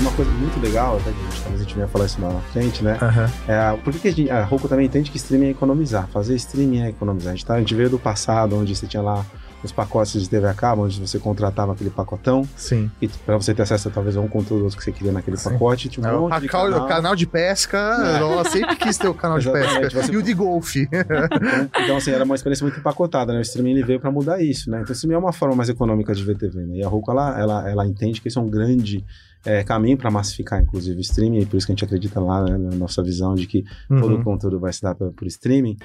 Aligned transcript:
uma 0.00 0.10
coisa 0.12 0.30
muito 0.32 0.58
legal, 0.60 0.96
até 0.96 1.10
que 1.12 1.18
a 1.18 1.22
gente, 1.30 1.40
talvez 1.42 1.60
a 1.60 1.64
gente 1.64 1.74
venha 1.74 1.88
falar 1.88 2.06
isso 2.06 2.20
na 2.20 2.30
frente, 2.52 2.82
né? 2.82 2.98
Aham. 3.00 3.30
É, 3.46 3.76
por 3.84 3.92
que, 3.92 4.08
a, 4.08 4.12
gente, 4.12 4.30
a 4.30 4.44
Roku 4.44 4.68
também 4.68 4.86
entende 4.86 5.10
que 5.10 5.16
streaming 5.16 5.46
é 5.46 5.50
economizar? 5.50 6.08
Fazer 6.08 6.34
streaming 6.36 6.80
é 6.82 6.88
economizar. 6.90 7.32
A 7.32 7.36
gente, 7.36 7.46
tá, 7.46 7.54
a 7.54 7.58
gente 7.58 7.74
veio 7.74 7.90
do 7.90 7.98
passado, 7.98 8.56
onde 8.56 8.74
você 8.74 8.86
tinha 8.86 9.02
lá 9.02 9.24
os 9.62 9.70
pacotes 9.70 10.20
de 10.20 10.28
TV 10.28 10.48
a 10.48 10.54
cabo, 10.54 10.82
onde 10.84 10.98
você 11.00 11.20
contratava 11.20 11.72
aquele 11.72 11.88
pacotão, 11.90 12.42
Sim. 12.56 12.90
e 13.00 13.06
pra 13.06 13.36
você 13.36 13.54
ter 13.54 13.62
acesso 13.62 13.88
talvez 13.90 14.16
a 14.16 14.20
um 14.20 14.26
conteúdo 14.26 14.76
que 14.76 14.82
você 14.82 14.90
queria 14.90 15.12
naquele 15.12 15.36
Sim. 15.36 15.50
pacote, 15.50 15.88
tinha 15.88 16.04
um 16.04 16.10
É, 16.10 16.16
o, 16.16 16.20
monte 16.22 16.40
de 16.40 16.48
canal, 16.48 16.66
canal. 16.72 16.84
o 16.84 16.88
canal 16.88 17.14
de 17.14 17.26
pesca, 17.28 17.78
ela 17.78 18.44
sempre 18.44 18.74
quis 18.74 18.98
ter 18.98 19.06
o 19.06 19.14
canal 19.14 19.38
de 19.38 19.48
pesca. 19.52 19.88
você- 20.02 20.12
E 20.12 20.16
o 20.16 20.22
de 20.22 20.34
golfe. 20.34 20.88
Então, 21.84 21.96
assim, 21.96 22.10
era 22.10 22.24
uma 22.24 22.34
experiência 22.34 22.64
muito 22.64 22.78
empacotada, 22.80 23.32
né? 23.32 23.38
O 23.38 23.42
streaming 23.42 23.70
ele 23.72 23.84
veio 23.84 24.00
para 24.00 24.10
mudar 24.10 24.42
isso, 24.42 24.68
né? 24.68 24.78
Então, 24.80 24.90
o 24.90 24.92
streaming 24.94 25.14
é 25.14 25.18
uma 25.18 25.32
forma 25.32 25.54
mais 25.54 25.68
econômica 25.68 26.12
de 26.14 26.24
ver 26.24 26.36
TV, 26.36 26.60
né? 26.64 26.76
E 26.78 26.84
a 26.84 26.88
Roku, 26.88 27.10
ela, 27.12 27.38
ela, 27.38 27.70
ela 27.70 27.86
entende 27.86 28.20
que 28.20 28.26
isso 28.28 28.38
é 28.38 28.42
um 28.42 28.48
grande 28.50 29.04
é, 29.44 29.62
caminho 29.64 29.96
para 29.96 30.10
massificar, 30.10 30.60
inclusive, 30.60 30.96
o 30.98 31.00
streaming, 31.00 31.40
e 31.40 31.46
por 31.46 31.56
isso 31.56 31.66
que 31.66 31.72
a 31.72 31.74
gente 31.74 31.84
acredita 31.84 32.20
lá, 32.20 32.42
né, 32.44 32.56
na 32.58 32.76
nossa 32.76 33.02
visão 33.02 33.34
de 33.34 33.46
que 33.46 33.64
todo 33.88 34.12
o 34.12 34.16
Uhum. 34.16 34.22
conteúdo 34.24 34.60
vai 34.60 34.72
se 34.72 34.82
dar 34.82 34.94
por, 34.94 35.12
por 35.12 35.26
streaming. 35.26 35.76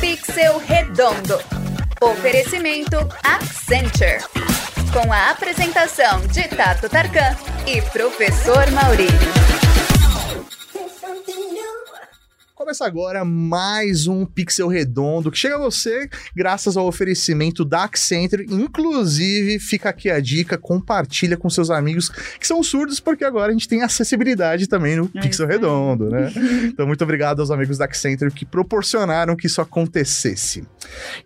Pixel 0.00 0.58
Redondo. 0.58 1.38
Oferecimento 2.00 2.96
Accenture. 3.24 4.18
Com 4.92 5.12
a 5.12 5.30
apresentação 5.30 6.20
de 6.28 6.42
Tato 6.48 6.88
Tarkan 6.88 7.34
e 7.66 7.82
Professor 7.82 8.70
Maurício. 8.72 9.55
Começa 12.56 12.86
agora 12.86 13.22
mais 13.22 14.06
um 14.06 14.24
Pixel 14.24 14.66
Redondo 14.66 15.30
que 15.30 15.36
chega 15.36 15.56
a 15.56 15.58
você 15.58 16.08
graças 16.34 16.74
ao 16.74 16.86
oferecimento 16.86 17.66
da 17.66 17.84
Accenture. 17.84 18.46
Inclusive, 18.48 19.58
fica 19.58 19.90
aqui 19.90 20.08
a 20.08 20.18
dica, 20.20 20.56
compartilha 20.56 21.36
com 21.36 21.50
seus 21.50 21.68
amigos 21.68 22.08
que 22.08 22.46
são 22.46 22.62
surdos, 22.62 22.98
porque 22.98 23.26
agora 23.26 23.50
a 23.50 23.52
gente 23.52 23.68
tem 23.68 23.82
acessibilidade 23.82 24.66
também 24.66 24.96
no 24.96 25.10
É 25.14 25.20
Pixel. 25.20 25.46
Redondo, 25.46 26.08
né? 26.08 26.32
Então, 26.64 26.86
muito 26.86 27.04
obrigado 27.04 27.40
aos 27.40 27.50
amigos 27.50 27.76
da 27.76 27.84
Accenture 27.84 28.30
que 28.30 28.46
proporcionaram 28.46 29.36
que 29.36 29.46
isso 29.46 29.60
acontecesse. 29.60 30.64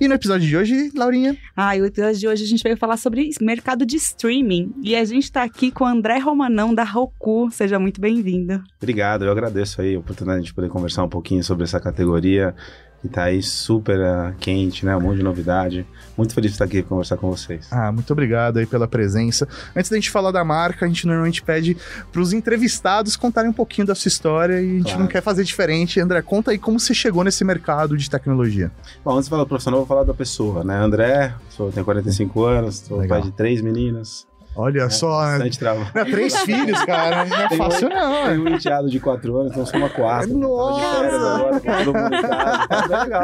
E 0.00 0.08
no 0.08 0.14
episódio 0.14 0.48
de 0.48 0.56
hoje, 0.56 0.90
Laurinha? 0.96 1.36
Ah, 1.56 1.76
e 1.76 1.80
o 1.80 1.86
episódio 1.86 2.18
de 2.18 2.26
hoje 2.26 2.42
a 2.42 2.46
gente 2.46 2.62
veio 2.62 2.76
falar 2.76 2.96
sobre 2.96 3.30
mercado 3.40 3.86
de 3.86 3.96
streaming. 3.96 4.72
E 4.82 4.96
a 4.96 5.04
gente 5.04 5.30
tá 5.30 5.44
aqui 5.44 5.70
com 5.70 5.84
o 5.84 5.86
André 5.86 6.18
Romanão, 6.18 6.74
da 6.74 6.82
Roku. 6.82 7.48
Seja 7.52 7.78
muito 7.78 8.00
bem-vindo. 8.00 8.62
Obrigado, 8.78 9.24
eu 9.24 9.30
agradeço 9.30 9.80
aí 9.80 9.94
a 9.94 9.98
oportunidade 10.00 10.44
de 10.44 10.52
poder 10.52 10.68
conversar 10.68 11.04
um 11.04 11.08
pouquinho 11.20 11.44
sobre 11.44 11.64
essa 11.64 11.78
categoria 11.78 12.54
que 13.02 13.08
tá 13.08 13.24
aí 13.24 13.42
super 13.42 13.98
ah, 13.98 14.34
quente, 14.38 14.84
né? 14.84 14.94
Um 14.94 15.00
monte 15.00 15.16
de 15.18 15.22
novidade. 15.22 15.86
Muito 16.18 16.34
feliz 16.34 16.50
de 16.50 16.56
estar 16.56 16.66
aqui 16.66 16.82
conversar 16.82 17.16
com 17.16 17.30
vocês. 17.30 17.66
Ah, 17.70 17.90
muito 17.90 18.12
obrigado 18.12 18.58
aí 18.58 18.66
pela 18.66 18.86
presença. 18.86 19.48
Antes 19.74 19.90
da 19.90 19.96
gente 19.96 20.10
falar 20.10 20.30
da 20.30 20.44
marca, 20.44 20.84
a 20.84 20.88
gente 20.88 21.06
normalmente 21.06 21.42
pede 21.42 21.78
para 22.12 22.20
os 22.20 22.34
entrevistados 22.34 23.16
contarem 23.16 23.48
um 23.50 23.54
pouquinho 23.54 23.86
da 23.86 23.94
sua 23.94 24.08
história 24.10 24.60
e 24.60 24.66
a 24.66 24.72
gente 24.74 24.82
Claro. 24.84 25.00
não 25.00 25.06
quer 25.06 25.22
fazer 25.22 25.44
diferente. 25.44 25.98
André, 25.98 26.20
conta 26.20 26.50
aí 26.50 26.58
como 26.58 26.78
você 26.78 26.92
chegou 26.92 27.24
nesse 27.24 27.42
mercado 27.42 27.96
de 27.96 28.10
tecnologia. 28.10 28.70
Bom, 29.02 29.12
antes 29.12 29.24
de 29.24 29.30
falar 29.30 29.44
do 29.44 29.48
profissional, 29.48 29.80
eu 29.80 29.86
vou 29.86 29.88
falar 29.96 30.04
da 30.04 30.12
pessoa, 30.14 30.62
né? 30.62 30.76
André, 30.76 31.32
sou, 31.48 31.72
tenho 31.72 31.86
45 31.86 32.44
anos, 32.44 32.76
sou 32.80 32.98
Legal. 32.98 33.18
pai 33.20 33.30
de 33.30 33.34
três 33.34 33.62
meninas. 33.62 34.26
Olha 34.60 34.84
né? 34.84 34.90
só, 34.90 35.22
né? 35.26 35.32
Bastante 35.32 35.58
trabalho. 35.58 35.90
três 36.10 36.36
filhos, 36.42 36.84
cara. 36.84 37.24
Não 37.24 37.36
é 37.36 37.48
Tem 37.48 37.58
fácil, 37.58 37.88
não. 37.88 38.24
Tenho 38.26 38.44
um 38.44 38.48
enteado 38.48 38.88
de 38.90 39.00
4 39.00 39.36
anos, 39.38 39.52
então 39.52 39.66
sou 39.66 39.78
uma 39.78 39.88
quatro. 39.90 40.36
Nossa! 40.36 40.80
Tava 40.80 40.80
de 40.80 40.96
férias 40.96 41.22
agora, 41.24 41.60
com 41.60 41.84
todo 41.84 41.98
mundo 41.98 42.14
em 42.14 42.22
casa. 42.22 42.68
Tá 42.68 43.02
legal. 43.04 43.22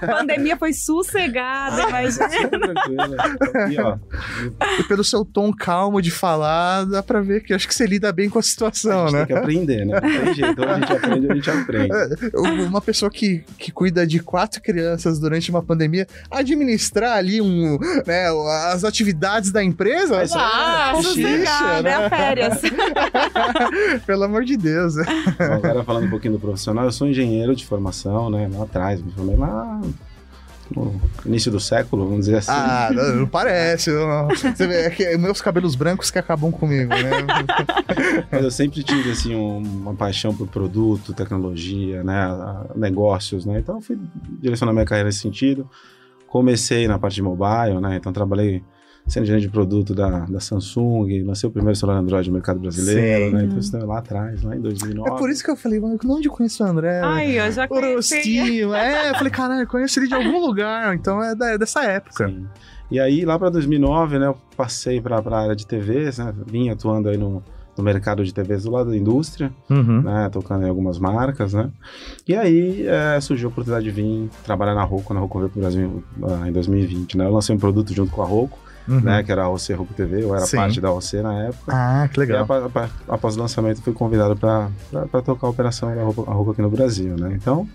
A 0.00 0.06
pandemia 0.06 0.56
foi 0.56 0.72
sossegada, 0.72 1.88
mas. 1.90 2.18
Tá 2.18 2.28
super 2.30 2.60
tranquilo. 2.60 3.16
Aqui, 3.20 3.80
ó. 3.80 3.98
E 4.78 4.82
pelo 4.84 5.04
seu 5.04 5.24
tom 5.24 5.52
calmo 5.52 6.00
de 6.00 6.10
falar, 6.10 6.84
dá 6.84 7.02
pra 7.02 7.20
ver 7.20 7.42
que 7.42 7.52
acho 7.54 7.66
que 7.68 7.74
você 7.74 7.86
lida 7.86 8.12
bem 8.12 8.28
com 8.28 8.38
a 8.38 8.40
A 8.40 8.42
situação, 8.42 9.08
gente 9.08 9.12
né? 9.12 9.18
tem 9.26 9.26
que 9.36 9.40
aprender, 9.42 9.84
né? 9.84 10.00
Não 10.00 10.24
tem 10.24 10.34
jeito. 10.34 10.62
Ou 10.62 10.68
a 10.68 10.78
gente 10.80 10.92
aprende, 10.92 11.26
ou 11.26 11.32
a 11.32 11.34
gente 11.34 11.50
aprende. 11.50 11.94
É, 11.94 12.38
Uma 12.66 12.80
pessoa 12.80 13.10
que, 13.10 13.44
que 13.58 13.72
cuida 13.72 14.06
de 14.06 14.20
quatro 14.20 14.60
crianças 14.62 15.18
durante 15.18 15.50
uma 15.50 15.62
pandemia, 15.62 16.06
administrar 16.30 17.16
ali 17.16 17.40
um, 17.40 17.78
né, 18.06 18.26
as 18.72 18.84
atividades 18.84 19.50
da 19.50 19.62
empresa, 19.62 20.16
Mas, 20.16 20.32
Ah, 20.32 20.38
Poxa, 20.92 21.08
sossegada, 21.08 21.82
né? 21.82 21.90
é 21.90 21.94
a 21.94 22.10
férias. 22.10 22.60
pelo 24.06 24.24
amor 24.24 24.44
de 24.44 24.56
Deus. 24.56 24.96
né? 24.96 25.04
Bom, 25.38 25.54
agora 25.68 25.84
falando 25.84 26.06
um 26.06 26.10
pouquinho 26.10 26.34
do 26.34 26.40
profissional, 26.40 26.84
eu 26.84 26.92
sou 26.92 27.06
engenheiro 27.08 27.54
de 27.54 27.64
formação, 27.66 28.30
né? 28.30 28.48
Lá 28.52 28.64
atrás, 28.64 29.00
me 29.02 29.10
formei 29.12 29.36
lá 29.36 29.80
no 30.74 30.98
início 31.26 31.52
do 31.52 31.60
século, 31.60 32.04
vamos 32.08 32.24
dizer 32.24 32.38
assim. 32.38 32.50
Ah, 32.50 32.88
não, 32.92 33.16
não 33.16 33.26
parece. 33.26 33.90
não. 33.90 34.28
Você 34.28 34.66
vê, 34.66 34.86
é 34.86 34.90
que 34.90 35.16
meus 35.18 35.40
cabelos 35.42 35.74
brancos 35.74 36.10
que 36.10 36.18
acabam 36.18 36.50
comigo, 36.50 36.88
né? 36.90 37.10
Mas 38.32 38.42
eu 38.44 38.50
sempre 38.50 38.82
tive, 38.82 39.10
assim, 39.10 39.34
um- 39.34 39.58
uma 39.58 39.94
paixão 39.94 40.34
por 40.34 40.48
produto, 40.48 41.12
tecnologia, 41.12 42.02
né? 42.02 42.28
Negócios, 42.74 43.44
né? 43.44 43.58
Então 43.58 43.76
eu 43.76 43.80
fui 43.82 43.98
direcionar 44.40 44.72
minha 44.72 44.86
carreira 44.86 45.08
nesse 45.08 45.20
sentido. 45.20 45.68
Comecei 46.26 46.88
na 46.88 46.98
parte 46.98 47.14
de 47.16 47.22
mobile, 47.22 47.78
né? 47.80 47.96
Então 47.96 48.12
trabalhei 48.12 48.62
sendo 49.06 49.26
gerente 49.26 49.42
de 49.42 49.48
produto 49.50 49.94
da, 49.94 50.20
da 50.20 50.40
Samsung, 50.40 51.22
lancei 51.24 51.48
o 51.48 51.52
primeiro 51.52 51.76
celular 51.78 51.98
Android 51.98 52.28
no 52.28 52.34
mercado 52.34 52.58
brasileiro, 52.58 53.26
Sim. 53.30 53.36
né? 53.36 53.44
Então 53.44 53.58
isso 53.58 53.76
lá 53.86 53.98
atrás, 53.98 54.42
lá 54.42 54.56
em 54.56 54.60
2009. 54.60 55.08
É 55.10 55.18
por 55.18 55.28
isso 55.30 55.44
que 55.44 55.50
eu 55.50 55.56
falei, 55.56 55.78
mano, 55.78 55.98
onde 56.06 56.28
eu 56.28 56.32
conheço 56.32 56.64
o 56.64 56.66
André? 56.66 57.00
Ai, 57.02 57.38
eu 57.38 57.52
já 57.52 57.64
O 57.66 57.68
conheci. 57.68 58.14
Rostinho, 58.16 58.74
é, 58.74 59.10
eu 59.10 59.14
falei, 59.14 59.30
caralho, 59.30 59.62
eu 59.62 59.66
conheço 59.66 59.98
ele 60.00 60.08
de 60.08 60.14
algum 60.14 60.40
lugar, 60.40 60.94
então 60.94 61.22
é 61.22 61.34
da- 61.34 61.56
dessa 61.56 61.82
época. 61.84 62.26
Sim. 62.28 62.46
E 62.90 62.98
aí, 63.00 63.24
lá 63.24 63.38
para 63.38 63.50
2009, 63.50 64.18
né, 64.18 64.26
eu 64.26 64.36
passei 64.56 65.00
para 65.00 65.18
a 65.18 65.38
área 65.42 65.56
de 65.56 65.66
TVs, 65.66 66.18
né, 66.18 66.32
vim 66.46 66.68
atuando 66.70 67.08
aí 67.08 67.16
no, 67.16 67.42
no 67.76 67.82
mercado 67.84 68.24
de 68.24 68.32
TVs 68.32 68.62
do 68.64 68.70
lado 68.70 68.90
da 68.90 68.96
indústria, 68.96 69.50
Uhum. 69.68 70.02
né, 70.02 70.28
tocando 70.30 70.64
em 70.64 70.68
algumas 70.68 70.98
marcas, 70.98 71.52
né. 71.54 71.70
E 72.28 72.34
aí 72.36 72.86
é, 72.86 73.20
surgiu 73.20 73.48
a 73.48 73.52
oportunidade 73.52 73.84
de 73.84 73.90
vir 73.90 74.28
trabalhar 74.44 74.74
na 74.74 74.84
Roku, 74.84 75.02
quando 75.04 75.18
a 75.18 75.22
Roku 75.22 75.38
veio 75.40 75.50
para 75.50 75.58
o 75.58 75.60
Brasil 75.62 76.04
ah, 76.22 76.48
em 76.48 76.52
2020, 76.52 77.16
né. 77.18 77.26
Eu 77.26 77.32
lancei 77.32 77.54
um 77.54 77.58
produto 77.58 77.92
junto 77.92 78.12
com 78.12 78.22
a 78.22 78.26
Roku, 78.26 78.58
Uhum. 78.86 79.00
né, 79.00 79.22
que 79.22 79.32
era 79.32 79.44
a 79.44 79.48
OC 79.48 79.72
Roku 79.72 79.94
TV, 79.94 80.22
eu 80.24 80.34
era 80.36 80.44
Sim. 80.44 80.56
parte 80.58 80.78
da 80.80 80.92
OC 80.92 81.22
na 81.22 81.44
época. 81.44 81.72
Ah, 81.74 82.06
que 82.12 82.18
E 82.18 82.20
legal. 82.20 82.42
apa- 82.42 82.66
apa- 82.66 82.90
após 83.08 83.34
o 83.36 83.40
lançamento, 83.40 83.80
fui 83.80 83.92
convidado 83.94 84.36
para 84.36 84.68
tocar 85.22 85.46
a 85.46 85.50
operação 85.50 85.94
da 85.94 86.02
Roku, 86.02 86.50
aqui 86.50 86.60
no 86.60 86.68
Brasil, 86.70 87.16
né. 87.16 87.32
Então, 87.34 87.66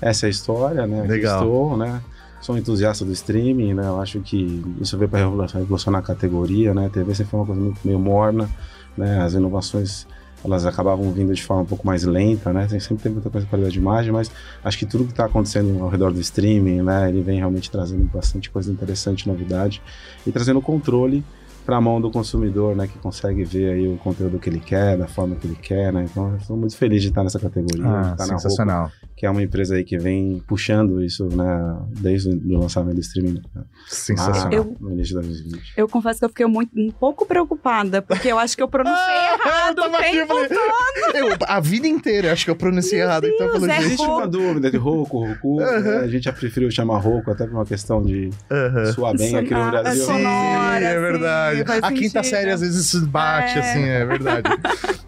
essa 0.00 0.26
é 0.26 0.28
a 0.28 0.30
história, 0.30 0.86
né. 0.86 1.02
Legal. 1.06 1.40
Estou, 1.42 1.76
né. 1.76 2.00
Sou 2.40 2.54
um 2.54 2.58
entusiasta 2.58 3.04
do 3.04 3.10
streaming, 3.12 3.74
né? 3.74 3.86
Eu 3.88 4.00
acho 4.00 4.20
que 4.20 4.62
isso 4.80 4.96
veio 4.96 5.08
para 5.08 5.18
revolucionar 5.18 6.00
a 6.00 6.04
categoria, 6.04 6.72
né? 6.72 6.86
A 6.86 6.88
TV 6.90 7.12
sempre 7.14 7.30
foi 7.32 7.40
uma 7.40 7.46
coisa 7.46 7.72
meio 7.84 7.98
morna, 7.98 8.48
né? 8.96 9.20
As 9.22 9.32
inovações 9.34 10.06
elas 10.44 10.64
acabavam 10.64 11.10
vindo 11.12 11.34
de 11.34 11.42
forma 11.42 11.62
um 11.62 11.66
pouco 11.66 11.86
mais 11.86 12.04
lenta, 12.04 12.52
né? 12.52 12.68
Sempre 12.68 13.02
tem 13.02 13.12
muita 13.12 13.28
coisa 13.28 13.44
de 13.44 13.50
qualidade 13.50 13.72
de 13.74 13.80
imagem, 13.80 14.12
mas 14.12 14.30
acho 14.62 14.78
que 14.78 14.86
tudo 14.86 15.04
que 15.04 15.10
está 15.10 15.24
acontecendo 15.24 15.82
ao 15.82 15.88
redor 15.88 16.12
do 16.12 16.20
streaming, 16.20 16.82
né? 16.82 17.08
Ele 17.08 17.22
vem 17.22 17.38
realmente 17.38 17.70
trazendo 17.70 18.04
bastante 18.04 18.50
coisa 18.50 18.70
interessante, 18.70 19.26
novidade 19.28 19.82
e 20.26 20.30
trazendo 20.32 20.60
controle 20.60 21.24
para 21.66 21.76
a 21.76 21.80
mão 21.82 22.00
do 22.00 22.10
consumidor, 22.10 22.74
né? 22.74 22.86
Que 22.86 22.98
consegue 22.98 23.44
ver 23.44 23.72
aí 23.74 23.86
o 23.86 23.98
conteúdo 23.98 24.38
que 24.38 24.48
ele 24.48 24.58
quer, 24.60 24.96
da 24.96 25.06
forma 25.06 25.36
que 25.36 25.46
ele 25.46 25.56
quer, 25.56 25.92
né? 25.92 26.06
Então, 26.10 26.34
estou 26.36 26.56
muito 26.56 26.74
feliz 26.74 27.02
de 27.02 27.08
estar 27.08 27.22
nessa 27.22 27.38
categoria, 27.38 27.84
Ah, 27.84 28.12
estar 28.12 28.26
na 28.26 28.32
Roku, 28.32 28.40
sensacional. 28.40 28.90
Que 29.18 29.26
é 29.26 29.30
uma 29.30 29.42
empresa 29.42 29.74
aí 29.74 29.82
que 29.82 29.98
vem 29.98 30.40
puxando 30.46 31.02
isso, 31.02 31.26
né, 31.34 31.76
desde 32.00 32.30
o 32.30 32.58
lançamento 32.60 32.94
do 32.94 33.00
streaming 33.00 33.42
né, 33.54 33.62
Sensacional. 33.88 34.52
Eu- 34.52 34.76
no 34.80 34.92
início 34.92 35.20
de 35.20 35.26
2020. 35.26 35.72
Eu 35.76 35.88
confesso 35.88 36.20
que 36.20 36.24
eu 36.24 36.28
fiquei 36.28 36.46
muito, 36.46 36.70
um 36.78 36.90
pouco 36.92 37.26
preocupada, 37.26 38.00
porque 38.00 38.28
eu 38.28 38.38
acho 38.38 38.56
que 38.56 38.62
eu 38.62 38.68
pronunciei 38.68 38.96
errado 39.44 39.78
eu 39.82 39.90
o 39.90 39.96
eu 39.96 40.00
tempo 40.00 40.34
falei, 40.34 41.22
eu, 41.32 41.36
a 41.48 41.58
vida 41.60 41.88
inteira, 41.88 42.32
acho 42.32 42.44
que 42.44 42.50
eu 42.50 42.56
pronunciei 42.56 43.00
errado, 43.00 43.26
então 43.26 43.48
falei, 43.50 43.70
é. 43.70 43.78
Existe 43.80 44.06
Roku. 44.06 44.18
uma 44.18 44.28
dúvida 44.28 44.70
de 44.70 44.76
Roku, 44.76 45.26
Roku, 45.26 45.60
Aham. 45.60 45.80
né, 45.80 45.96
a 45.98 46.06
gente 46.08 46.24
já 46.24 46.32
preferiu 46.32 46.70
chamar 46.70 46.98
Roku 46.98 47.30
até 47.30 47.44
por 47.44 47.54
uma 47.54 47.66
questão 47.66 48.00
de 48.00 48.30
aham. 48.50 48.92
suar 48.92 49.16
bem 49.16 49.34
aqui 49.36 49.50
no 49.52 49.58
Sonora, 49.60 49.82
Brasil. 49.82 50.04
sonora. 50.04 50.78
Sim, 50.78 50.84
é 50.84 50.92
assim, 50.92 51.00
verdade. 51.00 51.64
faz 51.64 51.82
a 51.82 51.88
quinta 51.92 52.22
sentido. 52.22 52.24
série 52.24 52.50
às 52.52 52.60
vezes 52.60 52.86
isso 52.86 53.04
bate, 53.06 53.58
É. 53.58 53.60
assim, 53.60 53.82
é 53.84 54.04
verdade. 54.06 54.48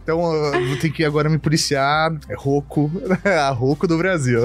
Então 0.03 0.21
eu 0.55 0.67
vou 0.67 0.77
ter 0.79 0.91
que 0.91 1.05
agora 1.05 1.29
me 1.29 1.39
policiar. 1.39 2.11
É 2.29 2.35
Roku, 2.37 2.91
a 3.25 3.51
Roku 3.51 3.87
do 3.87 3.97
Brasil. 4.01 4.43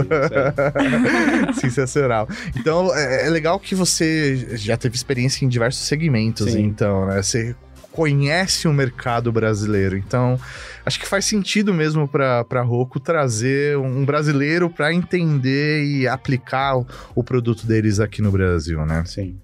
Sensacional. 1.60 2.28
Então 2.56 2.96
é, 2.96 3.28
é 3.28 3.30
legal 3.30 3.60
que 3.60 3.74
você 3.74 4.58
já 4.58 4.78
teve 4.78 4.96
experiência 4.96 5.46
em 5.46 5.48
diversos 5.48 5.88
segmentos, 5.88 6.52
Sim. 6.52 6.64
então, 6.64 7.08
né? 7.08 7.22
Você 7.22 7.56
conhece 7.96 8.68
o 8.68 8.74
mercado 8.74 9.32
brasileiro. 9.32 9.98
Então, 9.98 10.38
acho 10.86 11.00
que 11.00 11.08
faz 11.08 11.24
sentido 11.24 11.74
mesmo 11.74 12.08
para 12.08 12.62
Roku 12.62 13.00
trazer 13.00 13.78
um 13.78 14.04
brasileiro 14.04 14.70
para 14.70 14.94
entender 14.94 15.86
e 15.86 16.08
aplicar 16.08 16.78
o, 16.78 16.86
o 17.16 17.24
produto 17.24 17.66
deles 17.66 18.02
aqui 18.02 18.22
no 18.22 18.32
Brasil, 18.32 18.86
né? 18.86 19.04
Sim. 19.06 19.40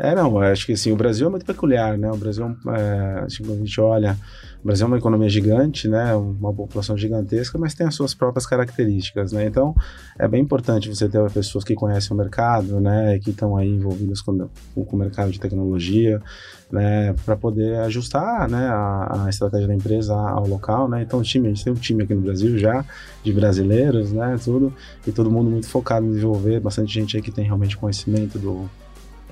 É, 0.00 0.14
não, 0.14 0.40
acho 0.40 0.66
que 0.66 0.72
assim, 0.72 0.90
o 0.90 0.96
Brasil 0.96 1.26
é 1.26 1.30
muito 1.30 1.44
peculiar, 1.44 1.98
né? 1.98 2.10
O 2.10 2.16
Brasil, 2.16 2.56
é, 2.68 3.20
acho 3.24 3.36
que 3.36 3.44
quando 3.44 3.58
a 3.58 3.64
gente 3.64 3.80
olha, 3.80 4.18
o 4.62 4.66
Brasil 4.66 4.84
é 4.84 4.86
uma 4.86 4.98
economia 4.98 5.28
gigante, 5.28 5.88
né? 5.88 6.14
Uma 6.14 6.54
população 6.54 6.96
gigantesca, 6.96 7.58
mas 7.58 7.74
tem 7.74 7.84
as 7.84 7.96
suas 7.96 8.14
próprias 8.14 8.46
características, 8.46 9.32
né? 9.32 9.44
Então, 9.44 9.74
é 10.16 10.28
bem 10.28 10.40
importante 10.40 10.88
você 10.88 11.08
ter 11.08 11.30
pessoas 11.32 11.64
que 11.64 11.74
conhecem 11.74 12.14
o 12.14 12.16
mercado, 12.16 12.80
né? 12.80 13.18
Que 13.18 13.30
estão 13.30 13.56
aí 13.56 13.68
envolvidas 13.68 14.20
com, 14.20 14.48
com 14.74 14.96
o 14.96 14.96
mercado 14.96 15.32
de 15.32 15.40
tecnologia, 15.40 16.22
né? 16.70 17.12
Para 17.24 17.36
poder 17.36 17.76
ajustar, 17.80 18.48
né? 18.48 18.68
A, 18.68 19.24
a, 19.24 19.28
estratégia 19.28 19.66
da 19.66 19.74
empresa 19.74 20.14
ao 20.14 20.46
local, 20.46 20.88
né? 20.88 21.02
Então, 21.02 21.18
o 21.18 21.22
time, 21.22 21.48
a 21.48 21.50
gente 21.50 21.64
tem 21.64 21.72
um 21.72 21.76
time 21.76 22.04
aqui 22.04 22.14
no 22.14 22.20
Brasil 22.20 22.56
já, 22.56 22.84
de 23.24 23.32
brasileiros, 23.32 24.12
né? 24.12 24.38
Tudo, 24.42 24.72
e 25.04 25.10
todo 25.10 25.28
mundo 25.28 25.50
muito 25.50 25.66
focado 25.66 26.06
em 26.06 26.10
desenvolver, 26.10 26.60
bastante 26.60 26.94
gente 26.94 27.16
aí 27.16 27.22
que 27.22 27.32
tem 27.32 27.44
realmente 27.44 27.76
conhecimento 27.76 28.38
do 28.38 28.70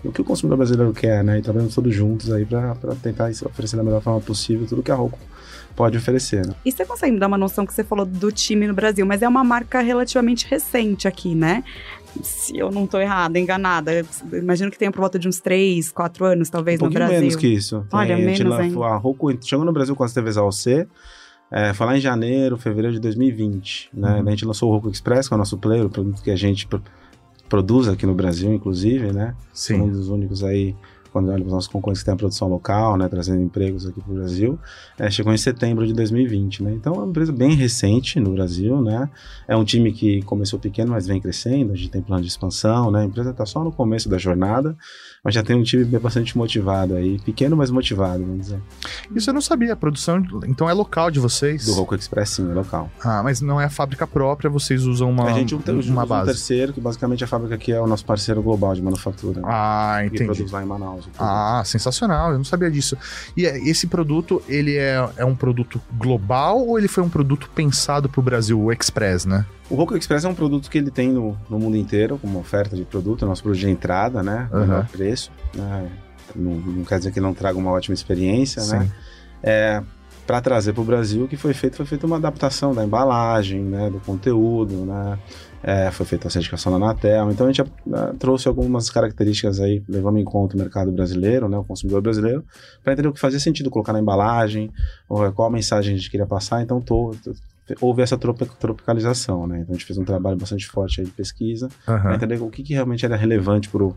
o 0.04 0.12
que 0.12 0.20
o 0.20 0.24
consumidor 0.24 0.58
brasileiro 0.58 0.92
quer, 0.92 1.22
né? 1.22 1.38
E 1.38 1.42
trabalhando 1.42 1.72
todos 1.74 1.94
juntos 1.94 2.32
aí 2.32 2.44
para 2.44 2.74
tentar 3.02 3.30
oferecer 3.30 3.76
da 3.76 3.82
melhor 3.82 4.00
forma 4.00 4.20
possível 4.20 4.66
tudo 4.66 4.82
que 4.82 4.90
a 4.90 4.94
Roku 4.94 5.18
pode 5.76 5.96
oferecer. 5.96 6.46
Né? 6.46 6.54
E 6.64 6.72
você 6.72 6.84
consegue 6.84 7.12
me 7.12 7.18
dar 7.18 7.26
uma 7.26 7.38
noção 7.38 7.64
que 7.64 7.72
você 7.72 7.84
falou 7.84 8.04
do 8.04 8.30
time 8.32 8.66
no 8.66 8.74
Brasil, 8.74 9.04
mas 9.06 9.22
é 9.22 9.28
uma 9.28 9.44
marca 9.44 9.80
relativamente 9.80 10.46
recente 10.46 11.06
aqui, 11.06 11.34
né? 11.34 11.64
Se 12.22 12.58
eu 12.58 12.72
não 12.72 12.84
estou 12.84 13.00
errada, 13.00 13.38
enganada, 13.38 14.04
imagino 14.32 14.70
que 14.70 14.78
tenha 14.78 14.90
por 14.90 14.98
volta 14.98 15.18
de 15.18 15.28
uns 15.28 15.38
3, 15.38 15.92
4 15.92 16.24
anos, 16.24 16.50
talvez, 16.50 16.80
um 16.80 16.86
no 16.86 16.90
Brasil. 16.90 17.20
menos 17.20 17.36
que 17.36 17.46
isso. 17.46 17.86
Olha, 17.92 18.16
Tem, 18.16 18.24
menos 18.24 18.40
lá, 18.40 18.58
ainda. 18.58 18.84
A 18.84 18.96
Roku 18.96 19.30
chegou 19.40 19.64
no 19.64 19.72
Brasil 19.72 19.94
com 19.94 20.02
as 20.02 20.12
TVs 20.12 20.36
AOC, 20.36 20.88
é, 21.52 21.72
foi 21.72 21.86
lá 21.86 21.96
em 21.96 22.00
janeiro, 22.00 22.56
fevereiro 22.56 22.94
de 22.94 23.00
2020, 23.00 23.90
né? 23.94 24.20
Uhum. 24.20 24.28
A 24.28 24.30
gente 24.30 24.44
lançou 24.44 24.70
o 24.70 24.72
Roku 24.74 24.90
Express, 24.90 25.28
que 25.28 25.34
é 25.34 25.36
o 25.36 25.38
nosso 25.38 25.56
player, 25.56 25.84
o 25.84 25.90
produto 25.90 26.22
que 26.22 26.30
a 26.30 26.36
gente 26.36 26.66
produz 27.50 27.88
aqui 27.88 28.06
no 28.06 28.14
Brasil, 28.14 28.54
inclusive, 28.54 29.12
né? 29.12 29.34
Sim. 29.52 29.82
Um 29.82 29.90
dos 29.90 30.08
únicos 30.08 30.44
aí, 30.44 30.74
quando 31.12 31.28
olha 31.28 31.38
para 31.38 31.48
os 31.48 31.52
nossos 31.52 31.68
concorrentes 31.68 32.00
que 32.00 32.06
tem 32.06 32.14
a 32.14 32.16
produção 32.16 32.48
local, 32.48 32.96
né? 32.96 33.08
Trazendo 33.08 33.42
empregos 33.42 33.84
aqui 33.86 34.00
para 34.00 34.10
o 34.10 34.14
Brasil. 34.14 34.58
É, 34.96 35.10
chegou 35.10 35.32
em 35.34 35.36
setembro 35.36 35.84
de 35.84 35.92
2020, 35.92 36.62
né? 36.62 36.72
Então 36.72 36.94
é 36.94 36.98
uma 36.98 37.08
empresa 37.08 37.32
bem 37.32 37.54
recente 37.54 38.20
no 38.20 38.32
Brasil, 38.32 38.80
né? 38.80 39.10
É 39.48 39.56
um 39.56 39.64
time 39.64 39.92
que 39.92 40.22
começou 40.22 40.60
pequeno, 40.60 40.92
mas 40.92 41.08
vem 41.08 41.20
crescendo. 41.20 41.72
A 41.72 41.76
gente 41.76 41.90
tem 41.90 42.00
plano 42.00 42.22
de 42.22 42.28
expansão, 42.28 42.90
né? 42.92 43.00
A 43.00 43.04
empresa 43.04 43.30
está 43.30 43.44
só 43.44 43.64
no 43.64 43.72
começo 43.72 44.08
da 44.08 44.16
jornada, 44.16 44.76
mas 45.22 45.34
já 45.34 45.42
tem 45.42 45.56
um 45.56 45.62
time 45.62 45.84
bastante 45.98 46.36
motivado 46.36 46.94
aí. 46.94 47.18
Pequeno, 47.20 47.56
mas 47.56 47.70
motivado, 47.70 48.24
vamos 48.24 48.46
dizer. 48.46 48.60
Isso 49.14 49.28
eu 49.28 49.34
não 49.34 49.40
sabia. 49.40 49.74
A 49.74 49.76
produção, 49.76 50.22
então, 50.46 50.68
é 50.68 50.72
local 50.72 51.10
de 51.10 51.20
vocês? 51.20 51.66
Do 51.66 51.74
Roku 51.74 51.94
Express, 51.94 52.30
sim, 52.30 52.50
é 52.50 52.54
local. 52.54 52.90
Ah, 53.04 53.22
mas 53.22 53.40
não 53.40 53.60
é 53.60 53.66
a 53.66 53.70
fábrica 53.70 54.06
própria, 54.06 54.48
vocês 54.48 54.84
usam 54.84 55.10
uma, 55.10 55.26
a 55.26 55.32
gente 55.32 55.54
usa 55.54 55.92
uma 55.92 56.04
um 56.04 56.06
base. 56.06 56.26
terceiro, 56.26 56.72
que 56.72 56.80
basicamente 56.80 57.22
a 57.22 57.26
fábrica 57.26 57.54
aqui 57.54 57.70
é 57.70 57.80
o 57.80 57.86
nosso 57.86 58.04
parceiro 58.04 58.42
global 58.42 58.74
de 58.74 58.82
manufatura. 58.82 59.42
Ah, 59.44 59.98
que 60.00 60.06
entendi. 60.06 60.24
produz 60.24 60.50
lá 60.50 60.62
em 60.62 60.66
Manaus. 60.66 61.06
o. 61.06 61.10
Ah, 61.18 61.62
sensacional, 61.64 62.32
eu 62.32 62.38
não 62.38 62.44
sabia 62.44 62.70
disso. 62.70 62.96
E 63.36 63.46
é, 63.46 63.58
esse 63.68 63.86
produto, 63.86 64.42
ele 64.48 64.76
é, 64.76 65.08
é 65.16 65.24
um 65.24 65.36
produto 65.36 65.80
global 65.92 66.66
ou 66.66 66.78
ele 66.78 66.88
foi 66.88 67.04
um 67.04 67.08
produto 67.08 67.50
pensado 67.54 68.08
pro 68.08 68.22
Brasil, 68.22 68.58
o 68.58 68.72
Express, 68.72 69.26
né? 69.26 69.44
O 69.70 69.76
Roku 69.76 69.96
Express 69.96 70.24
é 70.24 70.28
um 70.28 70.34
produto 70.34 70.68
que 70.68 70.76
ele 70.78 70.90
tem 70.90 71.10
no, 71.12 71.36
no 71.48 71.58
mundo 71.58 71.76
inteiro, 71.76 72.18
como 72.18 72.38
oferta 72.40 72.74
de 72.74 72.84
produto, 72.84 73.24
é 73.24 73.28
nosso 73.28 73.42
produto 73.42 73.60
de 73.60 73.70
entrada, 73.70 74.22
né? 74.22 74.48
Menor 74.52 74.88
preço. 74.88 75.30
né? 75.54 75.88
Não, 76.34 76.52
não 76.54 76.84
quer 76.84 76.98
dizer 76.98 77.12
que 77.12 77.20
não 77.20 77.32
traga 77.32 77.56
uma 77.58 77.70
ótima 77.70 77.94
experiência, 77.94 78.62
né? 78.66 78.84
Sim. 78.84 78.90
É, 79.42 79.82
para 80.26 80.40
trazer 80.40 80.72
para 80.72 80.82
o 80.82 80.84
Brasil, 80.84 81.24
o 81.24 81.28
que 81.28 81.36
foi 81.36 81.52
feito 81.54 81.76
foi 81.76 81.86
feita 81.86 82.06
uma 82.06 82.16
adaptação 82.16 82.72
da 82.74 82.84
embalagem, 82.84 83.62
né, 83.62 83.90
do 83.90 83.98
conteúdo, 84.00 84.84
né, 84.86 85.18
é, 85.60 85.90
foi 85.90 86.06
feita 86.06 86.28
a 86.28 86.30
certificação 86.30 86.70
da 86.70 86.76
Anatel. 86.84 87.32
Então 87.32 87.46
a 87.48 87.52
gente 87.52 87.68
ah, 87.92 88.12
trouxe 88.16 88.46
algumas 88.46 88.88
características 88.90 89.58
aí, 89.58 89.82
levando 89.88 90.18
em 90.18 90.24
conta 90.24 90.54
o 90.54 90.58
mercado 90.58 90.92
brasileiro, 90.92 91.48
né, 91.48 91.58
o 91.58 91.64
consumidor 91.64 92.00
brasileiro, 92.00 92.44
para 92.84 92.92
entender 92.92 93.08
o 93.08 93.12
que 93.12 93.18
fazia 93.18 93.40
sentido 93.40 93.70
colocar 93.70 93.92
na 93.92 93.98
embalagem, 94.00 94.70
ou 95.08 95.32
qual 95.32 95.48
a 95.48 95.50
mensagem 95.50 95.94
a 95.94 95.96
gente 95.96 96.08
queria 96.10 96.26
passar. 96.26 96.62
Então 96.62 96.80
tô, 96.80 97.12
tô- 97.24 97.32
houve 97.80 98.02
essa 98.02 98.16
tropi- 98.16 98.50
tropicalização, 98.58 99.46
né? 99.46 99.60
Então 99.60 99.74
a 99.74 99.76
gente 99.78 99.86
fez 99.86 99.98
um 99.98 100.04
trabalho 100.04 100.36
bastante 100.36 100.66
forte 100.66 101.02
de 101.02 101.10
pesquisa 101.10 101.68
para 101.84 101.94
Aham. 101.94 102.14
entender 102.14 102.40
o 102.42 102.48
que, 102.50 102.62
que 102.62 102.74
realmente 102.74 103.04
era 103.04 103.16
relevante 103.16 103.68
para 103.68 103.84
o 103.84 103.96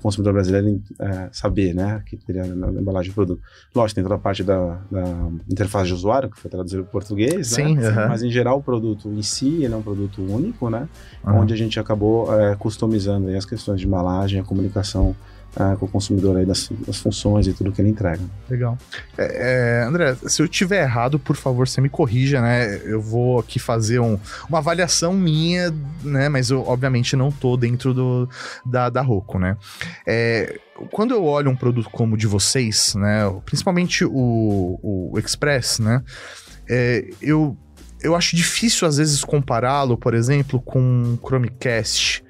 consumidor 0.00 0.34
brasileiro 0.34 0.80
é, 1.00 1.28
saber, 1.32 1.74
né, 1.74 2.02
que 2.06 2.16
teria 2.16 2.44
na, 2.44 2.70
na 2.70 2.80
embalagem 2.80 3.10
do 3.10 3.14
produto. 3.14 3.42
Lógico, 3.74 3.96
tem 3.96 4.04
toda 4.04 4.14
a 4.14 4.18
parte 4.18 4.44
da, 4.44 4.80
da 4.90 5.28
interface 5.50 5.88
de 5.88 5.94
usuário, 5.94 6.30
que 6.30 6.38
foi 6.38 6.50
traduzido 6.50 6.82
para 6.82 6.92
português, 6.92 7.48
Sim, 7.48 7.76
né? 7.76 7.88
aham. 7.88 8.08
mas 8.08 8.22
em 8.22 8.30
geral 8.30 8.58
o 8.58 8.62
produto 8.62 9.08
em 9.08 9.22
si, 9.22 9.64
ele 9.64 9.74
é 9.74 9.76
um 9.76 9.82
produto 9.82 10.22
único, 10.22 10.70
né, 10.70 10.88
Aham. 11.24 11.40
onde 11.40 11.54
a 11.54 11.56
gente 11.56 11.80
acabou 11.80 12.32
é, 12.38 12.54
customizando 12.56 13.28
as 13.30 13.44
questões 13.44 13.80
de 13.80 13.86
embalagem, 13.86 14.40
a 14.40 14.44
comunicação 14.44 15.16
é, 15.56 15.76
com 15.76 15.86
o 15.86 15.88
consumidor 15.88 16.36
aí 16.36 16.46
das, 16.46 16.68
das 16.86 16.98
funções 16.98 17.46
e 17.46 17.52
tudo 17.52 17.72
que 17.72 17.80
ele 17.82 17.88
entrega. 17.90 18.22
Legal. 18.48 18.78
É, 19.18 19.80
é, 19.80 19.84
André, 19.84 20.16
se 20.26 20.40
eu 20.42 20.46
tiver 20.48 20.82
errado, 20.82 21.18
por 21.18 21.34
favor, 21.36 21.66
você 21.66 21.80
me 21.80 21.88
corrija, 21.88 22.40
né? 22.40 22.80
Eu 22.84 23.00
vou 23.00 23.38
aqui 23.40 23.58
fazer 23.58 23.98
um- 24.00 24.18
uma 24.48 24.58
avaliação 24.58 25.12
minha, 25.12 25.74
né? 26.02 26.28
Mas 26.28 26.50
eu, 26.50 26.62
obviamente, 26.66 27.16
não 27.16 27.32
tô 27.32 27.56
dentro 27.56 27.92
do, 27.92 28.28
da, 28.64 28.88
da 28.90 29.02
Roku, 29.02 29.38
né? 29.38 29.56
É, 30.06 30.58
quando 30.92 31.12
eu 31.12 31.24
olho 31.24 31.50
um 31.50 31.56
produto 31.56 31.90
como 31.90 32.14
o 32.14 32.16
de 32.18 32.26
vocês, 32.26 32.94
né? 32.94 33.22
Principalmente 33.44 34.04
o, 34.04 34.78
o 35.12 35.18
Express, 35.18 35.78
né? 35.80 36.02
É, 36.68 37.04
eu, 37.20 37.56
eu 38.00 38.14
acho 38.14 38.36
difícil, 38.36 38.86
às 38.86 38.96
vezes, 38.98 39.24
compará-lo, 39.24 39.98
por 39.98 40.14
exemplo, 40.14 40.60
com 40.60 41.18
o 41.20 41.26
Chromecast. 41.26 42.22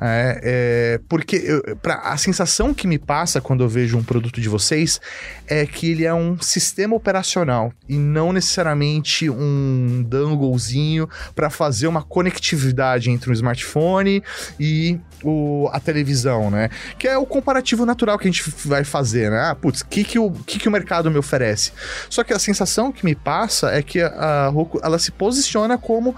É, 0.00 0.40
é, 0.42 1.00
porque 1.08 1.36
eu- 1.36 1.76
pra, 1.78 1.94
a 2.00 2.16
sensação 2.18 2.74
que 2.74 2.86
me 2.86 2.98
passa 2.98 3.40
quando 3.40 3.64
eu 3.64 3.68
vejo 3.68 3.96
um 3.96 4.02
produto 4.02 4.40
de 4.40 4.48
vocês 4.48 5.00
é 5.46 5.64
que 5.64 5.90
ele 5.90 6.04
é 6.04 6.12
um 6.12 6.38
sistema 6.38 6.94
operacional 6.94 7.72
e 7.88 7.96
não 7.96 8.32
necessariamente 8.32 9.30
um 9.30 10.04
donglezinho 10.06 11.08
para 11.34 11.48
fazer 11.48 11.86
uma 11.86 12.02
conectividade 12.02 13.10
entre 13.10 13.30
um 13.30 13.32
smartphone 13.32 14.22
e 14.60 14.98
o, 15.22 15.68
a 15.72 15.80
televisão, 15.80 16.50
né? 16.50 16.70
Que 16.98 17.08
é 17.08 17.16
o 17.18 17.26
comparativo 17.26 17.86
natural 17.86 18.18
que 18.18 18.28
a 18.28 18.30
gente 18.30 18.44
vai 18.64 18.84
fazer, 18.84 19.30
né? 19.30 19.50
Ah, 19.50 19.54
putz, 19.54 19.80
o 19.80 19.86
que, 19.86 20.04
que, 20.04 20.18
o, 20.18 20.30
que, 20.30 20.58
que 20.58 20.68
o 20.68 20.70
mercado 20.72 21.10
me 21.10 21.18
oferece? 21.18 21.72
Só 22.08 22.22
que 22.22 22.32
a 22.32 22.38
sensação 22.38 22.92
que 22.92 23.04
me 23.04 23.14
passa 23.14 23.70
é 23.70 23.82
que 23.82 24.00
a, 24.00 24.08
a 24.08 24.48
Roku, 24.48 24.80
ela 24.82 24.98
se 24.98 25.10
posiciona 25.10 25.78
como 25.78 26.14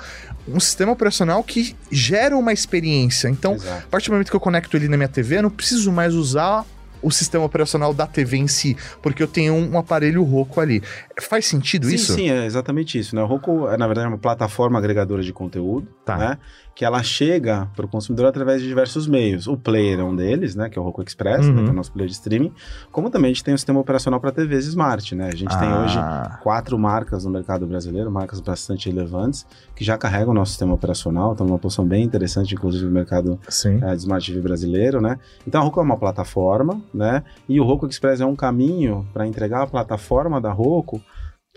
um 0.47 0.61
sistema 0.61 0.93
operacional 0.93 1.43
que 1.43 1.77
gera 1.91 2.37
uma 2.37 2.53
experiência. 2.53 3.29
Então, 3.29 3.55
Exato. 3.55 3.85
a 3.87 3.91
partir 3.91 4.09
do 4.09 4.13
momento 4.13 4.31
que 4.31 4.37
eu 4.37 4.41
conecto 4.41 4.77
ele 4.77 4.89
na 4.89 4.97
minha 4.97 5.09
TV, 5.09 5.39
eu 5.39 5.43
não 5.43 5.51
preciso 5.51 5.93
mais 5.93 6.15
usar 6.15 6.65
o 7.03 7.11
sistema 7.11 7.45
operacional 7.45 7.95
da 7.95 8.07
TV 8.07 8.39
em 8.39 8.49
si, 8.49 8.77
porque 9.03 9.23
eu 9.23 9.29
tenho 9.29 9.55
um 9.55 9.79
aparelho 9.79 10.23
Roku 10.23 10.61
ali. 10.61 10.83
Faz 11.21 11.47
sentido 11.47 11.87
Sim, 11.87 11.95
isso? 11.95 12.13
sim, 12.15 12.31
é 12.31 12.45
exatamente 12.47 12.99
isso. 12.99 13.15
Né? 13.17 13.23
O 13.23 13.27
Roku, 13.27 13.69
é, 13.69 13.77
na 13.77 13.87
verdade, 13.87 14.07
é 14.07 14.09
uma 14.09 14.19
plataforma 14.19 14.79
agregadora 14.79 15.23
de 15.23 15.33
conteúdo, 15.33 15.89
Tá. 16.05 16.17
né? 16.17 16.39
Que 16.75 16.85
ela 16.85 17.03
chega 17.03 17.69
para 17.75 17.85
o 17.85 17.89
consumidor 17.89 18.27
através 18.27 18.63
de 18.63 18.69
diversos 18.69 19.09
meios. 19.09 19.49
O 19.49 19.57
player 19.57 19.99
é 19.99 20.05
um 20.05 20.15
deles, 20.15 20.55
né? 20.55 20.69
Que 20.71 20.79
é 20.79 20.81
o 20.81 20.85
Roku 20.85 21.03
Express, 21.03 21.45
Uhum. 21.45 21.55
né, 21.55 21.63
que 21.65 21.69
é 21.69 21.73
o 21.73 21.75
nosso 21.75 21.91
player 21.93 22.07
de 22.09 22.15
streaming. 22.15 22.53
Como 22.93 23.11
também 23.11 23.33
a 23.33 23.35
gente 23.35 23.43
tem 23.43 23.53
o 23.53 23.59
sistema 23.59 23.81
operacional 23.81 24.21
para 24.21 24.31
TVs 24.31 24.67
Smart, 24.69 25.13
né? 25.17 25.29
A 25.33 25.35
gente 25.35 25.59
tem 25.59 25.69
hoje 25.75 25.99
Ah, 25.99 26.39
quatro 26.41 26.79
marcas 26.79 27.25
no 27.25 27.31
mercado 27.33 27.67
brasileiro, 27.67 28.13
marcas 28.13 28.39
bastante 28.41 28.89
relevantes, 28.89 29.45
que 29.75 29.83
já 29.85 29.99
carregam 29.99 30.31
o 30.31 30.35
nosso 30.35 30.53
sistema 30.53 30.73
operacional, 30.73 31.33
estão 31.33 31.45
numa 31.47 31.59
posição 31.59 31.85
bem 31.85 32.05
interessante, 32.05 32.55
inclusive 32.55 32.85
no 32.85 32.93
mercado 32.93 33.41
é, 33.83 33.91
de 33.95 33.97
Smart 34.03 34.25
TV 34.31 34.41
brasileiro, 34.41 35.01
né? 35.01 35.19
Então 35.45 35.61
a 35.61 35.65
Roku 35.65 35.81
é 35.81 35.83
uma 35.83 35.97
plataforma, 35.97 36.81
né? 36.95 37.25
E 37.49 37.61
o 37.61 37.65
Roku 37.65 37.89
Express 37.89 38.21
é 38.21 38.27
um 38.27 38.37
caminho 38.37 39.05
para 39.13 39.27
entregar 39.27 39.63
a 39.63 39.67
plataforma 39.67 40.41
da 40.41 40.53
Roku 40.53 41.03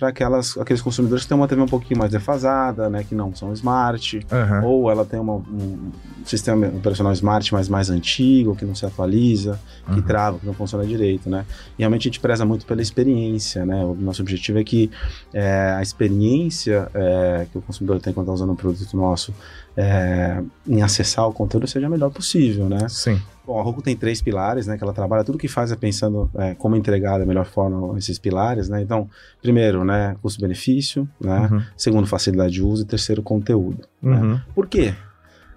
para 0.01 0.09
aqueles 0.09 0.81
consumidores 0.81 1.23
que 1.25 1.29
têm 1.29 1.37
uma 1.37 1.47
TV 1.47 1.61
um 1.61 1.67
pouquinho 1.67 1.99
mais 1.99 2.11
defasada, 2.11 2.89
né? 2.89 3.03
Que 3.07 3.13
não 3.13 3.35
são 3.35 3.53
smart, 3.53 4.25
Aham. 4.31 4.63
ou 4.65 4.89
ela 4.89 5.05
tem 5.05 5.19
uma- 5.19 5.35
um 5.35 5.91
sistema 6.25 6.65
operacional 6.67 7.13
smart, 7.13 7.53
mas 7.53 7.69
mais 7.69 7.91
antigo, 7.91 8.55
que 8.55 8.65
não 8.65 8.73
se 8.73 8.83
atualiza, 8.83 9.59
que 9.85 9.91
Uhum. 9.99 10.01
trava, 10.01 10.39
que 10.39 10.45
não 10.47 10.55
funciona 10.55 10.83
direito, 10.87 11.29
né? 11.29 11.45
E 11.77 11.83
realmente 11.83 12.01
a 12.01 12.09
gente 12.11 12.19
preza 12.19 12.43
muito 12.43 12.65
pela 12.65 12.81
experiência, 12.81 13.63
né? 13.63 13.85
O 13.85 13.93
nosso 13.93 14.23
objetivo 14.23 14.57
é 14.57 14.63
que 14.63 14.89
é, 15.31 15.75
a 15.77 15.83
experiência 15.83 16.89
é, 16.95 17.45
que 17.51 17.57
o 17.59 17.61
consumidor 17.61 17.99
tem 18.01 18.11
quando 18.11 18.25
está 18.25 18.33
usando 18.33 18.51
um 18.53 18.55
produto 18.55 18.97
nosso 18.97 19.31
é, 19.77 20.41
em 20.67 20.81
acessar 20.81 21.27
o 21.27 21.31
conteúdo 21.33 21.67
seja 21.67 21.85
a 21.85 21.89
melhor 21.89 22.09
possível, 22.09 22.67
né? 22.67 22.89
Sim. 22.89 23.21
Bom, 23.45 23.59
a 23.59 23.63
Roku 23.63 23.81
tem 23.81 23.95
três 23.95 24.21
pilares, 24.21 24.67
né? 24.67 24.77
Que 24.77 24.83
ela 24.83 24.93
trabalha, 24.93 25.23
tudo 25.23 25.37
que 25.37 25.47
faz 25.47 25.71
é 25.71 25.75
pensando 25.75 26.29
é, 26.35 26.53
como 26.53 26.75
entregar 26.75 27.17
da 27.17 27.25
melhor 27.25 27.45
forma 27.45 27.97
esses 27.97 28.19
pilares, 28.19 28.69
né? 28.69 28.81
Então, 28.81 29.09
primeiro, 29.41 29.83
né? 29.83 30.15
Custo-benefício, 30.21 31.09
né? 31.19 31.49
Uhum. 31.51 31.61
Segundo, 31.75 32.05
facilidade 32.07 32.53
de 32.53 32.61
uso 32.63 32.83
e 32.83 32.85
terceiro, 32.85 33.23
conteúdo. 33.23 33.83
né? 34.01 34.19
Uhum. 34.21 34.39
Por 34.53 34.67
quê? 34.67 34.93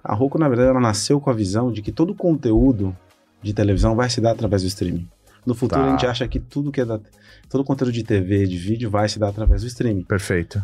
A 0.03 0.13
Roku, 0.13 0.37
na 0.39 0.47
verdade, 0.47 0.69
ela 0.69 0.79
nasceu 0.79 1.19
com 1.21 1.29
a 1.29 1.33
visão 1.33 1.71
de 1.71 1.81
que 1.81 1.91
todo 1.91 2.13
conteúdo 2.15 2.95
de 3.41 3.53
televisão 3.53 3.95
vai 3.95 4.09
se 4.09 4.19
dar 4.19 4.31
através 4.31 4.61
do 4.63 4.67
streaming. 4.67 5.07
No 5.45 5.53
futuro, 5.53 5.81
Tá. 5.81 5.87
a 5.87 5.91
gente 5.91 6.07
acha 6.07 6.27
que 6.27 6.39
tudo 6.39 6.71
que 6.71 6.81
é 6.81 6.85
da, 6.85 6.99
todo 7.47 7.63
conteúdo 7.63 7.91
de 7.91 8.03
TV, 8.03 8.47
de 8.47 8.57
vídeo, 8.57 8.89
vai 8.89 9.07
se 9.07 9.19
dar 9.19 9.29
através 9.29 9.61
do 9.61 9.67
streaming. 9.67 10.03
Perfeito. 10.03 10.63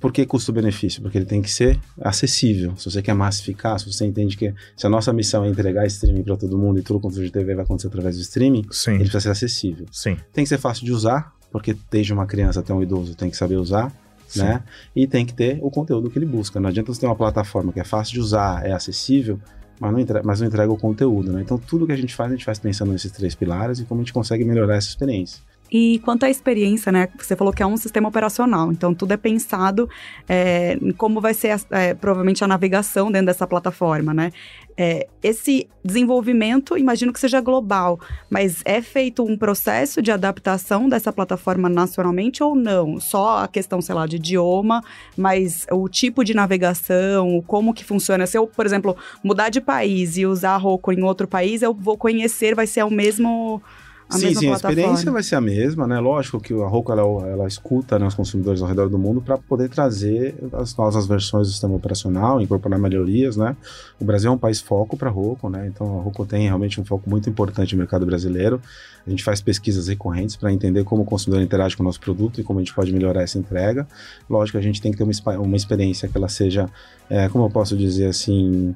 Por 0.00 0.12
que 0.12 0.24
custo-benefício? 0.24 1.02
Porque 1.02 1.18
ele 1.18 1.24
tem 1.24 1.42
que 1.42 1.50
ser 1.50 1.78
acessível. 2.00 2.76
Se 2.76 2.90
você 2.90 3.02
quer 3.02 3.14
massificar, 3.14 3.78
se 3.78 3.92
você 3.92 4.06
entende 4.06 4.36
que 4.36 4.54
se 4.76 4.86
a 4.86 4.90
nossa 4.90 5.12
missão 5.12 5.44
é 5.44 5.48
entregar 5.48 5.86
streaming 5.86 6.22
para 6.22 6.36
todo 6.36 6.56
mundo 6.56 6.78
e 6.78 6.82
tudo 6.82 7.00
conteúdo 7.00 7.24
de 7.24 7.32
TV 7.32 7.54
vai 7.54 7.64
acontecer 7.64 7.88
através 7.88 8.16
do 8.16 8.22
streaming, 8.22 8.64
Sim. 8.70 8.92
ele 8.92 9.00
precisa 9.00 9.20
ser 9.20 9.30
acessível. 9.30 9.86
Sim. 9.90 10.16
Tem 10.32 10.44
que 10.44 10.48
ser 10.48 10.58
fácil 10.58 10.84
de 10.84 10.92
usar, 10.92 11.32
porque 11.50 11.76
desde 11.90 12.12
uma 12.12 12.26
criança 12.26 12.60
até 12.60 12.72
um 12.72 12.82
idoso 12.82 13.14
tem 13.14 13.30
que 13.30 13.36
saber 13.36 13.56
usar, 13.56 13.92
Sim. 14.28 14.40
né? 14.40 14.62
E 14.94 15.06
tem 15.06 15.26
que 15.26 15.34
ter 15.34 15.58
o 15.62 15.70
conteúdo 15.70 16.10
que 16.10 16.18
ele 16.18 16.26
busca. 16.26 16.60
Não 16.60 16.68
adianta 16.68 16.92
você 16.92 17.00
ter 17.00 17.06
uma 17.06 17.16
plataforma 17.16 17.72
que 17.72 17.80
é 17.80 17.84
fácil 17.84 18.14
de 18.14 18.20
usar, 18.20 18.64
é 18.64 18.72
acessível, 18.72 19.40
mas 19.80 19.92
não 19.92 19.98
entrega, 19.98 20.24
mas 20.24 20.40
não 20.40 20.46
entrega 20.46 20.72
o 20.72 20.76
conteúdo, 20.76 21.32
né? 21.32 21.40
Então 21.42 21.58
tudo 21.58 21.86
que 21.86 21.92
a 21.92 21.96
gente 21.96 22.14
faz, 22.14 22.30
a 22.30 22.34
gente 22.34 22.44
faz 22.44 22.58
pensando 22.58 22.92
nesses 22.92 23.10
três 23.10 23.34
pilares 23.34 23.78
e 23.78 23.84
como 23.84 24.00
a 24.00 24.04
gente 24.04 24.12
consegue 24.12 24.44
melhorar 24.44 24.76
essa 24.76 24.88
experiência. 24.88 25.42
E 25.70 25.98
quanto 26.00 26.24
à 26.24 26.30
experiência, 26.30 26.90
né? 26.90 27.08
Você 27.18 27.36
falou 27.36 27.52
que 27.52 27.62
é 27.62 27.66
um 27.66 27.76
sistema 27.76 28.08
operacional, 28.08 28.72
então 28.72 28.94
tudo 28.94 29.12
é 29.12 29.16
pensado 29.16 29.88
é, 30.28 30.78
em 30.80 30.92
como 30.92 31.20
vai 31.20 31.34
ser 31.34 31.60
é, 31.70 31.94
provavelmente 31.94 32.42
a 32.42 32.46
navegação 32.46 33.10
dentro 33.10 33.26
dessa 33.26 33.46
plataforma, 33.46 34.14
né? 34.14 34.32
É, 34.80 35.08
esse 35.22 35.68
desenvolvimento, 35.84 36.78
imagino 36.78 37.12
que 37.12 37.18
seja 37.18 37.40
global, 37.40 37.98
mas 38.30 38.62
é 38.64 38.80
feito 38.80 39.24
um 39.24 39.36
processo 39.36 40.00
de 40.00 40.12
adaptação 40.12 40.88
dessa 40.88 41.12
plataforma 41.12 41.68
nacionalmente 41.68 42.44
ou 42.44 42.54
não? 42.54 43.00
Só 43.00 43.38
a 43.38 43.48
questão, 43.48 43.82
sei 43.82 43.94
lá, 43.94 44.06
de 44.06 44.16
idioma, 44.16 44.80
mas 45.16 45.66
o 45.72 45.88
tipo 45.88 46.24
de 46.24 46.32
navegação, 46.32 47.42
como 47.44 47.74
que 47.74 47.84
funciona. 47.84 48.24
Se 48.24 48.38
eu, 48.38 48.46
por 48.46 48.64
exemplo, 48.64 48.96
mudar 49.22 49.48
de 49.48 49.60
país 49.60 50.16
e 50.16 50.24
usar 50.24 50.52
a 50.52 50.56
Roku 50.56 50.92
em 50.92 51.02
outro 51.02 51.26
país, 51.26 51.60
eu 51.60 51.74
vou 51.74 51.98
conhecer, 51.98 52.54
vai 52.54 52.66
ser 52.66 52.84
o 52.84 52.90
mesmo. 52.90 53.60
A 54.08 54.14
sim, 54.14 54.26
mesma 54.26 54.40
sim, 54.40 54.46
a 54.46 54.50
plataforma. 54.50 54.80
experiência 54.80 55.12
vai 55.12 55.22
ser 55.22 55.34
a 55.36 55.40
mesma, 55.40 55.86
né? 55.86 56.00
Lógico 56.00 56.40
que 56.40 56.54
a 56.54 56.66
Roku 56.66 56.90
ela, 56.90 57.02
ela 57.28 57.46
escuta 57.46 57.98
né, 57.98 58.06
os 58.06 58.14
consumidores 58.14 58.62
ao 58.62 58.68
redor 58.68 58.88
do 58.88 58.98
mundo 58.98 59.20
para 59.20 59.36
poder 59.36 59.68
trazer 59.68 60.34
as 60.54 60.74
novas 60.74 61.06
versões 61.06 61.46
do 61.46 61.50
sistema 61.50 61.74
operacional, 61.74 62.40
incorporar 62.40 62.78
melhorias, 62.78 63.36
né? 63.36 63.54
O 64.00 64.04
Brasil 64.06 64.30
é 64.30 64.34
um 64.34 64.38
país 64.38 64.60
foco 64.60 64.96
para 64.96 65.10
a 65.10 65.12
Roku, 65.12 65.50
né? 65.50 65.66
Então 65.66 65.98
a 65.98 66.02
Roku 66.02 66.24
tem 66.24 66.46
realmente 66.46 66.80
um 66.80 66.84
foco 66.86 67.08
muito 67.08 67.28
importante 67.28 67.74
no 67.74 67.80
mercado 67.80 68.06
brasileiro. 68.06 68.62
A 69.06 69.10
gente 69.10 69.22
faz 69.22 69.42
pesquisas 69.42 69.88
recorrentes 69.88 70.36
para 70.36 70.50
entender 70.50 70.84
como 70.84 71.02
o 71.02 71.04
consumidor 71.04 71.42
interage 71.42 71.76
com 71.76 71.82
o 71.82 71.86
nosso 71.86 72.00
produto 72.00 72.40
e 72.40 72.44
como 72.44 72.60
a 72.60 72.62
gente 72.62 72.74
pode 72.74 72.90
melhorar 72.92 73.22
essa 73.22 73.38
entrega. 73.38 73.86
Lógico 74.28 74.58
que 74.58 74.64
a 74.64 74.66
gente 74.66 74.80
tem 74.80 74.90
que 74.90 74.96
ter 74.96 75.04
uma, 75.04 75.38
uma 75.38 75.56
experiência 75.56 76.08
que 76.08 76.16
ela 76.16 76.28
seja, 76.28 76.68
é, 77.10 77.28
como 77.28 77.44
eu 77.44 77.50
posso 77.50 77.76
dizer 77.76 78.06
assim, 78.06 78.74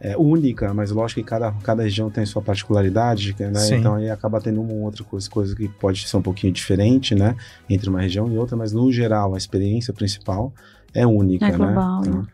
é, 0.00 0.16
única, 0.16 0.72
mas 0.72 0.90
lógico 0.90 1.20
que 1.20 1.26
cada, 1.26 1.52
cada 1.62 1.82
região 1.82 2.08
tem 2.10 2.24
sua 2.24 2.40
particularidade, 2.40 3.34
né? 3.38 3.54
Sim. 3.54 3.76
Então 3.76 3.94
aí 3.96 4.08
acaba 4.10 4.40
tendo 4.40 4.60
uma 4.60 4.72
ou 4.72 4.82
outra 4.82 5.02
coisa, 5.02 5.28
coisa 5.28 5.56
que 5.56 5.68
pode 5.68 6.06
ser 6.06 6.16
um 6.16 6.22
pouquinho 6.22 6.52
diferente, 6.52 7.14
né? 7.14 7.34
Entre 7.68 7.88
uma 7.88 8.00
região 8.00 8.30
e 8.32 8.38
outra, 8.38 8.56
mas 8.56 8.72
no 8.72 8.92
geral 8.92 9.34
a 9.34 9.38
experiência 9.38 9.92
principal 9.92 10.52
é 10.94 11.06
única, 11.06 11.46
É 11.46 11.50
né? 11.50 11.56
global, 11.56 12.00
Então, 12.00 12.22
né? 12.22 12.26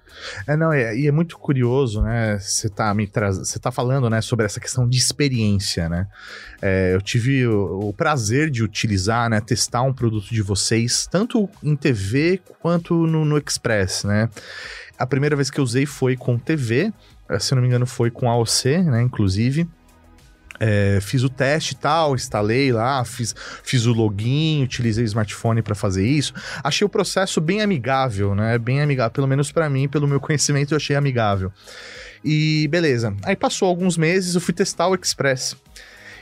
É, 0.46 0.56
não, 0.56 0.72
é, 0.72 0.96
e 0.96 1.08
é 1.08 1.12
muito 1.12 1.36
curioso, 1.38 2.02
né? 2.02 2.38
Você 2.38 2.68
tá 2.68 2.94
me 2.94 3.06
traz... 3.06 3.36
você 3.36 3.58
tá 3.58 3.72
falando, 3.72 4.08
né, 4.08 4.20
sobre 4.20 4.46
essa 4.46 4.60
questão 4.60 4.88
de 4.88 4.96
experiência, 4.96 5.88
né? 5.88 6.06
É, 6.62 6.94
eu 6.94 7.02
tive 7.02 7.46
o, 7.46 7.88
o 7.88 7.92
prazer 7.92 8.50
de 8.50 8.62
utilizar, 8.62 9.28
né, 9.28 9.40
testar 9.40 9.82
um 9.82 9.92
produto 9.92 10.28
de 10.28 10.40
vocês, 10.40 11.08
tanto 11.10 11.48
em 11.62 11.74
TV 11.74 12.40
quanto 12.60 13.06
no, 13.06 13.24
no 13.24 13.38
Express, 13.38 14.04
né? 14.04 14.28
A 14.96 15.06
primeira 15.06 15.34
vez 15.34 15.50
que 15.50 15.58
eu 15.58 15.64
usei 15.64 15.84
foi 15.84 16.16
com 16.16 16.38
TV, 16.38 16.92
se 17.38 17.52
eu 17.52 17.56
não 17.56 17.62
me 17.62 17.68
engano 17.68 17.86
foi 17.86 18.10
com 18.10 18.28
AOC, 18.28 18.78
né, 18.84 19.02
inclusive. 19.02 19.68
É, 20.60 20.98
fiz 21.00 21.22
o 21.24 21.28
teste 21.28 21.74
e 21.74 21.76
tal, 21.76 22.14
instalei 22.14 22.72
lá, 22.72 23.04
fiz, 23.04 23.34
fiz 23.62 23.86
o 23.86 23.92
login, 23.92 24.62
utilizei 24.62 25.04
o 25.04 25.06
smartphone 25.06 25.62
para 25.62 25.74
fazer 25.74 26.06
isso. 26.06 26.32
Achei 26.62 26.84
o 26.84 26.88
processo 26.88 27.40
bem 27.40 27.60
amigável, 27.60 28.34
né? 28.34 28.56
Bem 28.56 28.80
amigável, 28.80 29.10
pelo 29.10 29.26
menos 29.26 29.50
para 29.50 29.68
mim, 29.68 29.88
pelo 29.88 30.06
meu 30.06 30.20
conhecimento, 30.20 30.72
eu 30.72 30.76
achei 30.76 30.94
amigável. 30.94 31.52
E 32.24 32.68
beleza. 32.68 33.14
Aí 33.24 33.34
passou 33.36 33.68
alguns 33.68 33.96
meses, 33.96 34.34
eu 34.34 34.40
fui 34.40 34.54
testar 34.54 34.88
o 34.88 34.94
Express. 34.94 35.56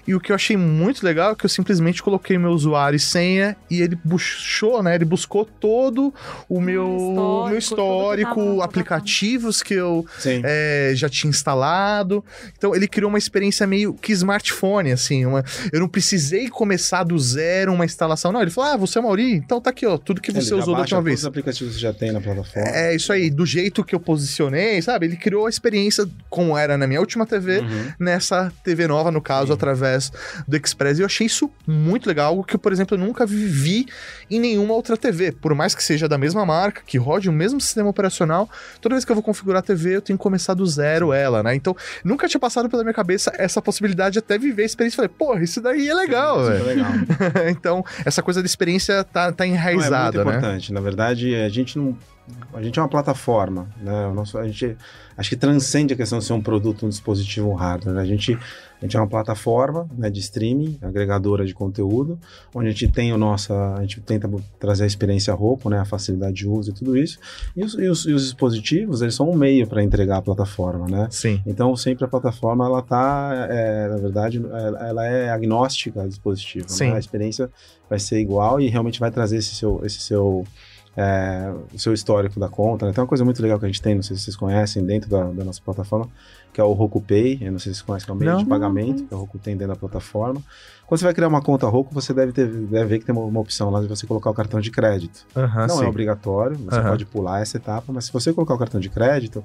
E 0.07 0.15
o 0.15 0.21
que 0.21 0.33
eu 0.33 0.37
achei 0.37 0.57
muito 0.57 1.05
legal 1.05 1.33
é 1.33 1.35
que 1.37 1.45
eu 1.45 1.49
simplesmente 1.49 2.03
coloquei 2.03 2.37
meu 2.37 2.51
usuário 2.51 2.97
e 2.97 3.01
senha 3.01 3.57
e 3.71 3.81
ele 3.81 3.97
buscou, 4.05 4.83
né? 4.83 4.97
Ele 4.97 5.05
buscou 5.05 5.45
todo 5.45 6.13
o 6.49 6.61
meu 6.61 6.85
histórico, 6.97 7.49
meu 7.51 7.59
histórico, 7.59 8.35
que 8.35 8.47
tava- 8.51 8.65
aplicativos 8.65 9.63
que 9.63 9.75
eu 9.75 10.05
é, 10.45 10.93
já 10.97 11.09
tinha 11.09 11.31
instalado. 11.31 12.25
Então 12.59 12.75
ele 12.75 12.89
criou 12.89 13.09
uma 13.09 13.19
experiência 13.19 13.67
meio 13.67 13.95
que 13.95 14.13
smartphone, 14.13 14.91
assim. 14.93 15.25
Uma, 15.25 15.45
eu 15.73 15.79
não 15.81 15.89
precisei 15.89 16.49
começar 16.49 17.05
do 17.05 17.19
zero 17.19 17.73
uma 17.73 17.85
instalação. 17.85 18.33
Não, 18.33 18.43
ele 18.43 18.51
falou: 18.51 18.73
Ah, 18.73 18.77
você 18.77 18.99
é 18.99 19.03
Mauri? 19.03 19.33
Então 19.35 19.61
tá 19.61 19.71
aqui, 19.71 19.87
ó, 19.87 19.97
tudo 19.99 20.21
que 20.21 20.33
você 20.33 20.55
usou 20.55 20.75
da 20.75 20.81
última 20.81 21.01
vez. 21.03 21.15
todos 21.15 21.23
os 21.23 21.27
aplicativos 21.29 21.75
que 21.77 21.81
já 21.81 21.93
tem 21.93 22.11
na 22.13 22.21
plataforma. 22.21 22.69
É 22.71 22.95
isso 22.95 23.13
aí, 23.13 23.31
do 23.31 23.47
jeito 23.47 23.85
que 23.85 23.95
eu 23.95 24.01
posicionei, 24.01 24.81
sabe? 24.83 25.07
Ele 25.07 25.17
criou 25.17 25.47
a 25.47 25.49
experiência 25.49 26.09
como 26.29 26.57
era 26.59 26.77
na 26.77 26.87
minha 26.87 26.99
última 27.01 27.25
TV, 27.25 27.61
Uhum. 27.61 27.93
nessa 28.01 28.53
TV 28.65 28.87
nova, 28.89 29.11
no 29.11 29.21
caso, 29.21 29.49
Sim. 29.49 29.53
através 29.53 29.92
do 30.47 30.57
Express. 30.57 30.99
E 30.99 31.03
eu 31.03 31.07
achei 31.07 31.27
isso 31.27 31.51
muito 31.67 32.07
legal, 32.07 32.29
algo 32.29 32.45
que, 32.45 32.55
eu, 32.57 32.59
por 32.59 32.73
exemplo, 32.73 32.97
eu 32.97 33.01
nunca 33.01 33.27
vivi 33.27 33.87
em 34.31 34.41
nenhuma 34.41 34.75
outra 34.75 34.97
TV. 34.97 35.33
Por 35.33 35.55
mais 35.55 35.75
que 35.75 35.83
seja 35.83 36.09
da 36.09 36.17
mesma 36.19 36.45
marca, 36.47 36.83
que 36.87 36.99
rode 36.99 37.29
o 37.29 37.33
mesmo 37.33 37.61
sistema 37.61 37.89
operacional, 37.89 38.49
toda 38.81 38.95
vez 38.95 39.05
que 39.05 39.11
eu 39.11 39.17
vou 39.17 39.23
configurar 39.23 39.61
a 39.61 39.63
TV, 39.63 39.97
eu 39.97 40.03
tenho 40.03 40.19
que 40.19 40.23
começar 40.23 40.55
do 40.55 40.67
zero 40.67 41.13
ela, 41.13 41.43
né? 41.43 41.55
Então, 41.55 41.77
nunca 42.05 42.29
tinha 42.29 42.41
passado 42.41 42.69
pela 42.69 42.83
minha 42.83 42.95
cabeça 42.95 43.33
essa 43.37 43.61
possibilidade 43.61 44.15
de 44.15 44.19
até 44.19 44.39
viver 44.39 44.63
a 44.63 44.67
experiência. 44.67 44.97
Falei, 44.97 45.09
porra, 45.09 45.43
isso 45.43 45.61
daí 45.61 45.89
é 45.89 45.95
legal, 45.95 46.49
é 46.49 46.55
velho. 46.55 46.65
legal. 46.65 46.93
então, 47.51 47.85
essa 48.05 48.23
coisa 48.23 48.41
de 48.43 48.49
experiência 48.49 49.05
tá, 49.05 49.33
tá 49.33 49.45
Não, 49.45 49.53
enraizada, 49.53 50.21
é 50.21 50.25
muito 50.25 50.31
né? 50.33 50.39
importante. 50.39 50.73
Na 50.73 50.81
verdade, 50.81 51.35
a 51.35 51.49
gente 51.49 51.79
não. 51.79 51.97
A 52.53 52.63
gente 52.63 52.79
é 52.79 52.83
uma 52.83 52.89
plataforma, 52.89 53.69
né? 53.81 54.07
O 54.07 54.15
nosso, 54.15 54.39
a 54.39 54.47
gente 54.47 54.77
acho 55.17 55.29
que 55.29 55.37
transcende 55.37 55.93
a 55.93 55.97
questão 55.97 56.19
de 56.19 56.25
ser 56.25 56.33
um 56.33 56.41
produto, 56.41 56.87
um 56.87 56.89
dispositivo 56.89 57.53
hardware. 57.53 57.95
né? 57.95 58.03
A 58.03 58.05
gente, 58.05 58.33
a 58.35 58.85
gente 58.85 58.97
é 58.97 59.01
uma 59.01 59.09
plataforma 59.09 59.89
né, 59.97 60.09
de 60.09 60.21
streaming, 60.21 60.79
agregadora 60.81 61.45
de 61.45 61.53
conteúdo, 61.53 62.19
onde 62.55 62.69
a 62.69 62.71
gente 62.71 62.89
tem 62.89 63.13
o 63.13 63.19
nosso, 63.19 63.53
a 63.53 63.81
gente 63.81 64.01
tenta 64.01 64.31
trazer 64.59 64.85
a 64.85 64.87
experiência 64.87 65.35
Roku, 65.35 65.69
né, 65.69 65.81
a 65.81 65.85
facilidade 65.85 66.35
de 66.35 66.49
uso 66.49 66.71
e 66.71 66.73
tudo 66.73 66.97
isso. 66.97 67.19
E 67.57 67.65
os, 67.65 67.75
e 67.75 67.89
os, 67.89 68.07
e 68.07 68.13
os 68.13 68.23
dispositivos, 68.23 69.03
eles 69.03 69.15
são 69.15 69.29
um 69.29 69.37
meio 69.37 69.67
para 69.67 69.83
entregar 69.83 70.19
a 70.19 70.23
plataforma, 70.23 70.87
né? 70.89 71.09
Sim. 71.11 71.43
Então, 71.47 71.75
sempre 71.77 72.05
a 72.05 72.09
plataforma, 72.09 72.65
ela 72.65 72.83
tá, 72.83 73.49
é, 73.51 73.89
na 73.89 73.97
verdade, 73.97 74.41
ela 74.81 75.07
é 75.07 75.31
agnóstica 75.31 76.01
ao 76.01 76.09
dispositivo. 76.09 76.67
né? 76.67 76.73
Sim. 76.73 76.93
A 76.93 76.99
experiência 76.99 77.51
vai 77.89 77.99
ser 77.99 78.21
igual 78.21 78.61
e 78.61 78.69
realmente 78.69 78.99
vai 78.99 79.11
trazer 79.11 79.37
esse 79.37 79.55
seu, 79.55 79.81
esse 79.85 80.01
seu, 80.01 80.45
é, 80.97 81.53
o 81.73 81.79
seu 81.79 81.93
histórico 81.93 82.39
da 82.39 82.49
conta. 82.49 82.87
né? 82.87 82.93
Tem 82.93 83.01
uma 83.03 83.09
coisa 83.09 83.25
muito 83.25 83.43
legal 83.43 83.59
que 83.59 83.65
a 83.65 83.69
gente 83.69 83.81
tem, 83.81 83.95
não 83.95 84.03
sei 84.03 84.17
se 84.17 84.25
vocês 84.25 84.37
conhecem, 84.37 84.85
dentro 84.85 85.09
da, 85.09 85.25
da 85.25 85.45
nossa 85.45 85.61
plataforma, 85.65 86.09
que 86.53 86.61
é 86.61 86.65
o 86.65 86.73
Roku 86.73 87.01
Pay. 87.01 87.39
Eu 87.41 87.53
não 87.53 87.59
sei 87.59 87.73
se 87.73 87.79
vocês 87.79 87.83
conhecem, 87.83 88.07
que 88.07 88.11
é 88.11 88.15
o 88.15 88.17
meio 88.17 88.37
de 88.39 88.45
pagamento 88.45 89.05
que 89.05 89.15
a 89.15 89.17
Roku 89.17 89.39
tem 89.39 89.57
dentro 89.57 89.75
da 89.75 89.79
plataforma. 89.79 90.41
Quando 90.87 90.99
você 90.99 91.05
vai 91.07 91.15
criar 91.15 91.29
uma 91.29 91.41
conta 91.41 91.67
Roku, 91.67 91.95
você 91.95 92.13
deve, 92.13 92.33
ter, 92.33 92.47
deve 92.47 92.85
ver 92.85 92.99
que 92.99 93.07
tem 93.07 93.15
uma, 93.15 93.25
uma 93.25 93.41
opção 93.41 93.71
lá 93.71 93.81
de 93.81 93.87
você 93.87 94.07
colocar 94.07 94.29
o 94.29 94.35
cartão 94.35 94.61
de 94.61 94.71
crédito. 94.71 95.25
Aham, 95.35 95.67
Não 95.67 95.79
sim. 95.79 95.85
é 95.85 95.89
obrigatório, 95.89 96.57
você 96.59 96.79
Aham. 96.79 96.91
pode 96.91 97.07
pular 97.07 97.41
essa 97.41 97.57
etapa, 97.57 97.91
mas 97.93 98.05
se 98.05 98.13
você 98.13 98.33
colocar 98.33 98.55
o 98.55 98.59
cartão 98.59 98.79
de 98.79 98.91
crédito, 98.91 99.43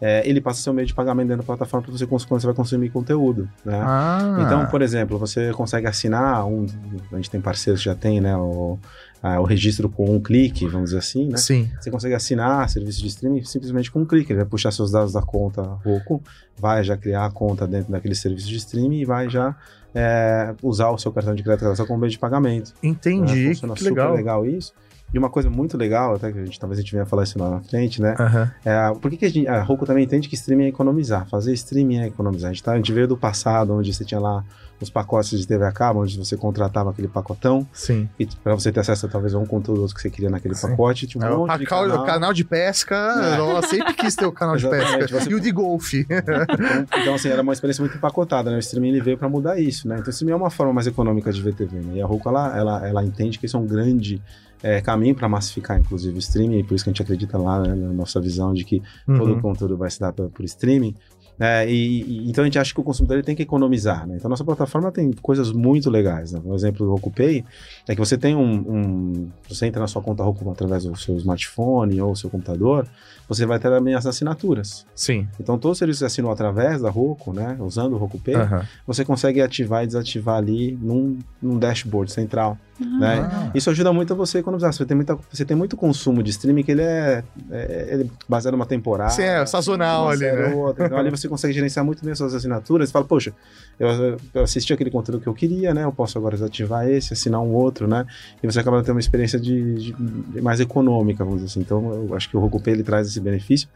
é, 0.00 0.28
ele 0.28 0.40
passa 0.40 0.60
a 0.60 0.62
ser 0.64 0.70
um 0.70 0.74
meio 0.74 0.86
de 0.86 0.92
pagamento 0.92 1.28
dentro 1.28 1.42
da 1.42 1.46
plataforma 1.46 1.86
para 1.86 1.92
você 1.96 2.06
quando 2.06 2.28
você 2.28 2.46
vai 2.46 2.54
consumir 2.54 2.90
conteúdo, 2.90 3.48
né? 3.64 3.80
Ah. 3.82 4.40
Então, 4.40 4.66
por 4.66 4.82
exemplo, 4.82 5.16
você 5.18 5.52
consegue 5.52 5.86
assinar 5.86 6.44
um, 6.46 6.66
a 7.12 7.16
gente 7.16 7.30
tem 7.30 7.40
parceiros 7.40 7.80
que 7.80 7.86
já 7.86 7.94
tem, 7.94 8.20
né, 8.20 8.36
o, 8.36 8.78
a- 9.24 9.40
o 9.40 9.44
registro 9.44 9.88
com 9.88 10.04
um 10.14 10.20
clique, 10.20 10.66
vamos 10.66 10.90
dizer 10.90 10.98
assim, 10.98 11.28
né? 11.28 11.38
Sim. 11.38 11.70
Você 11.80 11.90
consegue 11.90 12.14
assinar 12.14 12.68
serviço 12.68 13.00
de 13.00 13.08
streaming 13.08 13.42
simplesmente 13.44 13.90
com 13.90 14.00
um 14.00 14.04
clique. 14.04 14.30
Ele 14.32 14.40
vai 14.40 14.46
puxar 14.48 14.70
seus 14.70 14.90
dados 14.90 15.14
da 15.14 15.22
conta 15.22 15.62
Roku, 15.62 16.22
vai 16.58 16.84
já 16.84 16.94
criar 16.94 17.24
a 17.24 17.30
conta 17.30 17.66
dentro 17.66 17.90
daquele 17.90 18.14
serviço 18.14 18.46
de 18.48 18.56
streaming 18.56 18.98
e 19.00 19.04
vai 19.06 19.30
já 19.30 19.56
é, 19.94 20.52
usar 20.62 20.90
o 20.90 20.98
seu 20.98 21.10
cartão 21.12 21.34
de 21.34 21.42
crédito 21.42 21.86
como 21.86 22.00
meio 22.00 22.10
de 22.10 22.18
pagamento. 22.18 22.74
Entendi. 22.82 23.48
Né? 23.48 23.54
Funciona 23.54 23.74
que 23.74 23.80
super 23.80 23.90
legal. 23.94 24.14
legal 24.14 24.46
isso. 24.46 24.72
E 25.14 25.18
uma 25.18 25.30
coisa 25.30 25.48
muito 25.48 25.76
legal, 25.78 26.16
até 26.16 26.32
que 26.32 26.38
a 26.40 26.44
gente, 26.44 26.58
talvez 26.58 26.76
a 26.78 26.82
gente 26.82 26.90
venha 26.92 27.06
falar 27.06 27.22
isso 27.22 27.38
lá 27.38 27.48
na 27.48 27.60
frente, 27.60 28.02
né? 28.02 28.16
Aham. 28.18 28.50
É, 28.64 28.92
por 29.00 29.08
que, 29.12 29.24
a, 29.24 29.30
gente, 29.30 29.46
a 29.46 29.62
Roku 29.62 29.86
também 29.86 30.02
entende 30.02 30.28
que 30.28 30.34
streaming 30.34 30.64
é 30.64 30.68
economizar? 30.68 31.28
Fazer 31.28 31.52
streaming 31.52 31.98
é 32.00 32.06
economizar. 32.08 32.50
A 32.50 32.52
gente, 32.52 32.64
tá, 32.64 32.72
a 32.72 32.76
gente 32.76 32.92
veio 32.92 33.06
do 33.06 33.16
passado, 33.16 33.72
onde 33.74 33.94
você 33.94 34.04
tinha 34.04 34.18
lá 34.18 34.42
os 34.80 34.90
pacotes 34.90 35.38
de 35.38 35.46
TV 35.46 35.64
a 35.64 35.70
cabo, 35.70 36.02
onde 36.02 36.18
você 36.18 36.36
contratava 36.36 36.90
aquele 36.90 37.06
pacotão, 37.06 37.64
Sim. 37.72 38.08
e 38.18 38.26
para 38.26 38.54
você 38.56 38.72
ter 38.72 38.80
acesso 38.80 39.06
a 39.06 39.08
talvez 39.08 39.32
a 39.32 39.38
um 39.38 39.46
conteúdo 39.46 39.86
que 39.94 40.02
você 40.02 40.10
queria 40.10 40.28
naquele 40.28 40.56
Sim. 40.56 40.66
pacote, 40.70 41.06
tinha 41.06 41.22
um 41.22 41.46
É, 41.48 41.64
canal, 41.64 42.02
o 42.02 42.04
canal 42.04 42.32
de 42.32 42.44
pesca, 42.44 42.94
É. 42.96 43.36
nossa, 43.38 43.68
sempre 43.68 43.94
quis 43.94 44.16
ter 44.16 44.26
o 44.26 44.32
canal 44.32 44.56
de 44.56 44.68
pesca. 44.68 45.06
você- 45.20 45.30
E 45.30 45.34
o 45.34 45.40
de 45.40 45.52
golfe. 45.52 46.04
Então, 46.10 47.00
então, 47.00 47.14
assim, 47.14 47.28
era 47.28 47.40
uma 47.40 47.52
experiência 47.52 47.82
muito 47.82 47.96
empacotada, 47.96 48.50
né? 48.50 48.56
O 48.56 48.58
streaming 48.58 48.88
ele 48.88 49.00
veio 49.00 49.16
para 49.16 49.28
mudar 49.28 49.58
isso, 49.60 49.86
né? 49.86 49.94
Então, 49.94 50.08
o 50.08 50.10
streaming 50.10 50.32
é 50.32 50.36
uma 50.36 50.50
forma 50.50 50.72
mais 50.72 50.86
econômica 50.88 51.32
de 51.32 51.40
ver 51.40 51.54
TV, 51.54 51.78
né? 51.78 51.94
E 51.98 52.02
a 52.02 52.06
Roku, 52.06 52.28
ela, 52.28 52.58
ela, 52.58 52.88
ela 52.88 53.04
entende 53.04 53.38
que 53.38 53.46
isso 53.46 53.56
é 53.56 53.60
um 53.60 53.66
grande 53.66 54.20
é, 54.64 54.80
caminho 54.80 55.14
para 55.14 55.28
massificar, 55.28 55.78
inclusive, 55.78 56.16
o 56.16 56.18
streaming, 56.18 56.60
e 56.60 56.64
por 56.64 56.74
isso 56.74 56.82
que 56.84 56.88
a 56.88 56.92
gente 56.92 57.02
acredita 57.02 57.36
lá, 57.36 57.60
né, 57.60 57.74
na 57.74 57.92
nossa 57.92 58.18
visão 58.18 58.54
de 58.54 58.64
que 58.64 58.82
todo 59.06 59.28
o 59.28 59.34
Uhum. 59.34 59.40
conteúdo 59.42 59.76
vai 59.76 59.90
se 59.90 60.00
dar 60.00 60.10
por, 60.12 60.30
por 60.30 60.42
streaming. 60.44 60.94
É, 61.38 61.68
e, 61.68 62.02
e, 62.02 62.30
então 62.30 62.42
a 62.42 62.46
gente 62.46 62.60
acha 62.60 62.72
que 62.72 62.80
o 62.80 62.84
consumidor 62.84 63.20
tem 63.24 63.34
que 63.34 63.42
economizar, 63.42 64.06
né? 64.06 64.14
Então 64.16 64.30
nossa 64.30 64.44
plataforma 64.44 64.92
tem 64.92 65.10
coisas 65.14 65.50
muito 65.50 65.90
legais, 65.90 66.30
né? 66.30 66.40
Um 66.44 66.54
exemplo 66.54 66.86
do 66.86 66.92
RokuPay 66.92 67.44
é 67.88 67.92
que 67.92 67.98
você 67.98 68.16
tem 68.16 68.36
um, 68.36 68.54
um, 68.54 69.28
Você 69.48 69.66
entra 69.66 69.80
na 69.80 69.88
sua 69.88 70.00
conta 70.00 70.22
Roku 70.22 70.48
através 70.48 70.84
do 70.84 70.96
seu 70.96 71.16
smartphone 71.16 72.00
ou 72.00 72.14
seu 72.14 72.30
computador, 72.30 72.86
você 73.28 73.44
vai 73.44 73.58
ter 73.58 73.68
também 73.68 73.94
as 73.94 74.06
assinaturas. 74.06 74.86
Sim. 74.94 75.26
Então 75.40 75.58
todos 75.58 75.74
os 75.74 75.78
serviços 75.80 75.98
que 75.98 76.02
você 76.02 76.12
assinou 76.12 76.30
através 76.30 76.80
da 76.80 76.88
Roku, 76.88 77.32
né? 77.32 77.56
Usando 77.58 77.94
o 77.94 77.96
RokuPay, 77.96 78.36
Aham. 78.36 78.64
você 78.86 79.04
consegue 79.04 79.40
ativar 79.40 79.82
e 79.82 79.88
desativar 79.88 80.36
ali 80.36 80.78
num, 80.80 81.18
num 81.42 81.58
dashboard 81.58 82.12
central. 82.12 82.56
Né? 82.80 83.20
Ah. 83.32 83.50
Isso 83.54 83.70
ajuda 83.70 83.92
muito 83.92 84.12
a 84.12 84.16
você 84.16 84.38
economizar. 84.38 84.72
Você 84.72 84.84
tem, 84.84 84.96
muita, 84.96 85.16
você 85.30 85.44
tem 85.44 85.56
muito 85.56 85.76
consumo 85.76 86.22
de 86.22 86.30
streaming 86.30 86.62
que 86.64 86.72
ele 86.72 86.82
é, 86.82 87.22
é 87.50 87.88
ele 87.92 88.02
é 88.04 88.06
baseado 88.28 88.54
numa 88.54 88.66
temporada. 88.66 89.10
Sim, 89.10 89.22
é 89.22 89.46
sazonal 89.46 90.04
uma 90.04 90.12
ali, 90.12 90.24
né? 90.24 90.52
ou 90.54 90.66
outra. 90.66 90.86
Então 90.86 90.98
ali 90.98 91.10
você 91.10 91.28
consegue 91.28 91.52
gerenciar 91.54 91.84
muito 91.84 92.02
bem 92.02 92.12
as 92.12 92.18
suas 92.18 92.34
assinaturas. 92.34 92.88
Você 92.88 92.92
fala, 92.92 93.04
poxa, 93.04 93.32
eu, 93.78 94.16
eu 94.34 94.42
assisti 94.42 94.72
aquele 94.72 94.90
conteúdo 94.90 95.20
que 95.20 95.26
eu 95.28 95.34
queria, 95.34 95.72
né? 95.72 95.84
Eu 95.84 95.92
posso 95.92 96.18
agora 96.18 96.34
desativar 96.36 96.88
esse, 96.88 97.12
assinar 97.12 97.40
um 97.40 97.52
outro, 97.52 97.86
né? 97.86 98.04
E 98.42 98.46
você 98.46 98.58
acaba 98.60 98.82
tendo 98.82 98.94
uma 98.96 99.00
experiência 99.00 99.38
de, 99.38 99.74
de- 99.74 99.92
de 99.92 100.40
mais 100.40 100.58
econômica, 100.60 101.24
vamos 101.24 101.40
dizer 101.40 101.52
assim. 101.52 101.60
Então 101.60 101.92
eu 102.08 102.14
acho 102.16 102.28
que 102.28 102.36
o 102.36 102.40
RokuPay 102.40 102.74
ele 102.74 102.82
traz 102.82 103.06
esse 103.06 103.20
benefício. 103.20 103.68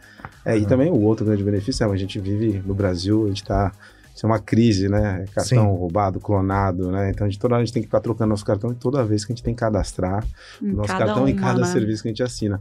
É, 0.45 0.57
E 0.59 0.67
também 0.67 0.91
o 0.91 1.01
outro 1.03 1.25
grande 1.25 1.43
benefício 1.45 1.85
é 1.85 1.89
a 1.91 1.97
gente 1.97 2.19
vive 2.19 2.63
no 2.67 2.75
Brasil, 2.75 3.25
a 3.25 3.29
gente 3.29 3.43
está 3.43 3.73
isso 4.19 4.27
é 4.27 4.29
uma 4.29 4.41
crise, 4.41 4.89
né? 4.89 5.25
Cartão 5.33 5.45
Sim. 5.45 5.79
roubado, 5.79 6.19
clonado, 6.19 6.91
né? 6.91 7.11
Então 7.11 7.25
a 7.25 7.31
gente 7.31 7.39
toda 7.39 7.55
hora 7.55 7.63
a 7.63 7.65
gente 7.65 7.73
tem 7.73 7.81
que 7.81 7.87
ficar 7.87 8.01
trocando 8.01 8.31
nosso 8.31 8.45
cartão 8.45 8.73
e 8.73 8.75
toda 8.75 9.05
vez 9.05 9.25
que 9.25 9.33
a 9.33 9.35
gente 9.35 9.45
tem 9.45 9.55
que 9.55 9.61
cadastrar 9.61 10.27
Em 10.61 10.73
o 10.73 10.77
nosso 10.77 10.89
cada 10.89 11.07
cartão 11.07 11.29
em 11.29 11.35
uma, 11.35 11.41
cada 11.41 11.61
né? 11.61 11.67
serviço 11.67 12.03
que 12.03 12.09
a 12.09 12.11
gente 12.11 12.23
assina. 12.25 12.61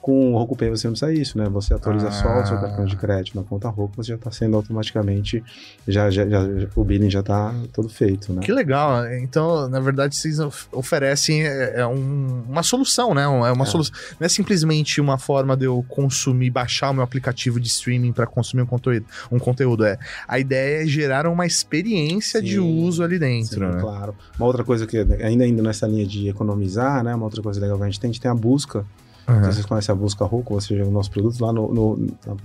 Com 0.00 0.32
o 0.32 0.38
RokuPay 0.38 0.70
você 0.70 0.86
não 0.86 0.92
precisa 0.94 1.12
isso, 1.12 1.36
né? 1.36 1.48
Você 1.50 1.74
atualiza 1.74 2.10
só 2.12 2.40
o 2.40 2.46
seu 2.46 2.56
Ah. 2.56 2.60
cartão 2.60 2.84
de 2.86 2.96
crédito 2.96 3.34
na 3.36 3.42
conta 3.42 3.68
Roku, 3.68 3.96
você 3.96 4.10
já 4.10 4.14
está 4.14 4.30
sendo 4.30 4.56
automaticamente, 4.56 5.42
já, 5.86 6.08
já, 6.08 6.26
já- 6.26 6.40
o 6.76 6.84
billing 6.84 7.10
já 7.10 7.20
está 7.20 7.52
todo 7.72 7.88
feito, 7.88 8.32
né? 8.32 8.40
Que 8.40 8.52
legal. 8.52 9.06
Então, 9.14 9.68
na 9.68 9.80
verdade, 9.80 10.16
vocês 10.16 10.38
of- 10.38 10.66
oferecem 10.72 11.42
é, 11.46 11.80
é 11.80 11.86
um- 11.86 12.44
uma 12.48 12.62
solução, 12.62 13.12
né? 13.12 13.24
É 13.24 13.26
uma 13.52 13.64
É. 13.64 13.66
solução. 13.66 13.92
Não 14.18 14.24
é 14.24 14.28
simplesmente 14.28 15.00
uma 15.00 15.18
forma 15.18 15.56
de 15.56 15.64
eu 15.66 15.84
consumir, 15.88 16.48
baixar 16.50 16.90
o 16.90 16.94
meu 16.94 17.02
aplicativo 17.02 17.58
de 17.60 17.66
streaming 17.68 18.12
para 18.12 18.26
consumir 18.26 18.62
um 18.62 18.66
conteúdo, 18.66 19.04
um 19.32 19.38
conteúdo. 19.38 19.84
É. 19.84 19.98
A 20.26 20.38
ideia 20.38 20.84
é 20.84 20.86
gerar 20.86 21.26
uma 21.26 21.44
experiência 21.44 22.40
de 22.40 22.52
Sim. 22.54 22.58
uso 22.84 23.02
ali 23.02 23.18
dentro, 23.18 23.54
Sim, 23.56 23.74
né? 23.74 23.78
claro. 23.80 24.14
Uma 24.38 24.46
outra 24.46 24.64
coisa 24.64 24.86
que, 24.86 24.96
ainda 25.22 25.46
indo 25.46 25.62
nessa 25.62 25.86
linha 25.86 26.06
de 26.06 26.28
economizar, 26.28 27.02
né? 27.04 27.14
Uma 27.14 27.24
outra 27.24 27.42
coisa 27.42 27.60
legal 27.60 27.76
que 27.76 27.82
a 27.82 27.86
gente 27.86 28.00
tem, 28.00 28.08
a 28.08 28.12
gente 28.12 28.22
tem 28.22 28.30
a 28.30 28.34
busca. 28.34 28.86
Aham. 29.28 29.44
Se 29.44 29.54
vocês 29.54 29.66
conhecem 29.66 29.92
a 29.92 29.96
busca 29.96 30.24
Roku, 30.24 30.54
ou 30.54 30.60
seja, 30.60 30.84
o 30.84 30.90
nosso 30.90 31.10
produto, 31.10 31.38
lá 31.44 31.52
no, 31.52 31.72
no- 31.72 31.96
na, 32.26 32.36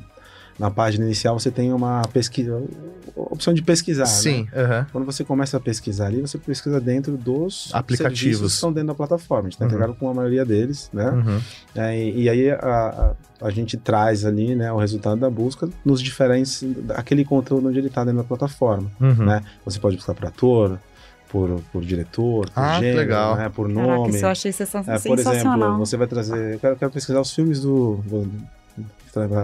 na 0.60 0.70
página 0.72 1.06
inicial 1.06 1.40
você 1.40 1.50
tem 1.50 1.74
uma 1.74 2.02
pesquisa, 2.10 2.62
opção 3.16 3.54
de 3.54 3.62
pesquisar, 3.64 4.04
né? 4.04 4.10
Sim, 4.10 4.48
aham. 4.56 4.86
Quando 4.92 5.06
você 5.06 5.24
começa 5.24 5.58
a 5.58 5.60
pesquisar 5.60 6.08
ali, 6.08 6.22
você 6.22 6.38
pesquisa 6.38 6.80
dentro 6.80 7.18
dos 7.18 7.70
Aplicativos. 7.74 8.40
que 8.40 8.48
estão 8.48 8.72
dentro 8.72 8.90
da 8.90 8.94
plataforma. 8.96 9.48
A 9.48 9.50
gente 9.50 9.54
está 9.54 9.66
Uhum. 9.66 9.72
integrado 9.72 9.94
com 9.96 10.10
a 10.10 10.14
maioria 10.14 10.46
deles, 10.46 10.90
né? 10.94 11.10
Uhum. 11.10 11.40
É, 11.74 11.98
e, 11.98 12.22
e 12.24 12.30
aí 12.30 12.52
a, 12.52 12.56
a, 13.42 13.48
a 13.48 13.50
gente 13.50 13.78
traz 13.78 14.26
ali 14.26 14.54
né, 14.56 14.72
o 14.72 14.78
resultado 14.78 15.20
da 15.20 15.30
busca 15.30 15.68
nos 15.84 16.00
diferentes, 16.02 16.64
aquele 16.90 17.26
conteúdo 17.26 17.68
onde 17.70 17.80
ele 17.80 17.88
está 17.88 18.04
dentro 18.04 18.20
da 18.22 18.24
plataforma. 18.28 18.92
Uhum. 19.02 19.26
Né? 19.26 19.42
Você 19.66 19.80
pode 19.80 19.96
buscar 19.96 20.14
por 20.14 20.26
ator, 20.28 20.80
por, 21.34 21.60
por 21.72 21.82
diretor, 21.84 22.48
por 22.52 22.64
Ah, 22.64 22.80
gênero, 22.80 22.98
legal. 23.00 23.36
né, 23.36 23.50
por 23.50 23.68
Caraca, 23.74 23.96
nome. 23.98 24.10
isso 24.16 24.24
eu 24.24 24.30
achei 24.30 24.52
sensa- 24.52 24.78
É, 24.80 24.84
por 24.84 24.92
exemplo, 24.92 25.18
sensacional. 25.18 25.78
você 25.80 25.98
vai 25.98 26.06
trazer. 26.08 26.54
Eu 26.54 26.60
quero, 26.60 26.76
quero 26.76 26.92
pesquisar 26.92 27.20
os 27.20 27.34
filmes 27.34 27.60
do. 27.60 27.96
do- 28.06 28.32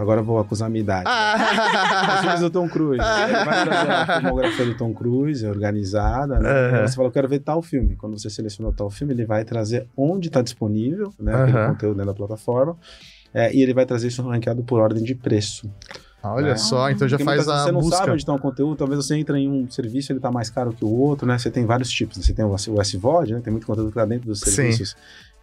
agora 0.02 0.22
eu 0.22 0.24
vou 0.24 0.40
acusar 0.40 0.68
a 0.68 0.70
minha 0.70 0.82
idade. 0.82 1.08
Os 1.10 2.20
filmes 2.22 2.40
Ah! 2.40 2.42
do 2.42 2.50
Tom 2.50 2.68
Cruise. 2.70 3.04
Ele 3.04 3.46
vai 3.46 3.66
trazer 3.66 3.92
a 3.92 4.20
filmografia 4.22 4.66
do 4.66 4.76
Tom 4.78 4.94
Cruise, 4.94 5.46
organizada, 5.48 6.40
né? 6.40 6.88
Você 6.88 6.96
fala, 6.96 7.08
eu 7.08 7.12
quero 7.12 7.28
ver 7.28 7.40
tal 7.40 7.62
filme. 7.62 7.96
Quando 7.96 8.20
você 8.20 8.30
selecionou 8.30 8.72
tal 8.74 8.90
filme, 8.90 9.14
ele 9.14 9.26
vai 9.26 9.44
trazer 9.44 9.88
onde 9.98 10.28
está 10.28 10.42
disponível, 10.42 11.12
né? 11.20 11.34
Aquele 11.36 11.58
Aham. 11.58 11.74
conteúdo 11.74 11.98
dentro 11.98 12.12
da 12.12 12.18
plataforma. 12.18 12.78
É, 13.34 13.54
e 13.56 13.62
ele 13.62 13.74
vai 13.76 13.86
trazer 13.86 14.08
isso 14.08 14.24
ranqueado 14.24 14.64
por 14.64 14.80
ordem 14.80 15.04
de 15.04 15.14
preço. 15.14 15.70
Olha 16.22 16.52
É. 16.52 16.56
só, 16.58 16.90
então 16.92 17.08
já 17.08 17.18
Porque 17.18 17.24
faz 17.24 17.38
muitas 17.40 17.54
vezes 17.54 17.62
a 17.62 17.66
você 17.66 17.72
não 17.72 17.80
busca. 17.82 17.98
sabe 17.98 18.12
onde 18.12 18.22
está 18.22 18.34
um 18.34 18.38
conteúdo, 18.40 18.76
talvez 18.78 19.06
você 19.06 19.16
entra 19.16 19.40
em 19.40 19.48
um 19.50 19.70
serviço, 19.72 20.12
ele 20.12 20.20
está 20.20 20.30
mais 20.32 20.50
caro 20.50 20.74
que 20.74 20.84
o 20.84 20.90
outro, 20.90 21.26
né? 21.28 21.38
Você 21.38 21.50
tem 21.50 21.66
vários 21.66 21.90
tipos. 21.90 22.18
né? 22.18 22.24
Você 22.24 22.34
tem 22.34 22.44
o, 22.44 22.50
o 22.54 22.82
SVOD, 22.84 23.34
né? 23.36 23.42
Tem 23.44 23.52
muito 23.52 23.66
conteúdo 23.66 23.88
que 23.92 23.98
está 23.98 24.06
dentro 24.06 24.28
dos 24.28 24.40
Sim. 24.42 24.52
serviços. 24.52 24.96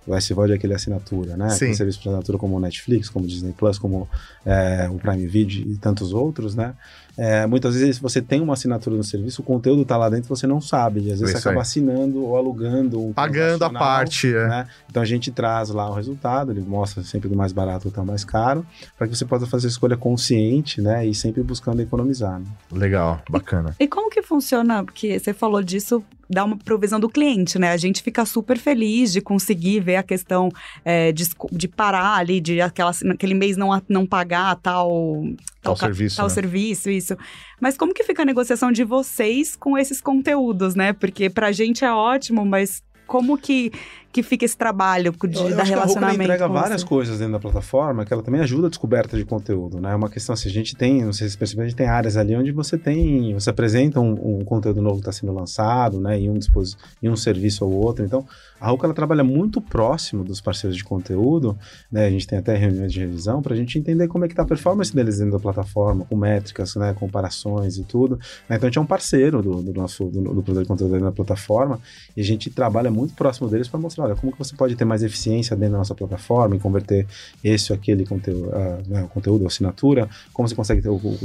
O 0.07 0.17
SVOD 0.17 0.53
é 0.53 0.55
aquele 0.55 0.75
assinatura, 0.75 1.37
né? 1.37 1.49
Sim. 1.51 1.67
Tem 1.67 1.75
serviço 1.75 2.01
de 2.01 2.09
assinatura 2.09 2.39
como 2.39 2.57
o 2.57 2.61
Netflix, 2.61 3.09
como 3.09 3.25
o 3.25 3.29
Disney 3.29 3.53
Plus, 3.53 3.79
como 3.79 4.09
é, 4.45 4.89
o 4.89 4.99
Prime 4.99 5.27
Video 5.27 5.67
e 5.69 5.77
tantos 5.79 6.13
outros, 6.13 6.55
né? 6.55 6.75
É, 7.17 7.47
muitas 7.47 7.75
vezes 7.75 7.99
você 7.99 8.21
tem 8.21 8.41
uma 8.41 8.53
assinatura 8.53 8.97
no 8.97 9.05
serviço, 9.05 9.41
o 9.41 9.45
conteúdo 9.45 9.83
está 9.83 9.97
lá 9.97 10.09
dentro, 10.09 10.29
você 10.29 10.47
não 10.47 10.61
sabe. 10.61 11.01
E 11.01 11.13
às 11.13 11.21
vezes 11.21 11.31
Isso 11.31 11.33
você 11.43 11.49
acaba 11.49 11.61
aí. 11.61 11.63
assinando 11.63 12.25
ou 12.25 12.37
alugando. 12.37 13.01
Um 13.03 13.13
Pagando 13.13 13.65
a 13.65 13.71
parte. 13.71 14.29
é. 14.35 14.49
né? 14.49 14.69
Então 14.91 15.03
a 15.03 15.07
gente 15.07 15.31
traz 15.31 15.71
lá 15.71 15.89
o 15.91 15.95
resultado, 15.95 16.53
ele 16.53 16.61
mostra 16.61 17.03
sempre 17.03 17.29
do 17.29 17.37
mais 17.37 17.53
barato 17.53 17.89
até 17.89 18.01
o 18.01 18.05
mais 18.07 18.25
caro, 18.25 18.67
para 18.99 19.07
que 19.07 19.17
você 19.17 19.25
possa 19.25 19.47
fazer 19.47 19.67
a 19.67 19.71
escolha 19.71 19.97
consciente, 19.97 20.81
né? 20.81 21.07
E 21.07 21.15
sempre 21.15 21.43
buscando 21.43 21.81
economizar. 21.81 22.39
Né? 22.39 22.47
Legal, 22.73 23.21
bacana. 23.31 23.75
E 23.79 23.87
como 23.89 24.11
que 24.11 24.23
funciona? 24.23 24.85
Porque 24.85 25.19
você 25.19 25.33
falou 25.33 25.63
disso, 25.63 26.03
dá 26.29 26.45
uma 26.45 26.57
provisão 26.57 26.99
do 27.01 27.09
cliente, 27.09 27.59
né? 27.59 27.71
A 27.73 27.77
gente 27.77 28.03
fica 28.03 28.25
super 28.25 28.59
feliz 28.59 29.13
de 29.13 29.21
conseguir 29.21 29.81
ver 29.81 29.97
a 29.97 30.03
questão 30.03 30.49
é, 30.85 31.13
de, 31.13 31.25
de 31.53 31.69
parar 31.69 32.17
ali, 32.17 32.41
de 32.41 32.61
aquela, 32.61 32.93
naquele 33.05 33.35
mês 33.35 33.57
não, 33.57 33.71
não 33.89 34.07
pagar 34.07 34.57
tal, 34.57 35.23
Tal 35.63 35.75
ca- 35.75 35.87
serviço, 35.87 36.17
tal 36.17 36.27
né? 36.29 36.35
serviço, 36.35 36.91
isso. 36.91 37.17
Mas 37.61 37.77
como 37.77 37.95
que 37.95 38.05
fica 38.05 38.23
a 38.23 38.27
negociação 38.27 38.71
de 38.73 38.85
vocês 38.85 39.57
com 39.57 39.77
esses 39.79 40.01
conteúdos, 40.01 40.75
né? 40.75 40.93
Porque 40.93 41.31
pra 41.31 41.53
gente 41.53 41.85
é 41.85 41.93
ótimo, 41.93 42.45
mas 42.45 42.83
como 43.07 43.39
que, 43.39 43.71
que 44.17 44.23
fica 44.23 44.45
esse 44.45 44.57
trabalho 44.57 45.13
de, 45.13 45.37
Eu- 45.37 45.51
eu 45.51 45.57
da 45.57 45.63
acho 45.63 45.71
que 45.71 45.75
a 45.75 45.81
relacionamento 45.81 46.23
entrega 46.23 46.49
várias 46.49 46.81
você? 46.81 46.87
coisas 46.89 47.19
dentro 47.19 47.35
da 47.35 47.39
plataforma 47.39 48.05
que 48.05 48.13
ela 48.13 48.23
também 48.23 48.41
ajuda 48.41 48.67
a 48.67 48.71
descoberta 48.71 49.17
de 49.17 49.25
conteúdo, 49.25 49.79
né? 49.81 49.93
É 49.93 49.95
uma 49.95 50.09
questão 50.09 50.33
assim, 50.33 50.49
a 50.49 50.53
gente 50.53 50.75
tem, 50.75 51.05
não 51.05 51.13
sei 51.13 51.27
se 51.29 51.33
você 51.35 51.39
percebeu, 51.39 51.65
a 51.65 51.69
gente 51.69 51.77
tem 51.77 51.87
áreas 51.87 52.17
ali 52.17 52.35
onde 52.35 52.51
você 52.51 52.79
tem, 52.79 53.35
você 53.35 53.51
apresenta 53.51 54.01
um, 54.01 54.39
um 54.41 54.45
conteúdo 54.45 54.81
novo 54.81 54.95
que 54.97 55.01
está 55.09 55.13
sendo 55.13 55.33
lançado, 55.35 56.01
né? 56.01 56.19
Em 56.19 56.31
um, 56.31 56.35
dispos, 56.39 56.77
um 57.03 57.15
serviço 57.17 57.65
ou 57.65 57.73
outro. 57.73 58.05
Então, 58.05 58.27
a 58.61 58.69
Roku 58.69 58.85
ela 58.87 58.95
trabalha 58.95 59.23
muito 59.23 59.61
próximo 59.61 60.25
dos 60.25 60.41
parceiros 60.41 60.77
de 60.77 60.83
conteúdo, 60.83 61.57
né? 61.93 62.07
A 62.07 62.11
gente 62.11 62.27
tem 62.27 62.39
até 62.39 62.57
reuniões 62.57 62.93
de 62.93 63.01
revisão 63.01 63.43
para 63.43 63.53
a 63.53 63.57
gente 63.57 63.79
entender 63.79 64.09
como 64.09 64.25
é 64.25 64.29
que 64.29 64.33
está 64.33 64.43
a 64.43 64.47
performance 64.47 64.95
deles 64.95 65.19
dentro 65.19 65.33
da 65.33 65.39
plataforma, 65.41 66.07
com 66.09 66.17
métricas, 66.17 66.75
né? 66.77 66.95
Comparações 66.99 67.77
e 67.77 67.85
tudo. 67.85 68.17
né? 68.49 68.57
Então, 68.57 68.67
a 68.67 68.71
gente 68.71 68.79
é 68.79 68.81
um 68.81 68.87
parceiro 68.87 69.43
do, 69.43 69.63
do 69.63 69.73
nosso 69.75 70.05
do, 70.07 70.23
do 70.23 70.43
produtor 70.43 70.63
de 70.63 70.69
conteúdo 70.69 70.93
dentro 70.93 71.07
da 71.07 71.13
plataforma 71.13 71.79
e 72.17 72.21
a 72.21 72.25
gente 72.25 72.49
trabalha 72.51 72.91
muito 72.91 73.15
próximo 73.15 73.49
deles 73.49 73.69
para 73.69 73.79
mostrar, 73.81 74.06
olha, 74.07 74.17
como 74.17 74.33
que 74.33 74.39
você 74.39 74.55
pode 74.57 74.75
ter 74.77 74.85
mais 74.85 75.03
eficiência 75.03 75.55
dentro 75.57 75.73
da 75.73 75.79
nossa 75.79 75.95
plataforma 75.95 76.57
e 76.57 76.59
converter 76.59 77.07
esse 77.45 77.73
ou 77.73 77.77
aquele 77.79 78.07
conteúdo, 78.07 78.51
ah, 78.55 78.79
né, 78.87 79.09
conteúdo 79.13 79.43
ou 79.43 79.47
assinatura, 79.49 80.09
como 80.33 80.49
você 80.49 80.55
consegue 80.55 80.81
ter 80.83 80.89
o- 80.89 81.19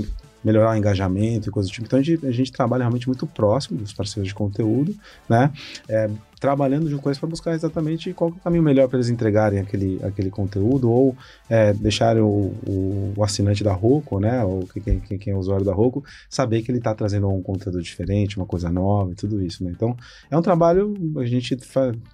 melhorar 0.44 0.72
o 0.72 0.76
engajamento 0.76 1.50
e 1.50 1.52
coisas 1.52 1.72
do 1.72 1.74
tipo. 1.74 1.88
Então 1.88 2.00
a 2.00 2.02
gente, 2.02 2.26
a 2.26 2.32
gente 2.32 2.52
trabalha 2.52 2.82
realmente 2.82 3.08
muito 3.08 3.26
próximo 3.28 3.78
dos 3.78 3.94
parceiros 3.94 4.28
de 4.28 4.34
conteúdo, 4.34 4.96
né? 5.30 5.52
É, 5.88 6.10
trabalhando 6.42 6.90
junto 6.90 7.04
com 7.04 7.10
eles 7.10 7.20
para 7.20 7.30
buscar 7.30 7.54
exatamente 7.54 8.12
qual 8.14 8.32
é 8.32 8.34
o 8.34 8.36
caminho 8.38 8.64
melhor 8.64 8.88
para 8.88 8.98
eles 8.98 9.10
entregarem 9.10 9.60
aquele, 9.60 10.00
aquele 10.04 10.32
conteúdo 10.32 10.90
ou 10.90 11.16
é, 11.48 11.72
o, 12.20 12.26
o, 12.68 13.14
o 13.16 13.24
assinante 13.24 13.64
da 13.64 13.74
Roku, 13.74 14.20
né? 14.20 14.44
Ou 14.44 14.68
quem, 14.68 15.00
quem, 15.00 15.20
quem 15.20 15.34
é 15.34 15.36
usuário 15.36 15.64
da 15.64 15.72
Roku, 15.72 16.04
saber 16.28 16.64
que 16.64 16.72
ele 16.72 16.80
está 16.80 16.96
trazendo 16.96 17.30
um 17.30 17.44
conteúdo 17.44 17.80
diferente, 17.80 18.38
uma 18.38 18.48
coisa 18.48 18.72
nova 18.72 19.12
e 19.12 19.16
tudo 19.16 19.40
isso, 19.40 19.64
né? 19.64 19.72
Então 19.72 19.96
é 20.32 20.36
um 20.36 20.42
trabalho, 20.42 20.96
a 21.18 21.26
gente 21.26 21.56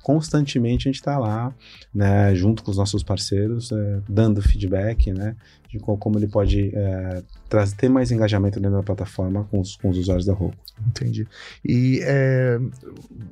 constantemente 0.03 0.89
a 0.89 0.91
gente 0.91 0.99
está 0.99 1.17
lá, 1.17 1.55
né? 1.95 2.35
Junto 2.35 2.63
com 2.63 2.71
os 2.71 2.75
nossos 2.75 3.03
parceiros, 3.03 3.71
é, 3.71 4.01
dando 4.09 4.41
feedback, 4.41 5.13
né? 5.13 5.37
De 5.77 5.83
como 5.97 6.17
ele 6.19 6.27
pode 6.27 6.71
é, 6.75 7.23
trazer, 7.49 7.75
ter 7.75 7.89
mais 7.89 8.11
engajamento 8.11 8.59
dentro 8.59 8.77
da 8.77 8.83
plataforma 8.83 9.45
com 9.49 9.59
os, 9.59 9.75
com 9.75 9.89
os 9.89 9.97
usuários 9.97 10.25
da 10.25 10.33
Roku. 10.33 10.55
Entendi. 10.87 11.27
E 11.63 11.99
é, 12.03 12.59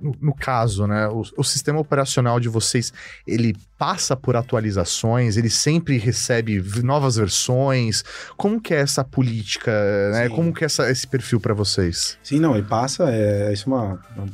no, 0.02 0.16
no 0.22 0.34
caso, 0.34 0.88
né, 0.88 1.08
o, 1.08 1.24
o 1.38 1.44
sistema 1.44 1.80
operacional 1.80 2.40
de 2.40 2.48
vocês, 2.50 2.92
ele 3.28 3.56
passa 3.78 4.16
por 4.16 4.36
atualizações, 4.36 5.38
ele 5.38 5.50
sempre 5.50 5.98
recebe 5.98 6.62
novas 6.84 7.18
versões. 7.18 8.04
Como 8.38 8.62
que 8.62 8.74
é 8.74 8.78
essa 8.80 9.04
política, 9.04 9.72
né? 10.12 10.30
Como 10.30 10.54
que 10.54 10.64
é 10.64 10.68
essa- 10.68 10.90
esse 10.90 11.08
perfil 11.08 11.40
para 11.40 11.54
vocês? 11.54 12.18
Sim, 12.24 12.40
não, 12.40 12.56
ele 12.56 12.66
passa, 12.68 13.10
é, 13.12 13.52
isso 13.54 13.70
é 13.70 13.74
uma, 13.74 13.84
uma- 14.16 14.26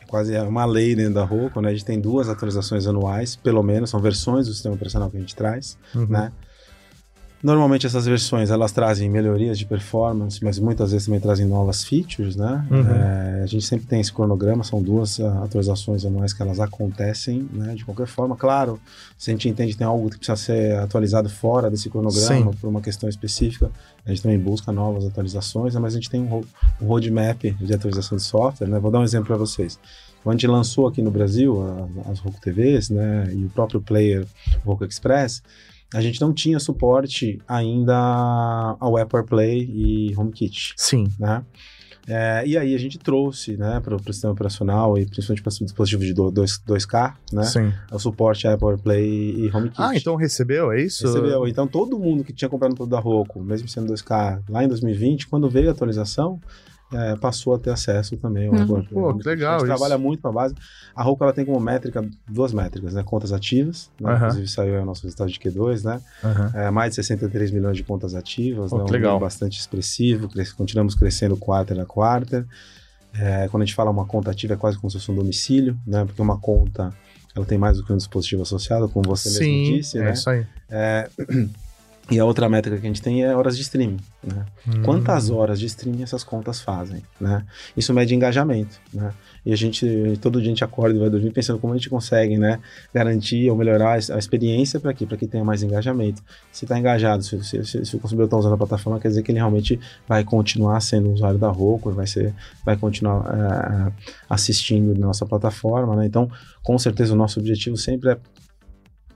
é 0.00 0.06
quase 0.06 0.34
é 0.34 0.42
uma 0.42 0.64
lei 0.64 0.94
dentro 0.96 1.14
da 1.14 1.24
Roku, 1.24 1.60
né? 1.60 1.68
A 1.68 1.72
gente 1.72 1.84
tem 1.84 2.00
duas 2.00 2.28
atualizações 2.28 2.86
anuais, 2.86 3.36
pelo 3.36 3.62
menos, 3.62 3.90
são 3.90 4.00
versões 4.00 4.46
do 4.46 4.52
sistema 4.52 4.74
operacional 4.74 5.10
que 5.10 5.16
a 5.16 5.20
gente 5.20 5.36
traz, 5.36 5.78
Uhum. 5.94 6.06
né? 6.06 6.32
Normalmente 7.40 7.86
essas 7.86 8.04
versões 8.04 8.50
elas 8.50 8.72
trazem 8.72 9.08
melhorias 9.08 9.56
de 9.56 9.64
performance, 9.64 10.42
mas 10.42 10.58
muitas 10.58 10.90
vezes 10.90 11.06
também 11.06 11.20
trazem 11.20 11.46
novas 11.46 11.84
features, 11.84 12.34
né? 12.34 12.66
Uhum. 12.68 12.88
É, 12.88 13.42
a 13.44 13.46
gente 13.46 13.64
sempre 13.64 13.86
tem 13.86 14.00
esse 14.00 14.12
cronograma, 14.12 14.64
são 14.64 14.82
duas 14.82 15.18
uh, 15.20 15.26
atualizações 15.44 16.04
anuais 16.04 16.32
que 16.32 16.42
elas 16.42 16.58
acontecem, 16.58 17.48
né? 17.52 17.74
De 17.76 17.84
qualquer 17.84 18.08
forma, 18.08 18.34
claro, 18.34 18.80
se 19.16 19.30
a 19.30 19.32
gente 19.34 19.48
entende 19.48 19.72
que 19.72 19.78
tem 19.78 19.86
algo 19.86 20.10
que 20.10 20.16
precisa 20.18 20.34
ser 20.36 20.76
atualizado 20.78 21.28
fora 21.28 21.70
desse 21.70 21.88
cronograma 21.88 22.52
Sim. 22.52 22.58
por 22.60 22.68
uma 22.68 22.80
questão 22.80 23.08
específica, 23.08 23.70
a 24.04 24.10
gente 24.10 24.22
também 24.22 24.38
busca 24.38 24.72
novas 24.72 25.06
atualizações, 25.06 25.74
né? 25.74 25.80
mas 25.80 25.92
a 25.94 25.96
gente 25.96 26.10
tem 26.10 26.20
um, 26.20 26.42
um 26.82 26.86
roadmap 26.86 27.40
de 27.44 27.72
atualização 27.72 28.16
de 28.18 28.24
software, 28.24 28.66
né? 28.66 28.80
Vou 28.80 28.90
dar 28.90 28.98
um 28.98 29.04
exemplo 29.04 29.28
para 29.28 29.36
vocês. 29.36 29.78
Quando 30.24 30.34
a 30.34 30.38
gente 30.38 30.48
lançou 30.48 30.88
aqui 30.88 31.00
no 31.00 31.12
Brasil 31.12 31.62
a- 32.04 32.10
as 32.10 32.18
Roku 32.18 32.40
TVs, 32.40 32.90
né? 32.90 33.30
E 33.32 33.44
o 33.44 33.48
próprio 33.50 33.80
player 33.80 34.26
Roku 34.64 34.84
Express, 34.84 35.40
a 35.94 36.00
gente 36.00 36.20
não 36.20 36.32
tinha 36.32 36.58
suporte 36.58 37.40
ainda 37.46 37.96
ao 38.78 38.96
Apple 38.96 39.18
AirPlay 39.18 39.70
e 39.70 40.14
HomeKit, 40.16 40.74
Sim. 40.76 41.08
né? 41.18 41.44
É, 42.10 42.42
e 42.46 42.56
aí 42.56 42.74
a 42.74 42.78
gente 42.78 42.98
trouxe, 42.98 43.58
né, 43.58 43.80
para 43.80 43.94
o 43.94 44.02
sistema 44.02 44.32
operacional 44.32 44.96
e 44.96 45.04
principalmente 45.04 45.42
para 45.42 45.50
dispositivos 45.50 46.06
de 46.06 46.14
2, 46.14 46.62
2K, 46.66 47.14
né, 47.30 47.42
Sim. 47.42 47.70
o 47.92 47.98
suporte 47.98 48.48
a 48.48 48.54
Apple 48.54 48.68
AirPlay 48.68 49.34
e 49.36 49.50
HomeKit. 49.54 49.76
Ah, 49.78 49.94
então 49.94 50.16
recebeu, 50.16 50.72
é 50.72 50.82
isso? 50.82 51.06
Recebeu. 51.06 51.46
Então 51.46 51.66
todo 51.66 51.98
mundo 51.98 52.24
que 52.24 52.32
tinha 52.32 52.48
comprado 52.48 52.70
no 52.70 52.76
produto 52.76 52.92
da 52.92 52.98
Roku, 52.98 53.42
mesmo 53.42 53.68
sendo 53.68 53.92
2K, 53.92 54.40
lá 54.48 54.64
em 54.64 54.68
2020, 54.68 55.26
quando 55.26 55.50
veio 55.50 55.68
a 55.68 55.72
atualização, 55.72 56.40
é, 56.92 57.16
passou 57.16 57.54
a 57.54 57.58
ter 57.58 57.70
acesso 57.70 58.16
também 58.16 58.48
ao 58.48 58.54
Uhum. 58.54 58.60
AirPlay. 58.76 58.84
Pô, 59.02 59.14
que 59.14 59.28
legal 59.28 59.54
A 59.54 59.58
gente 59.58 59.66
isso. 59.68 59.76
trabalha 59.76 59.98
muito 59.98 60.22
com 60.22 60.28
a 60.28 60.32
base. 60.32 60.54
A 60.94 61.02
Roku 61.02 61.22
ela 61.22 61.32
tem 61.32 61.44
como 61.44 61.60
métrica 61.60 62.02
duas 62.26 62.52
métricas, 62.52 62.94
né? 62.94 63.02
Contas 63.02 63.32
ativas, 63.32 63.90
né? 64.00 64.10
Aham. 64.12 64.16
inclusive 64.28 64.48
saiu 64.48 64.74
aí 64.74 64.80
o 64.80 64.84
nosso 64.84 65.02
resultado 65.02 65.30
de 65.30 65.38
Q2, 65.38 65.84
né? 65.84 66.00
Aham. 66.24 66.50
É, 66.54 66.70
mais 66.70 66.90
de 66.90 66.96
63 66.96 67.50
milhões 67.50 67.76
de 67.76 67.84
contas 67.84 68.14
ativas, 68.14 68.70
Pô, 68.70 68.78
né? 68.78 68.84
um 68.84 68.90
legal. 68.90 69.20
bastante 69.20 69.58
expressivo, 69.60 70.28
cres- 70.28 70.52
continuamos 70.52 70.94
crescendo 70.94 71.36
quarter 71.36 71.78
a 71.78 71.84
quarter. 71.84 72.46
É, 73.14 73.48
quando 73.48 73.62
a 73.62 73.66
gente 73.66 73.74
fala 73.74 73.90
uma 73.90 74.06
conta 74.06 74.30
ativa 74.30 74.54
é 74.54 74.56
quase 74.56 74.76
como 74.78 74.90
se 74.90 74.98
fosse 74.98 75.10
um 75.10 75.14
domicílio, 75.14 75.78
né? 75.86 76.04
Porque 76.04 76.20
uma 76.22 76.38
conta 76.38 76.92
ela 77.34 77.44
tem 77.46 77.58
mais 77.58 77.76
do 77.76 77.84
que 77.84 77.92
um 77.92 77.96
dispositivo 77.96 78.42
associado, 78.42 78.88
como 78.88 79.06
você 79.08 79.28
Sim, 79.30 79.38
mesmo 79.62 79.76
disse, 79.76 79.98
é 79.98 80.02
né? 80.02 80.12
isso 80.12 80.28
aí. 80.30 80.46
É, 80.70 81.08
e 82.10 82.18
a 82.18 82.24
outra 82.24 82.48
métrica 82.48 82.78
que 82.78 82.86
a 82.86 82.88
gente 82.88 83.02
tem 83.02 83.22
é 83.22 83.36
horas 83.36 83.54
de 83.54 83.62
streaming, 83.62 83.98
né? 84.24 84.46
Hum. 84.66 84.82
Quantas 84.82 85.28
horas 85.28 85.60
de 85.60 85.66
streaming 85.66 86.02
essas 86.02 86.24
contas 86.24 86.58
fazem, 86.58 87.02
né? 87.20 87.44
Isso 87.76 87.92
mede 87.92 88.14
engajamento, 88.14 88.80
né? 88.94 89.12
E 89.44 89.52
a 89.52 89.56
gente, 89.56 90.18
todo 90.20 90.40
dia 90.40 90.48
a 90.48 90.52
gente 90.52 90.64
acorda 90.64 90.96
e 90.96 90.98
vai 90.98 91.10
dormir 91.10 91.30
pensando 91.32 91.58
como 91.58 91.74
a 91.74 91.76
gente 91.76 91.90
consegue, 91.90 92.38
né? 92.38 92.60
Garantir 92.94 93.50
ou 93.50 93.56
melhorar 93.56 93.92
a 93.92 94.18
experiência 94.18 94.80
para 94.80 94.94
quê? 94.94 95.04
Para 95.04 95.18
que 95.18 95.26
tenha 95.26 95.44
mais 95.44 95.62
engajamento. 95.62 96.22
Se 96.50 96.64
está 96.64 96.78
engajado, 96.78 97.22
se, 97.22 97.44
se, 97.44 97.62
se, 97.64 97.84
se 97.84 97.96
o 97.96 97.98
consumidor 97.98 98.24
está 98.24 98.38
usando 98.38 98.54
a 98.54 98.58
plataforma, 98.58 98.98
quer 98.98 99.08
dizer 99.08 99.22
que 99.22 99.30
ele 99.30 99.38
realmente 99.38 99.78
vai 100.08 100.24
continuar 100.24 100.80
sendo 100.80 101.12
usuário 101.12 101.38
da 101.38 101.48
Roku, 101.48 101.90
vai, 101.90 102.06
ser, 102.06 102.34
vai 102.64 102.76
continuar 102.78 103.26
eh, 103.26 103.92
assistindo 104.30 104.98
na 104.98 105.08
nossa 105.08 105.26
plataforma, 105.26 105.94
né? 105.94 106.06
Então, 106.06 106.30
com 106.62 106.78
certeza, 106.78 107.12
o 107.12 107.16
nosso 107.16 107.38
objetivo 107.38 107.76
sempre 107.76 108.12
é, 108.12 108.18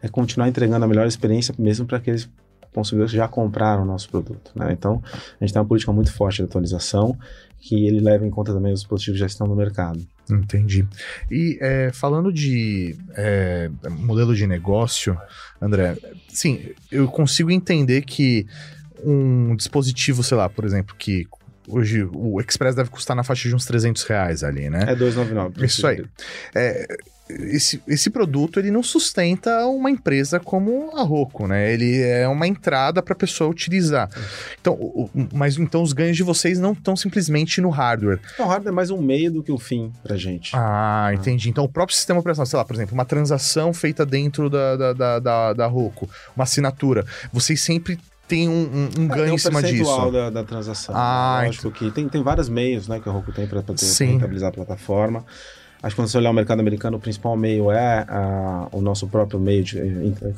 é 0.03 0.09
continuar 0.09 0.47
entregando 0.47 0.85
a 0.85 0.89
melhor 0.89 1.07
experiência, 1.07 1.55
mesmo 1.59 1.87
para 1.87 1.97
aqueles 1.97 2.29
consumidores 2.75 3.11
que 3.11 3.17
já 3.17 3.29
compraram 3.29 3.83
o 3.83 3.87
nosso 3.87 4.09
produto, 4.09 4.51
né? 4.55 4.73
Então, 4.73 5.03
a 5.41 5.45
gente 5.45 5.53
tem 5.53 5.61
uma 5.61 5.69
política 5.69 5.93
muito 5.93 6.13
forte 6.13 6.37
de 6.37 6.45
atualização, 6.45 7.17
que 7.61 7.87
ele 7.87 8.01
leva 8.01 8.27
em 8.27 8.31
conta 8.31 8.53
também 8.53 8.73
os 8.73 8.81
dispositivos 8.81 9.19
que 9.19 9.21
já 9.21 9.27
estão 9.27 9.47
no 9.47 9.55
mercado. 9.55 10.05
Entendi. 10.31 10.87
E 11.31 11.59
é, 11.61 11.91
falando 11.93 12.33
de 12.33 12.97
é, 13.15 13.71
modelo 13.91 14.35
de 14.35 14.47
negócio, 14.47 15.17
André, 15.61 15.97
sim, 16.29 16.71
eu 16.91 17.07
consigo 17.09 17.51
entender 17.51 18.03
que 18.03 18.47
um 19.05 19.55
dispositivo, 19.55 20.23
sei 20.23 20.37
lá, 20.37 20.49
por 20.49 20.65
exemplo, 20.65 20.95
que 20.97 21.27
hoje 21.69 22.05
o 22.13 22.41
Express 22.41 22.75
deve 22.75 22.91
custar 22.91 23.17
na 23.17 23.23
faixa 23.23 23.49
de 23.49 23.55
uns 23.55 23.65
300 23.65 24.03
reais 24.05 24.43
ali, 24.43 24.69
né? 24.69 24.85
É 24.89 24.95
299. 24.97 25.65
Isso 25.65 25.87
aí. 25.87 26.05
É, 26.55 26.87
esse, 27.41 27.83
esse 27.87 28.11
produto 28.11 28.59
ele 28.59 28.71
não 28.71 28.83
sustenta 28.83 29.67
uma 29.67 29.91
empresa 29.91 30.39
como 30.41 30.97
a 30.97 31.03
Roku, 31.03 31.47
né? 31.47 31.73
Ele 31.73 32.01
é 32.01 32.27
uma 32.29 32.47
entrada 32.47 33.03
para 33.03 33.13
a 33.13 33.17
pessoa 33.17 33.51
utilizar. 33.51 34.09
Então, 34.61 34.75
o- 34.75 35.11
mas 35.33 35.57
então 35.59 35.83
os 35.83 35.93
ganhos 35.93 36.17
de 36.17 36.23
vocês 36.23 36.59
não 36.59 36.73
estão 36.73 36.95
simplesmente 36.97 37.61
no 37.61 37.71
hardware. 37.71 38.21
O 38.39 38.45
hardware 38.45 38.73
é 38.73 38.75
mais 38.75 38.91
um 38.91 39.01
meio 39.01 39.31
do 39.31 39.43
que 39.43 39.53
o 39.53 39.59
fim 39.59 39.93
pra 40.03 40.17
gente. 40.17 40.53
Ah, 40.55 41.11
entendi. 41.15 41.49
Então 41.51 41.65
o 41.65 41.69
próprio 41.69 41.97
sistema 41.97 42.21
operacional, 42.21 42.47
sei 42.47 42.57
lá, 42.59 42.65
por 42.65 42.75
exemplo, 42.75 42.95
uma 42.95 43.05
transação 43.05 43.73
feita 43.73 44.05
dentro 44.07 44.49
da, 44.51 44.77
da, 44.77 44.93
da, 44.93 45.19
da, 45.19 45.53
da 45.53 45.67
Roku, 45.67 46.09
uma 46.37 46.45
assinatura, 46.45 47.05
vocês 47.33 47.61
sempre 47.61 47.99
têm 48.29 48.49
um, 48.49 48.53
um- 48.53 49.01
um 49.03 49.05
É, 49.05 49.09
ganho 49.09 49.25
tem 49.27 49.35
em 49.35 49.39
cima 49.39 49.63
disso. 49.63 50.11
Da, 50.11 50.31
da 50.31 50.45
transação. 50.45 50.95
Ah, 50.97 51.43
Lógico 51.45 51.71
que 51.71 51.91
tem, 51.91 52.09
tem 52.09 52.23
vários 52.23 52.49
meios 52.49 52.89
né, 52.89 52.99
que 53.01 53.09
a 53.09 53.13
Roku 53.13 53.31
tem 53.33 53.47
para 53.47 53.63
rentabilizar 54.07 54.49
a 54.49 54.53
plataforma. 54.53 55.25
Acho 55.83 55.97
que 55.97 56.01
quando 56.01 56.09
você 56.09 56.17
olhar 56.19 56.31
o 56.31 56.35
mercado 56.35 56.61
americano, 56.61 56.97
o 56.97 57.01
principal 57.01 57.37
meio 57.37 57.71
é 57.73 58.07
ah, 58.09 58.69
o 58.71 58.81
nosso 58.81 59.09
próprio 59.09 59.41
meio 59.41 59.65
de 59.65 59.77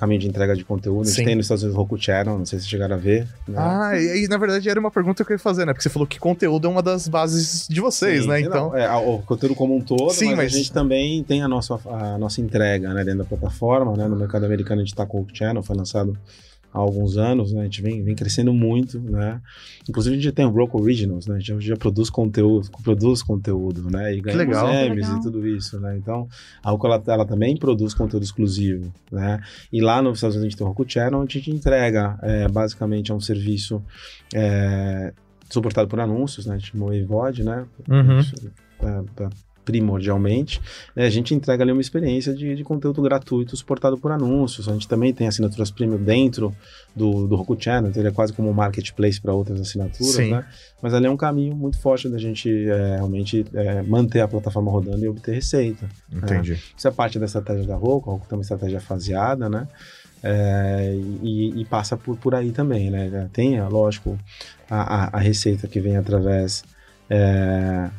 caminho 0.01 0.19
de 0.21 0.27
entrega 0.27 0.57
de 0.57 0.65
conteúdo. 0.65 1.03
A 1.03 1.05
gente 1.05 1.17
Sim. 1.17 1.25
tem 1.27 1.35
nos 1.37 1.45
Estados 1.45 1.63
Unidos 1.63 1.77
o 1.77 1.83
Roku 1.83 2.01
Channel, 2.01 2.39
não 2.39 2.47
sei 2.47 2.59
se 2.59 2.67
chegaram 2.67 2.95
a 2.95 2.99
ver. 2.99 3.29
né? 3.47 3.55
Ah, 3.59 3.93
e, 3.95 4.25
e, 4.25 4.29
na 4.29 4.39
verdade 4.39 4.67
era 4.71 4.81
uma 4.81 4.91
pergunta 4.91 5.23
que 5.23 5.31
eu 5.33 5.35
ia 5.35 5.39
fazer, 5.39 5.67
né? 5.67 5.73
Porque 5.75 5.83
você 5.83 5.91
falou 5.91 6.09
que 6.09 6.19
conteúdo 6.19 6.67
é 6.67 6.71
uma 6.71 6.83
das 6.83 7.07
bases 7.09 7.67
de 7.69 7.79
vocês, 7.81 8.23
Sim, 8.23 8.29
né? 8.31 8.39
sim, 8.39 8.47
Então. 8.47 8.71
não, 8.71 8.77
é, 8.77 8.91
o 8.97 9.19
conteúdo 9.19 9.55
como 9.55 9.77
um 9.77 9.83
todo, 9.83 10.11
Sim, 10.15 10.29
mas, 10.29 10.37
mas- 10.37 10.55
a 10.55 10.57
gente 10.57 10.73
também 10.73 11.23
tem 11.23 11.43
a 11.43 11.49
nossa, 11.49 11.79
a 11.85 12.17
nossa 12.17 12.41
entrega 12.41 12.95
né, 12.95 13.05
dentro 13.05 13.19
da 13.19 13.25
plataforma. 13.27 13.95
Né? 13.99 14.09
No 14.09 14.17
mercado 14.17 14.47
americano 14.47 14.81
a 14.81 14.85
gente 14.85 14.95
está 14.95 15.05
com 15.05 15.19
o 15.19 15.21
Roku 15.21 15.37
Channel, 15.37 15.63
foi 15.63 15.77
lançado 15.77 16.17
há 16.75 16.79
alguns 16.79 17.17
anos, 17.17 17.53
né? 17.53 17.61
A 17.61 17.65
gente 17.65 17.81
vem, 17.81 18.03
vem 18.03 18.17
crescendo 18.17 18.53
muito, 18.53 18.99
né? 18.99 19.41
Inclusive 19.89 20.17
a 20.17 20.21
gente 20.21 20.33
tem 20.33 20.45
o 20.45 20.51
Roku 20.51 20.83
Originals, 20.83 21.29
né? 21.29 21.37
A 21.37 21.39
gente 21.39 21.47
já, 21.47 21.61
já 21.61 21.77
produz 21.77 22.11
conteúdo, 22.11 22.69
produz 22.83 23.23
conteúdo, 23.23 23.89
né? 23.89 24.13
E 24.13 24.21
ganha 24.21 24.37
legal. 24.37 24.69
E 24.73 25.23
tudo 25.23 25.47
isso, 25.47 25.79
né? 25.79 25.97
Então, 25.97 26.29
a 26.63 26.71
Roku, 26.73 26.87
ela, 26.89 27.01
ela 27.07 27.25
também 27.25 27.57
produz 27.57 27.95
conteúdo 27.95 28.25
exclusivo, 28.25 28.93
né? 29.13 29.41
E 29.73 29.81
lá 29.81 30.03
nos 30.03 30.19
Estados 30.19 30.35
Unidos 30.35 30.47
a 30.47 30.51
gente 30.51 30.59
tem 30.59 30.67
o 30.67 30.69
Roku 30.69 30.85
Channel, 30.87 31.21
onde 31.21 31.39
a 31.39 31.41
gente 31.41 31.51
entrega, 31.53 32.19
é, 32.23 32.49
basicamente, 32.49 33.13
é 33.13 33.15
um 33.15 33.21
serviço 33.21 33.81
é, 34.35 35.13
suportado 35.49 35.89
por 35.89 36.01
anúncios, 36.01 36.45
né? 36.45 36.57
A 36.57 36.59
gente 36.59 36.73
chamou 36.73 36.91
AVOD, 36.91 37.45
né? 37.45 37.65
Uhum. 37.89 38.19
Isso, 38.19 38.35
é, 38.83 39.23
é, 39.23 39.29
primordialmente, 39.65 40.61
né, 40.95 41.07
a 41.07 41.11
gente 41.11 41.35
entrega 41.35 41.65
ali 41.65 41.73
uma 41.73 41.81
experiência 41.81 42.35
de, 42.35 42.55
de 42.55 42.65
conteúdo 42.65 43.01
gratuito 43.03 43.57
suportado 43.57 43.99
por 43.99 44.13
anúncios. 44.13 44.69
A 44.69 44.73
gente 44.73 44.87
também 44.87 45.13
tem 45.13 45.27
assinaturas 45.27 45.71
premium 45.71 45.97
dentro 45.97 46.55
do, 46.95 47.27
do 47.27 47.35
Roku 47.37 47.57
Channel, 47.59 47.91
então 47.91 48.03
ele 48.03 48.09
é 48.09 48.13
quase 48.13 48.33
como 48.33 48.51
um 48.51 48.53
marketplace 48.53 49.21
para 49.21 49.33
outras 49.33 49.61
assinaturas, 49.61 50.15
Sim. 50.15 50.31
né? 50.31 50.45
Mas 50.83 50.93
ali 50.93 51.07
é 51.07 51.11
um 51.11 51.17
caminho 51.17 51.57
muito 51.57 51.79
forte 51.81 52.09
da 52.09 52.19
gente 52.19 52.49
é, 52.69 52.97
realmente 52.97 53.45
é, 53.55 53.83
manter 53.83 54.21
a 54.21 54.29
plataforma 54.29 54.71
rodando 54.71 55.03
e 55.05 55.09
obter 55.09 55.35
receita. 55.35 55.89
Entendi. 56.13 56.59
Isso 56.77 56.87
é 56.87 56.91
parte 56.91 57.19
da 57.19 57.25
estratégia 57.25 57.67
da 57.67 57.75
Roku, 57.75 58.11
a 58.11 58.13
Roku 58.13 58.29
tem 58.29 58.37
uma 58.37 58.43
estratégia 58.43 58.81
faseada, 58.81 59.49
né? 59.49 59.67
É, 60.23 60.99
e, 61.23 61.61
e 61.61 61.65
passa 61.67 61.97
por, 61.97 62.17
por 62.17 62.35
aí 62.35 62.51
também, 62.51 62.91
né? 62.91 63.29
Tem, 63.33 63.57
é, 63.57 63.65
lógico, 63.65 64.19
a, 64.71 65.05
a, 65.05 65.17
a 65.17 65.19
receita 65.19 65.67
que 65.67 65.81
vem 65.81 65.97
através 65.97 66.65
é, 67.11 67.91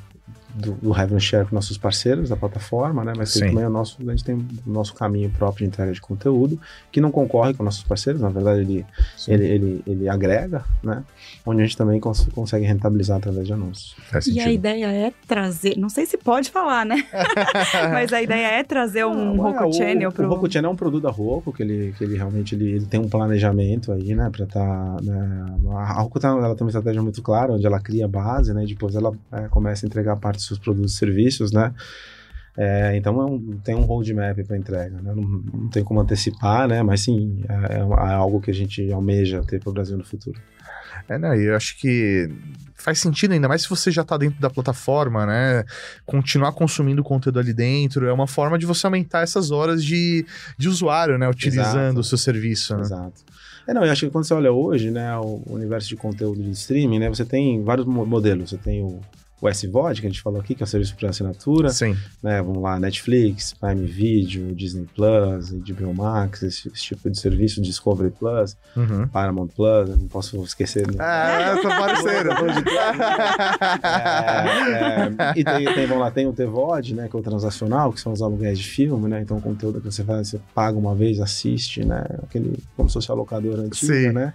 do, 0.55 0.71
do 0.73 0.91
revenue 0.91 1.19
share 1.19 1.45
com 1.47 1.53
nossos 1.55 1.77
parceiros 1.77 2.29
da 2.29 2.35
plataforma, 2.37 3.03
né? 3.03 3.13
Mas 3.15 3.33
também 3.33 3.65
o 3.65 3.69
nosso, 3.69 3.97
a 4.01 4.11
gente 4.11 4.23
tem 4.23 4.35
o 4.35 4.69
nosso 4.69 4.93
caminho 4.93 5.29
próprio 5.29 5.65
de 5.65 5.69
entrega 5.69 5.91
de 5.91 5.99
conteúdo, 6.01 6.59
que 6.91 7.01
não 7.01 7.11
concorre 7.11 7.53
com 7.53 7.63
nossos 7.63 7.83
parceiros, 7.83 8.21
na 8.21 8.29
verdade 8.29 8.61
ele, 8.61 8.85
Sim. 9.17 9.33
ele, 9.33 9.45
ele, 9.45 9.83
ele 9.85 10.09
agrega, 10.09 10.63
né? 10.83 11.03
Onde 11.45 11.61
a 11.61 11.65
gente 11.65 11.77
também 11.77 11.99
cons 11.99 12.27
consegue 12.33 12.65
rentabilizar 12.65 13.17
através 13.17 13.45
de 13.45 13.53
anúncios. 13.53 13.95
Faz 14.09 14.25
E 14.27 14.31
sentido. 14.31 14.47
a 14.47 14.51
ideia 14.51 14.85
é 14.87 15.13
trazer, 15.27 15.77
não 15.77 15.89
sei 15.89 16.05
se 16.05 16.17
pode 16.17 16.49
falar, 16.49 16.85
né? 16.85 17.03
Mas 17.91 18.13
a 18.13 18.21
ideia 18.21 18.47
é 18.59 18.63
trazer 18.63 19.05
um 19.05 19.35
Não, 19.35 19.47
é, 19.47 19.51
Roku 19.51 19.69
o- 19.69 19.73
Channel 19.73 20.09
O 20.09 20.13
pro... 20.13 20.27
Roku 20.29 20.51
Channel 20.51 20.69
é 20.71 20.73
um 20.73 20.77
produto 20.77 21.03
da 21.03 21.11
Roku, 21.11 21.51
que 21.51 21.63
ele, 21.63 21.93
que 21.97 22.03
ele 22.03 22.15
realmente 22.15 22.55
ele, 22.55 22.71
ele 22.71 22.85
tem 22.85 22.99
um 22.99 23.09
planejamento 23.09 23.91
aí, 23.91 24.15
né, 24.15 24.29
pra 24.31 24.45
tá, 24.45 24.97
né, 25.01 25.45
a 25.77 25.93
Roku 26.01 26.19
tá, 26.19 26.29
ela 26.29 26.55
tem 26.55 26.65
uma 26.65 26.69
estratégia 26.69 27.01
muito 27.01 27.21
clara, 27.21 27.53
onde 27.53 27.65
ela 27.65 27.79
cria 27.79 28.05
a 28.05 28.07
base, 28.07 28.53
né, 28.53 28.65
depois 28.65 28.95
ela 28.95 29.11
é, 29.31 29.47
começa 29.47 29.85
a 29.85 29.87
entregar 29.87 30.15
parte 30.17 30.37
dos 30.37 30.44
seus 30.47 30.59
produtos 30.59 30.93
e 30.93 30.97
serviços, 30.97 31.51
né, 31.51 31.73
é, 32.57 32.95
então 32.95 33.21
é 33.21 33.25
um- 33.25 33.59
tem 33.63 33.75
um 33.75 33.81
roadmap 33.81 34.37
para 34.45 34.57
entrega, 34.57 35.01
né, 35.01 35.13
não, 35.13 35.23
não 35.23 35.69
tem 35.69 35.83
como 35.83 35.99
antecipar, 35.99 36.67
né, 36.67 36.81
mas 36.83 37.01
sim, 37.01 37.43
é, 37.49 37.75
é 37.75 37.79
é 37.79 38.13
algo 38.13 38.39
que 38.39 38.49
a 38.51 38.53
gente 38.53 38.91
almeja 38.93 39.41
ter 39.43 39.59
para 39.59 39.69
o 39.69 39.73
Brasil 39.73 39.97
no 39.97 40.05
futuro. 40.05 40.39
É, 41.09 41.17
né? 41.19 41.37
E 41.37 41.43
eu 41.45 41.55
acho 41.55 41.77
que 41.77 42.29
faz 42.73 42.99
sentido, 42.99 43.33
ainda 43.33 43.47
mais 43.49 43.63
se 43.63 43.69
você 43.69 43.91
já 43.91 44.03
tá 44.03 44.17
dentro 44.17 44.39
da 44.39 44.49
plataforma, 44.49 45.25
né? 45.25 45.63
Continuar 46.05 46.51
consumindo 46.53 47.03
conteúdo 47.03 47.37
ali 47.37 47.53
dentro 47.53 48.07
é 48.07 48.13
uma 48.13 48.25
forma 48.25 48.57
de 48.57 48.65
você 48.65 48.87
aumentar 48.87 49.21
essas 49.21 49.51
horas 49.51 49.83
de, 49.83 50.25
de 50.57 50.67
usuário, 50.69 51.17
né? 51.17 51.27
Utilizando 51.29 51.87
Exato. 51.87 51.99
o 51.99 52.03
seu 52.03 52.17
serviço, 52.17 52.75
né? 52.75 52.81
Exato. 52.81 53.21
É, 53.67 53.73
não, 53.73 53.83
eu 53.85 53.91
acho 53.91 54.05
que 54.05 54.11
quando 54.11 54.23
você 54.23 54.33
olha 54.33 54.51
hoje, 54.51 54.89
né, 54.89 55.15
o 55.17 55.43
universo 55.47 55.89
de 55.89 55.95
conteúdo 55.95 56.41
de 56.41 56.51
streaming, 56.51 56.99
né, 56.99 57.09
você 57.09 57.25
tem 57.25 57.61
vários 57.63 57.85
mo- 57.85 58.05
modelos. 58.05 58.49
Você 58.49 58.57
tem 58.57 58.81
o, 58.81 58.99
o 59.41 59.49
SVOD, 59.49 59.99
que 60.01 60.07
a 60.07 60.09
gente 60.09 60.21
falou 60.21 60.39
aqui, 60.39 60.55
que 60.55 60.63
é 60.63 60.65
o 60.65 60.67
serviço 60.67 60.95
por 60.95 61.05
assinatura, 61.07 61.69
Sim. 61.69 61.95
né? 62.23 62.41
Vamos 62.41 62.63
lá, 62.63 62.79
Netflix, 62.79 63.53
Prime 63.53 63.85
Video, 63.85 64.55
Disney 64.55 64.87
Plus, 64.95 65.51
HBO 65.51 65.93
Max, 65.93 66.41
esse, 66.41 66.67
esse 66.69 66.81
tipo 66.83 67.09
de 67.09 67.19
serviço, 67.19 67.61
Discovery 67.61 68.11
Plus, 68.11 68.55
Uhum. 68.75 69.07
Paramount 69.07 69.47
Plus, 69.55 69.89
não 69.89 70.07
posso 70.07 70.41
esquecer. 70.43 70.87
né? 70.87 70.95
É, 70.99 71.55
tô 71.61 71.67
parceiro. 71.67 72.29
É, 73.83 75.29
é, 75.29 75.33
e 75.35 75.43
tem, 75.43 75.73
tem, 75.73 75.85
vamos 75.87 76.03
lá, 76.03 76.11
tem 76.11 76.27
o 76.27 76.33
TVOD, 76.33 76.93
né, 76.95 77.07
que 77.09 77.15
é 77.15 77.19
o 77.19 77.21
transacional, 77.23 77.91
que 77.91 77.99
são 77.99 78.11
os 78.13 78.21
aluguéis 78.21 78.57
de 78.59 78.67
filme, 78.67 79.07
né, 79.09 79.21
então 79.21 79.37
o 79.37 79.41
conteúdo 79.41 79.79
que 79.79 79.85
você 79.91 80.03
faz, 80.03 80.29
você 80.29 80.39
paga 80.53 80.77
uma 80.77 80.95
vez, 80.95 81.19
assiste, 81.19 81.83
né, 81.83 82.03
aquele, 82.23 82.57
como 82.75 82.89
se 82.89 82.93
fosse 82.93 83.11
a 83.11 83.13
locadora 83.15 83.61
antiga, 83.61 83.93
Sim. 83.93 84.11
né, 84.11 84.33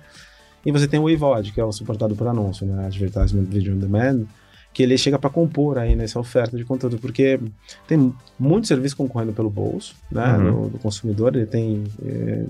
e 0.64 0.70
você 0.72 0.86
tem 0.86 1.00
o 1.00 1.08
AVOD, 1.08 1.52
que 1.52 1.60
é 1.60 1.64
o 1.64 1.72
suportado 1.72 2.14
por 2.14 2.26
anúncio, 2.26 2.66
né, 2.66 2.86
Advertisement 2.86 3.44
Video 3.44 3.74
on 3.74 3.78
Demand, 3.78 4.24
que 4.72 4.83
ele 4.85 4.96
chega 4.96 5.18
para 5.18 5.28
compor 5.28 5.78
aí 5.78 5.96
nessa 5.96 6.18
oferta 6.20 6.56
de 6.56 6.64
conteúdo, 6.64 6.98
porque 6.98 7.40
tem 7.88 8.14
muito 8.38 8.68
serviço 8.68 8.96
concorrendo 8.96 9.33
pelo 9.33 9.50
bolso, 9.50 9.96
né, 10.11 10.37
Uhum. 10.38 10.62
do, 10.64 10.68
do 10.70 10.78
consumidor, 10.78 11.35
ele 11.35 11.46
tem, 11.46 11.85
eh, 12.04 12.46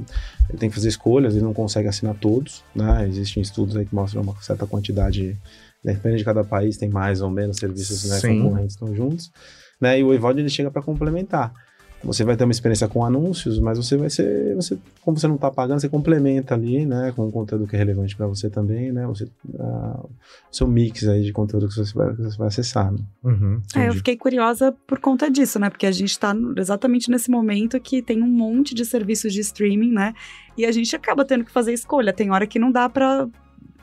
ele 0.50 0.58
tem 0.58 0.68
que 0.68 0.74
fazer 0.74 0.88
escolhas, 0.88 1.34
ele 1.34 1.44
não 1.44 1.54
consegue 1.54 1.88
assinar 1.88 2.14
todos, 2.14 2.62
né, 2.74 3.06
existem 3.08 3.42
estudos 3.42 3.74
aí 3.74 3.86
que 3.86 3.94
mostram 3.94 4.22
uma 4.22 4.34
certa 4.42 4.66
quantidade, 4.66 5.36
depende 5.82 6.18
de 6.18 6.24
cada 6.24 6.44
país, 6.44 6.76
tem 6.76 6.90
mais 6.90 7.22
ou 7.22 7.30
menos 7.30 7.56
serviços 7.56 8.04
né, 8.10 8.20
concorrentes 8.20 8.74
estão 8.74 8.94
juntos, 8.94 9.32
né, 9.80 9.98
e 9.98 10.04
o 10.04 10.12
EVOD 10.12 10.40
ele 10.40 10.50
chega 10.50 10.70
para 10.70 10.82
complementar. 10.82 11.54
Você 12.02 12.24
vai 12.24 12.36
ter 12.36 12.44
uma 12.44 12.52
experiência 12.52 12.88
com 12.88 13.04
anúncios, 13.04 13.58
mas 13.58 13.76
você 13.78 13.96
vai 13.96 14.08
ser, 14.08 14.54
você, 14.54 14.78
como 15.02 15.18
você 15.18 15.28
não 15.28 15.34
está 15.34 15.50
pagando, 15.50 15.80
você 15.80 15.88
complementa 15.88 16.54
ali, 16.54 16.86
né, 16.86 17.12
com 17.14 17.26
um 17.26 17.30
conteúdo 17.30 17.66
que 17.66 17.76
é 17.76 17.78
relevante 17.78 18.16
para 18.16 18.26
você 18.26 18.48
também, 18.48 18.90
né, 18.90 19.06
você, 19.06 19.28
o 19.54 20.08
seu 20.50 20.66
mix 20.66 21.06
aí 21.06 21.22
de 21.22 21.32
conteúdo 21.32 21.68
que 21.68 21.74
você 21.74 21.92
vai, 21.94 22.14
que 22.14 22.22
você 22.22 22.36
vai 22.38 22.48
acessar. 22.48 22.90
Né? 22.92 22.98
Uhum, 23.24 23.60
É, 23.76 23.88
eu 23.88 23.94
fiquei 23.94 24.16
curiosa 24.16 24.72
por 24.86 24.98
conta 24.98 25.30
disso, 25.30 25.58
né? 25.58 25.68
Porque 25.70 25.86
a 25.86 25.92
gente 25.92 26.18
tá 26.18 26.32
no- 26.34 26.58
exatamente 26.58 27.10
nesse 27.10 27.30
momento 27.30 27.78
que 27.80 28.02
tem 28.02 28.22
um 28.22 28.26
monte 28.28 28.74
de 28.74 28.84
serviços 28.84 29.32
de 29.32 29.40
streaming, 29.40 29.92
né? 29.92 30.14
E 30.56 30.64
a 30.64 30.72
gente 30.72 30.94
acaba 30.96 31.24
tendo 31.24 31.44
que 31.44 31.50
fazer 31.52 31.72
escolha. 31.72 32.12
Tem 32.12 32.30
hora 32.30 32.46
que 32.46 32.58
não 32.58 32.70
dá 32.72 32.88
pra 32.88 33.28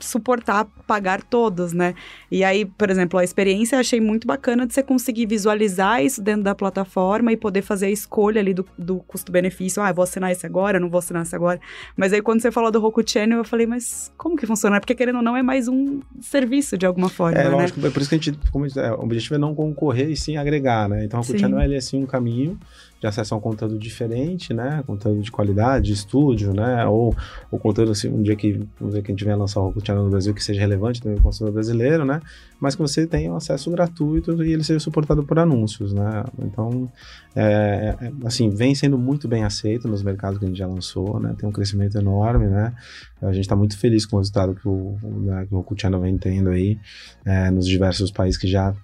suportar 0.00 0.66
pagar 0.86 1.22
todos, 1.22 1.72
né? 1.72 1.94
E 2.30 2.42
aí, 2.44 2.64
por 2.64 2.90
exemplo, 2.90 3.18
a 3.18 3.24
experiência 3.24 3.76
eu 3.76 3.80
achei 3.80 4.00
muito 4.00 4.26
bacana 4.26 4.66
de 4.66 4.74
você 4.74 4.82
conseguir 4.82 5.26
visualizar 5.26 6.02
isso 6.02 6.22
dentro 6.22 6.42
da 6.42 6.54
plataforma 6.54 7.32
e 7.32 7.36
poder 7.36 7.62
fazer 7.62 7.86
a 7.86 7.90
escolha 7.90 8.40
ali 8.40 8.54
do, 8.54 8.64
do 8.78 8.98
custo-benefício. 9.00 9.82
Ah, 9.82 9.92
vou 9.92 10.02
assinar 10.02 10.32
esse 10.32 10.46
agora, 10.46 10.80
não 10.80 10.88
vou 10.88 10.98
assinar 10.98 11.22
esse 11.22 11.34
agora. 11.34 11.60
Mas 11.96 12.12
aí, 12.12 12.22
quando 12.22 12.40
você 12.40 12.50
falou 12.50 12.70
do 12.70 12.80
Roku 12.80 13.02
Channel, 13.06 13.38
eu 13.38 13.44
falei, 13.44 13.66
mas 13.66 14.12
como 14.16 14.36
que 14.36 14.46
funciona? 14.46 14.80
Porque, 14.80 14.94
querendo 14.94 15.16
ou 15.16 15.22
não, 15.22 15.36
é 15.36 15.42
mais 15.42 15.68
um 15.68 16.00
serviço 16.20 16.76
de 16.78 16.86
alguma 16.86 17.08
forma, 17.08 17.38
É, 17.38 17.44
né? 17.44 17.50
lógico, 17.50 17.86
é 17.86 17.90
por 17.90 18.00
isso 18.00 18.08
que 18.08 18.14
a 18.14 18.18
gente, 18.18 18.38
como 18.50 18.66
é, 18.66 18.92
o 18.92 19.02
objetivo 19.02 19.34
é 19.34 19.38
não 19.38 19.54
concorrer 19.54 20.10
e 20.10 20.16
sim 20.16 20.36
agregar, 20.36 20.88
né? 20.88 21.04
Então, 21.04 21.20
o 21.20 21.24
Sim. 21.24 21.38
Channel 21.38 21.60
ele 21.60 21.74
é 21.74 21.78
assim 21.78 22.02
um 22.02 22.06
caminho 22.06 22.58
de 23.00 23.06
acesso 23.06 23.34
a 23.34 23.38
um 23.38 23.40
conteúdo 23.40 23.78
diferente, 23.78 24.52
né? 24.52 24.82
Conteúdo 24.86 25.20
de 25.20 25.30
qualidade, 25.30 25.86
de 25.86 25.92
estúdio, 25.92 26.52
né? 26.52 26.84
Ou 26.86 27.14
o 27.50 27.58
conteúdo, 27.58 27.92
assim, 27.92 28.08
um 28.08 28.22
dia 28.22 28.34
que, 28.34 28.52
vamos 28.78 28.94
dizer, 28.94 29.02
que 29.02 29.12
a 29.12 29.14
gente 29.14 29.24
venha 29.24 29.36
lançar 29.36 29.60
o 29.60 29.72
Channel 29.84 30.04
no 30.04 30.10
Brasil 30.10 30.34
que 30.34 30.42
seja 30.42 30.60
relevante 30.60 31.00
também 31.00 31.16
para 31.16 31.22
o 31.22 31.24
consumidor 31.24 31.54
brasileiro, 31.54 32.04
né? 32.04 32.20
Mas 32.60 32.74
que 32.74 32.82
você 32.82 33.06
tenha 33.06 33.32
um 33.32 33.36
acesso 33.36 33.70
gratuito 33.70 34.42
e 34.42 34.52
ele 34.52 34.64
seja 34.64 34.80
suportado 34.80 35.22
por 35.22 35.38
anúncios, 35.38 35.92
né? 35.92 36.24
Então, 36.40 36.90
é, 37.36 37.94
é, 38.00 38.12
assim, 38.24 38.50
vem 38.50 38.74
sendo 38.74 38.98
muito 38.98 39.28
bem 39.28 39.44
aceito 39.44 39.86
nos 39.86 40.02
mercados 40.02 40.38
que 40.38 40.44
a 40.44 40.48
gente 40.48 40.58
já 40.58 40.66
lançou, 40.66 41.20
né? 41.20 41.34
Tem 41.38 41.48
um 41.48 41.52
crescimento 41.52 41.96
enorme, 41.96 42.48
né? 42.48 42.74
A 43.22 43.32
gente 43.32 43.42
está 43.42 43.54
muito 43.54 43.78
feliz 43.78 44.04
com 44.04 44.16
o 44.16 44.18
resultado 44.18 44.54
que 44.54 44.66
o, 44.66 44.98
né, 45.02 45.46
o 45.50 45.64
Channel 45.76 46.00
vem 46.00 46.18
tendo 46.18 46.50
aí 46.50 46.78
é, 47.24 47.50
nos 47.50 47.66
diversos 47.66 48.10
países 48.10 48.38
que 48.38 48.48
já 48.48 48.74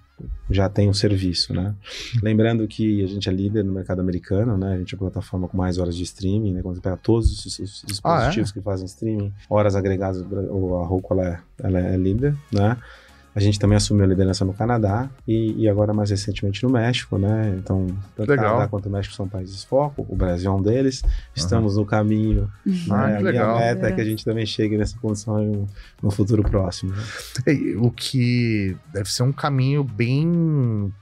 já 0.49 0.69
tem 0.69 0.89
o 0.89 0.93
serviço, 0.93 1.53
né? 1.53 1.75
Lembrando 2.21 2.67
que 2.67 3.03
a 3.03 3.07
gente 3.07 3.27
é 3.27 3.31
líder 3.31 3.63
no 3.63 3.73
mercado 3.73 3.99
americano, 3.99 4.57
né? 4.57 4.73
A 4.73 4.77
gente 4.77 4.93
é 4.93 4.95
a 4.95 4.99
plataforma 4.99 5.47
com 5.47 5.57
mais 5.57 5.77
horas 5.77 5.95
de 5.95 6.03
streaming, 6.03 6.53
né? 6.53 6.61
Quando 6.61 6.75
você 6.75 6.81
pega 6.81 6.97
todos 6.97 7.45
os, 7.45 7.59
os 7.59 7.83
dispositivos 7.85 8.51
que 8.51 8.61
fazem 8.61 8.85
streaming, 8.85 9.33
horas 9.49 9.75
agregadas, 9.75 10.21
a 10.21 10.85
Roku 10.85 11.13
ela 11.13 11.27
é, 11.27 11.39
ela 11.63 11.79
é 11.79 11.97
líder, 11.97 12.35
né? 12.51 12.77
A 13.35 13.39
gente 13.41 13.59
também 13.59 13.75
assumiu 13.75 14.05
a 14.05 14.07
liderança 14.07 14.45
no 14.45 14.53
Canadá 14.53 15.09
e, 15.27 15.63
e 15.63 15.67
agora 15.69 15.93
mais 15.93 16.09
recentemente 16.09 16.63
no 16.63 16.69
México, 16.69 17.17
né? 17.17 17.53
Então, 17.59 17.85
tanto 18.15 18.29
o 18.29 18.31
Legal. 18.31 18.45
Canadá 18.53 18.67
quanto 18.69 18.87
o 18.87 18.91
México 18.91 19.13
são 19.13 19.27
países 19.27 19.61
foco, 19.65 20.05
o 20.07 20.15
Brasil 20.15 20.49
é 20.49 20.53
um 20.55 20.61
deles. 20.61 21.03
Estamos 21.35 21.75
no 21.75 21.85
caminho, 21.85 22.49
Ah, 22.89 23.07
né? 23.07 23.11
que 23.17 23.17
A 23.17 23.19
legal. 23.25 23.55
minha 23.57 23.67
meta 23.67 23.87
é. 23.87 23.89
É. 23.89 23.93
que 23.93 23.99
a 24.01 24.05
gente 24.05 24.23
também 24.23 24.45
chegue 24.45 24.77
nessa 24.77 24.97
condição 24.97 25.35
um- 25.43 25.67
no 26.01 26.09
futuro 26.11 26.43
próximo. 26.43 26.93
né? 26.93 27.03
É, 27.47 27.53
O 27.77 27.91
que 27.91 28.75
deve 28.93 29.11
ser 29.11 29.23
um 29.23 29.33
caminho 29.33 29.83
bem 29.83 30.93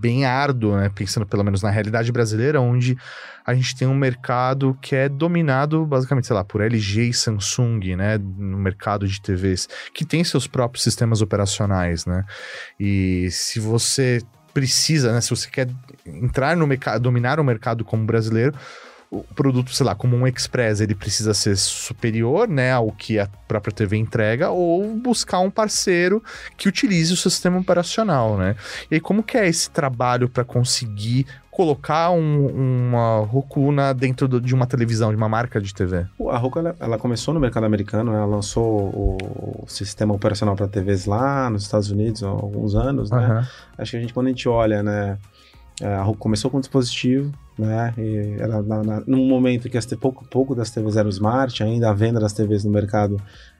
bem 0.00 0.24
árduo, 0.24 0.76
né? 0.76 0.90
Pensando 0.94 1.26
pelo 1.26 1.44
menos 1.44 1.62
na 1.62 1.70
realidade 1.70 2.10
brasileira, 2.10 2.60
onde 2.60 2.96
a 3.44 3.52
gente 3.52 3.76
tem 3.76 3.86
um 3.86 3.94
mercado 3.94 4.76
que 4.80 4.96
é 4.96 5.08
dominado 5.08 5.84
basicamente, 5.84 6.26
sei 6.26 6.34
lá, 6.34 6.42
por 6.42 6.62
LG 6.62 7.10
e 7.10 7.14
Samsung, 7.14 7.96
né? 7.96 8.18
No 8.18 8.58
mercado 8.58 9.06
de 9.06 9.20
TVs, 9.20 9.68
que 9.92 10.04
tem 10.04 10.24
seus 10.24 10.46
próprios 10.46 10.82
sistemas 10.82 11.20
operacionais, 11.20 12.06
né? 12.06 12.24
E 12.78 13.28
se 13.30 13.60
você 13.60 14.22
precisa, 14.54 15.12
né? 15.12 15.20
Se 15.20 15.30
você 15.30 15.48
quer 15.50 15.68
entrar 16.06 16.56
no 16.56 16.66
mercado, 16.66 17.02
dominar 17.02 17.38
o 17.38 17.44
mercado 17.44 17.84
como 17.84 18.04
brasileiro, 18.04 18.54
o 19.10 19.24
produto, 19.34 19.74
sei 19.74 19.84
lá, 19.84 19.94
como 19.94 20.16
um 20.16 20.24
Express, 20.26 20.80
ele 20.80 20.94
precisa 20.94 21.34
ser 21.34 21.56
superior, 21.56 22.46
né, 22.48 22.70
ao 22.72 22.92
que 22.92 23.18
a 23.18 23.26
própria 23.48 23.72
TV 23.74 23.96
entrega, 23.96 24.50
ou 24.50 24.94
buscar 24.96 25.40
um 25.40 25.50
parceiro 25.50 26.22
que 26.56 26.68
utilize 26.68 27.12
o 27.12 27.16
sistema 27.16 27.58
operacional, 27.58 28.36
né? 28.38 28.54
E 28.88 28.94
aí, 28.94 29.00
como 29.00 29.22
que 29.24 29.36
é 29.36 29.48
esse 29.48 29.68
trabalho 29.68 30.28
para 30.28 30.44
conseguir 30.44 31.26
colocar 31.50 32.10
um- 32.12 32.46
uma 32.88 33.18
Roku 33.26 33.72
na- 33.72 33.92
dentro 33.92 34.28
do- 34.28 34.40
de 34.40 34.54
uma 34.54 34.66
televisão, 34.66 35.10
de 35.10 35.16
uma 35.16 35.28
marca 35.28 35.60
de 35.60 35.74
TV? 35.74 36.06
A 36.30 36.38
Roku 36.38 36.60
ela, 36.60 36.76
ela 36.78 36.96
começou 36.96 37.34
no 37.34 37.40
mercado 37.40 37.66
americano, 37.66 38.14
ela 38.14 38.24
lançou 38.24 38.64
o, 38.64 39.64
o 39.64 39.68
sistema 39.68 40.14
operacional 40.14 40.54
para 40.54 40.68
TVs 40.68 41.06
lá 41.06 41.50
nos 41.50 41.64
Estados 41.64 41.90
Unidos 41.90 42.22
há 42.22 42.28
alguns 42.28 42.76
anos, 42.76 43.10
né? 43.10 43.18
Aham. 43.18 43.48
Acho 43.76 43.90
que 43.90 43.96
a 43.96 44.00
gente, 44.00 44.14
quando 44.14 44.26
a 44.28 44.30
gente 44.30 44.48
olha, 44.48 44.82
né? 44.84 45.18
A 45.82 46.02
Roku 46.02 46.18
começou 46.18 46.50
com 46.50 46.58
um 46.58 46.60
dispositivo, 46.60 47.32
né? 47.66 47.94
E 47.98 48.36
era 48.38 48.62
na, 48.62 48.82
na- 48.82 49.02
num 49.06 49.26
momento 49.26 49.68
que 49.68 49.76
as 49.78 49.86
te- 49.86 49.96
pouco, 49.96 50.24
pouco 50.28 50.54
das 50.54 50.70
TVs 50.70 50.96
eram 50.96 51.08
smart, 51.10 51.62
ainda 51.62 51.90
a 51.90 51.92
venda 51.94 52.18
das 52.18 52.32
TVs 52.32 52.64
no 52.64 52.70
mercado 52.70 53.16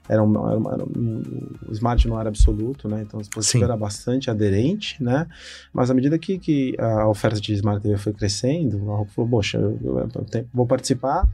era, 0.09 0.21
um, 0.23 0.49
era, 0.49 0.57
uma- 0.57 0.73
era 0.73 0.83
um- 0.83 1.21
o 1.67 1.71
smart 1.71 2.07
não 2.07 2.19
era 2.19 2.27
absoluto, 2.29 2.89
né? 2.89 3.01
Então 3.03 3.19
o 3.19 3.21
dispositivo 3.21 3.59
Sim. 3.59 3.63
era 3.65 3.77
bastante 3.77 4.29
aderente, 4.29 5.01
né? 5.01 5.27
Mas 5.73 5.89
à 5.89 5.93
medida 5.93 6.17
que, 6.19 6.37
que 6.39 6.75
a 6.79 7.07
oferta 7.07 7.39
de 7.39 7.53
smart 7.53 7.81
TV 7.81 7.97
foi 7.97 8.13
crescendo, 8.13 8.77
a 8.91 8.97
Roku 8.97 9.11
falou, 9.11 9.29
poxa, 9.29 9.57
eu, 9.57 9.79
eu- 9.83 9.99
eu 9.99 10.45
vou 10.53 10.65
participar 10.65 11.27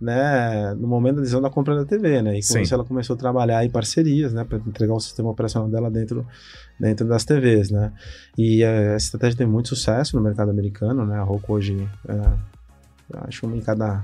né, 0.00 0.74
no 0.74 0.88
momento 0.88 1.16
da 1.16 1.20
decisão 1.20 1.42
da 1.42 1.50
compra 1.50 1.76
da 1.76 1.84
TV, 1.84 2.22
né? 2.22 2.38
E 2.38 2.46
com 2.46 2.58
isso 2.58 2.72
ela 2.72 2.84
começou 2.84 3.14
a 3.14 3.18
trabalhar 3.18 3.64
em 3.64 3.70
parcerias, 3.70 4.32
né, 4.32 4.44
para 4.44 4.58
entregar 4.58 4.94
o 4.94 5.00
sistema 5.00 5.28
operacional 5.28 5.68
dela 5.68 5.90
dentro, 5.90 6.26
dentro 6.78 7.06
das 7.06 7.24
TVs, 7.24 7.70
né? 7.70 7.92
E 8.38 8.62
eh, 8.62 8.94
essa 8.94 9.06
estratégia 9.06 9.38
tem 9.38 9.46
muito 9.46 9.68
sucesso 9.68 10.16
no 10.16 10.22
mercado 10.22 10.50
americano, 10.50 11.04
né? 11.04 11.18
A 11.18 11.22
Roku 11.22 11.52
hoje, 11.52 11.86
é, 12.08 12.20
acho 13.26 13.40
que 13.40 13.46
uma 13.46 13.56
em 13.56 13.60
cada 13.60 14.02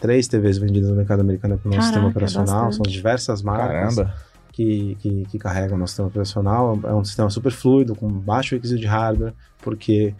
três 0.00 0.26
TVs 0.26 0.56
vendidas 0.56 0.88
no 0.88 0.96
mercado 0.96 1.20
americano 1.20 1.54
é 1.54 1.58
com 1.58 1.68
o 1.68 1.72
nosso 1.72 1.86
sistema 1.86 2.08
operacional, 2.08 2.66
bastante. 2.66 2.76
são 2.76 2.92
diversas 2.92 3.42
marcas 3.42 3.96
Caramba. 3.96 4.14
que, 4.52 4.96
que, 5.00 5.24
que 5.26 5.38
carregam 5.38 5.76
o 5.76 5.78
nosso 5.78 5.92
sistema 5.92 6.08
operacional. 6.08 6.80
É 6.84 6.94
um 6.94 7.04
sistema 7.04 7.28
super 7.28 7.52
fluido, 7.52 7.94
com 7.94 8.08
baixo 8.08 8.54
requisito 8.54 8.80
de 8.80 8.86
hardware, 8.86 9.34
porque 9.62 10.14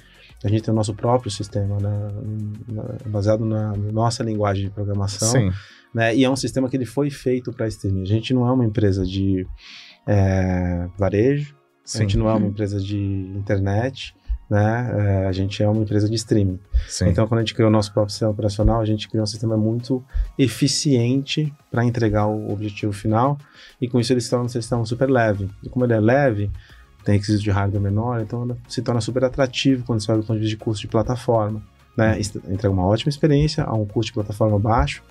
a 0.44 0.48
gente 0.48 0.62
tem 0.62 0.72
o 0.72 0.76
nosso 0.76 0.94
próprio 0.94 1.30
sistema, 1.30 1.78
né? 1.80 2.08
Baseado 3.06 3.44
na 3.44 3.72
nossa 3.76 4.22
linguagem 4.22 4.64
de 4.64 4.70
programação. 4.70 5.28
Sim. 5.28 5.50
Né? 5.94 6.14
E 6.14 6.24
é 6.24 6.30
um 6.30 6.36
sistema 6.36 6.68
que 6.68 6.76
ele 6.76 6.84
foi 6.84 7.10
feito 7.10 7.52
para 7.52 7.66
streaming. 7.68 8.02
A 8.02 8.06
gente 8.06 8.34
não 8.34 8.46
é 8.46 8.52
uma 8.52 8.64
empresa 8.64 9.04
de 9.04 9.46
é, 10.06 10.88
varejo, 10.98 11.54
a 11.84 11.88
Sim. 11.88 11.98
gente 12.00 12.18
não 12.18 12.28
é 12.28 12.34
uma 12.34 12.48
empresa 12.48 12.80
de 12.80 12.98
internet, 13.34 14.14
né? 14.48 15.22
É, 15.22 15.26
a 15.26 15.32
gente 15.32 15.62
é 15.62 15.68
uma 15.68 15.82
empresa 15.82 16.08
de 16.08 16.14
streaming. 16.16 16.58
Sim. 16.88 17.08
Então, 17.08 17.26
quando 17.26 17.38
a 17.38 17.42
gente 17.42 17.54
criou 17.54 17.68
o 17.68 17.72
nosso 17.72 17.92
próprio 17.92 18.10
sistema 18.10 18.30
operacional, 18.30 18.80
a 18.80 18.84
gente 18.84 19.08
criou 19.08 19.24
um 19.24 19.26
sistema 19.26 19.56
muito 19.56 20.04
eficiente 20.38 21.52
para 21.70 21.84
entregar 21.84 22.26
o 22.26 22.52
objetivo 22.52 22.92
final, 22.92 23.38
e 23.80 23.88
com 23.88 23.98
isso 23.98 24.12
ele 24.12 24.20
se 24.20 24.30
torna 24.30 24.44
um 24.44 24.48
sistema 24.48 24.84
super 24.84 25.10
leve. 25.10 25.48
E 25.62 25.68
como 25.68 25.84
ele 25.84 25.94
é 25.94 26.00
leve, 26.00 26.50
tem 27.06 27.14
requisito 27.14 27.42
de 27.42 27.50
hardware 27.50 27.80
menor, 27.82 28.20
então 28.20 28.54
se 28.68 28.82
torna 28.82 29.00
super 29.00 29.24
atrativo 29.24 29.84
quando 29.86 30.00
você 30.02 30.10
olha 30.12 30.20
do 30.20 30.26
ponto 30.26 30.36
de 30.36 30.42
vista 30.44 30.58
de 30.58 30.62
custo 30.62 30.82
de 30.82 30.88
plataforma. 30.88 31.62
Né? 31.96 32.18
Est- 32.20 32.36
Entrega 32.36 32.70
uma 32.70 32.84
ótima 32.84 33.08
experiência 33.08 33.64
a 33.64 33.72
um 33.74 33.86
custo 33.86 34.10
de 34.10 34.12
plataforma 34.14 34.58
baixo, 34.58 35.02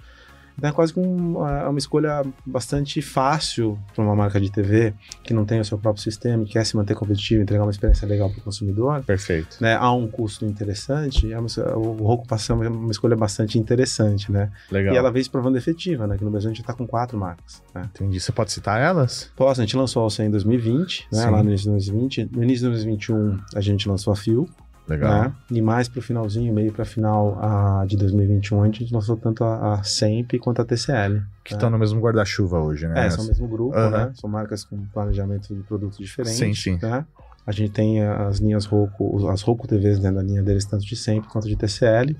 Então 0.57 0.69
é 0.69 0.73
quase 0.73 0.93
que 0.93 0.99
um, 0.99 1.37
uma 1.37 1.77
escolha 1.77 2.23
bastante 2.45 3.01
fácil 3.01 3.77
para 3.93 4.03
uma 4.03 4.15
marca 4.15 4.39
de 4.39 4.51
TV 4.51 4.93
que 5.23 5.33
não 5.33 5.45
tem 5.45 5.59
o 5.59 5.65
seu 5.65 5.77
próprio 5.77 6.03
sistema, 6.03 6.45
que 6.45 6.53
quer 6.53 6.65
se 6.65 6.75
manter 6.75 6.95
competitivo, 6.95 7.41
entregar 7.41 7.63
uma 7.63 7.71
experiência 7.71 8.07
legal 8.07 8.29
para 8.29 8.39
o 8.39 8.41
consumidor. 8.41 9.03
Perfeito. 9.03 9.57
Né, 9.59 9.75
a 9.75 9.91
um 9.91 10.07
custo 10.07 10.45
interessante, 10.45 11.31
é 11.31 11.39
uma, 11.39 11.47
o 11.75 12.03
Roku 12.03 12.25
a 12.33 12.37
ser 12.37 12.53
uma 12.53 12.91
escolha 12.91 13.15
bastante 13.15 13.59
interessante, 13.59 14.31
né? 14.31 14.51
Legal. 14.71 14.93
E 14.93 14.97
ela 14.97 15.11
veio 15.11 15.23
se 15.23 15.29
provando 15.29 15.57
efetiva, 15.57 16.07
né? 16.07 16.17
Que 16.17 16.23
no 16.23 16.31
Brasil 16.31 16.49
a 16.49 16.53
gente 16.53 16.61
está 16.61 16.73
com 16.73 16.87
quatro 16.87 17.17
marcas. 17.17 17.61
Né? 17.73 17.89
Entendi. 17.93 18.19
Você 18.19 18.31
pode 18.31 18.51
citar 18.51 18.79
elas? 18.79 19.31
Posso, 19.35 19.61
a 19.61 19.63
gente 19.63 19.75
lançou 19.75 20.01
a 20.01 20.03
Alça 20.05 20.23
em 20.23 20.29
2020, 20.29 21.07
né? 21.11 21.23
Sim. 21.23 21.29
Lá 21.29 21.43
no 21.43 21.49
início 21.49 21.65
de 21.65 21.71
2020. 21.71 22.29
No 22.31 22.43
início 22.43 22.65
de 22.65 22.71
2021 22.71 23.39
a 23.55 23.61
gente 23.61 23.87
lançou 23.87 24.13
a 24.13 24.15
Fio, 24.15 24.47
Legal. 24.87 25.23
né? 25.23 25.33
E 25.51 25.61
mais 25.61 25.87
pro 25.87 26.01
finalzinho, 26.01 26.53
meio 26.53 26.71
pra 26.71 26.85
final 26.85 27.37
a, 27.41 27.85
de 27.85 27.97
2021, 27.97 28.61
a 28.61 28.65
gente 28.65 28.93
lançou 28.93 29.17
tanto 29.17 29.43
a, 29.43 29.73
a 29.73 29.83
SEMP 29.83 30.37
quanto 30.39 30.61
a 30.61 30.65
TCL. 30.65 31.21
Que 31.43 31.53
né? 31.53 31.57
estão 31.57 31.69
no 31.69 31.77
mesmo 31.77 31.99
guarda-chuva 31.99 32.59
hoje, 32.59 32.87
né? 32.87 33.07
É, 33.07 33.09
são 33.09 33.23
o 33.23 33.27
mesmo 33.27 33.47
grupo, 33.47 33.75
Aham. 33.75 34.07
né? 34.07 34.11
São 34.15 34.29
marcas 34.29 34.63
com 34.63 34.77
planejamento 34.87 35.53
de 35.55 35.61
produtos 35.63 35.97
diferentes. 35.97 36.37
Sim, 36.37 36.53
sim. 36.53 36.79
Né? 36.81 37.05
A 37.45 37.51
gente 37.51 37.71
tem 37.71 38.03
as 38.03 38.39
linhas 38.39 38.65
Roku, 38.65 39.27
as 39.29 39.41
Roku 39.41 39.67
TVs 39.67 39.99
dentro 39.99 40.17
da 40.17 40.23
linha 40.23 40.41
deles, 40.41 40.65
tanto 40.65 40.85
de 40.85 40.95
SEMP 40.95 41.27
quanto 41.27 41.47
de 41.47 41.55
TCL. 41.55 42.15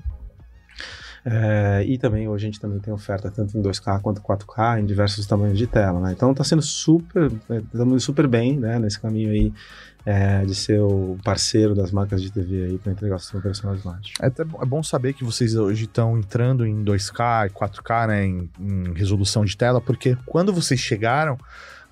É, 1.28 1.82
e 1.84 1.98
também 1.98 2.28
hoje 2.28 2.44
a 2.44 2.46
gente 2.46 2.60
também 2.60 2.78
tem 2.78 2.94
oferta 2.94 3.28
tanto 3.32 3.58
em 3.58 3.60
2K 3.60 4.00
quanto 4.00 4.22
4K 4.22 4.78
em 4.78 4.86
diversos 4.86 5.26
tamanhos 5.26 5.58
de 5.58 5.66
tela, 5.66 5.98
né? 5.98 6.12
Então 6.12 6.32
tá 6.32 6.44
sendo 6.44 6.62
super, 6.62 7.32
estamos 7.32 7.92
indo 7.94 8.00
super 8.00 8.28
bem, 8.28 8.56
né? 8.56 8.78
Nesse 8.78 9.00
caminho 9.00 9.30
aí 9.30 9.52
é, 10.06 10.44
de 10.44 10.54
ser 10.54 10.80
o 10.80 11.18
parceiro 11.24 11.74
das 11.74 11.90
marcas 11.90 12.22
de 12.22 12.30
TV 12.30 12.64
aí 12.64 12.78
para 12.78 12.92
entregar 12.92 13.18
operacional 13.34 13.74
Smart. 13.76 14.12
É, 14.22 14.26
até 14.26 14.44
bom- 14.44 14.62
é 14.62 14.64
bom 14.64 14.82
saber 14.82 15.12
que 15.14 15.24
vocês 15.24 15.56
hoje 15.56 15.84
estão 15.84 16.16
entrando 16.16 16.64
em 16.64 16.84
2K 16.84 17.48
e 17.48 17.50
4K, 17.50 18.06
né, 18.06 18.24
em, 18.24 18.48
em 18.60 18.92
resolução 18.94 19.44
de 19.44 19.56
tela, 19.56 19.80
porque 19.80 20.16
quando 20.24 20.52
vocês 20.52 20.78
chegaram 20.78 21.36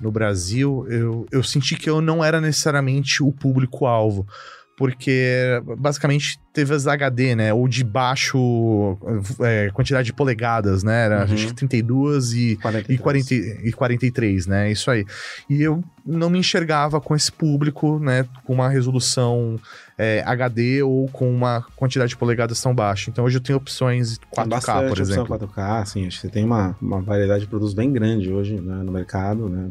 no 0.00 0.12
Brasil, 0.12 0.86
eu, 0.88 1.26
eu 1.32 1.42
senti 1.42 1.74
que 1.76 1.90
eu 1.90 2.00
não 2.00 2.24
era 2.24 2.40
necessariamente 2.40 3.20
o 3.22 3.32
público-alvo. 3.32 4.26
Porque 4.76 5.60
basicamente 5.78 6.38
teve 6.52 6.74
as 6.74 6.86
HD, 6.88 7.36
né? 7.36 7.54
Ou 7.54 7.68
de 7.68 7.84
baixo 7.84 8.98
é, 9.40 9.70
quantidade 9.72 10.06
de 10.06 10.12
polegadas, 10.12 10.82
né? 10.82 11.04
Era 11.04 11.18
Uhum. 11.26 11.34
acho 11.34 11.46
que 11.48 11.54
32 11.54 12.32
e 12.32 12.56
43. 12.56 12.98
e, 12.98 13.02
40, 13.02 13.34
e 13.68 13.72
43, 13.72 14.46
né? 14.48 14.72
Isso 14.72 14.90
aí. 14.90 15.04
E 15.48 15.62
eu 15.62 15.82
não 16.04 16.28
me 16.28 16.38
enxergava 16.40 17.00
com 17.00 17.14
esse 17.14 17.30
público, 17.30 18.00
né? 18.00 18.26
Com 18.44 18.52
uma 18.54 18.68
resolução 18.68 19.60
é, 19.96 20.22
HD 20.26 20.82
ou 20.82 21.08
com 21.08 21.30
uma 21.32 21.64
quantidade 21.76 22.08
de 22.10 22.16
polegadas 22.16 22.60
tão 22.60 22.74
baixa. 22.74 23.10
Então 23.10 23.24
hoje 23.24 23.36
eu 23.36 23.40
tenho 23.42 23.56
opções 23.58 24.18
4K, 24.18 24.34
Tem 24.34 24.48
bastante 24.48 24.88
por 24.88 24.98
opção 25.00 25.02
exemplo. 25.24 25.38
4K, 25.38 25.82
assim, 25.82 26.06
acho 26.06 26.16
que 26.16 26.22
você 26.26 26.28
tem 26.32 26.44
uma, 26.44 26.76
uma 26.82 27.00
variedade 27.00 27.42
de 27.44 27.46
produtos 27.48 27.74
bem 27.74 27.92
grande 27.92 28.28
hoje 28.32 28.60
né, 28.60 28.82
no 28.82 28.90
mercado, 28.90 29.48
né? 29.48 29.70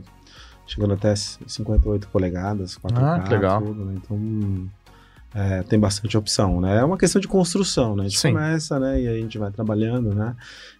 Chegando 0.65 0.93
até 0.93 1.13
58 1.13 2.07
polegadas, 2.07 2.77
4K, 2.77 2.97
Ah, 2.97 3.19
que 3.19 3.33
legal. 3.33 3.61
tudo, 3.61 3.83
né? 3.83 3.95
Então, 4.01 4.69
é, 5.35 5.63
tem 5.63 5.79
bastante 5.79 6.15
opção, 6.15 6.61
né? 6.61 6.77
É 6.77 6.83
uma 6.83 6.97
questão 6.97 7.19
de 7.19 7.27
construção, 7.27 7.95
né? 7.95 8.03
A 8.03 8.07
gente 8.07 8.19
Sim. 8.19 8.33
começa, 8.33 8.79
né? 8.79 9.01
E 9.01 9.07
a 9.07 9.13
gente 9.15 9.37
vai 9.37 9.51
trabalhando, 9.51 10.13
né? 10.13 10.35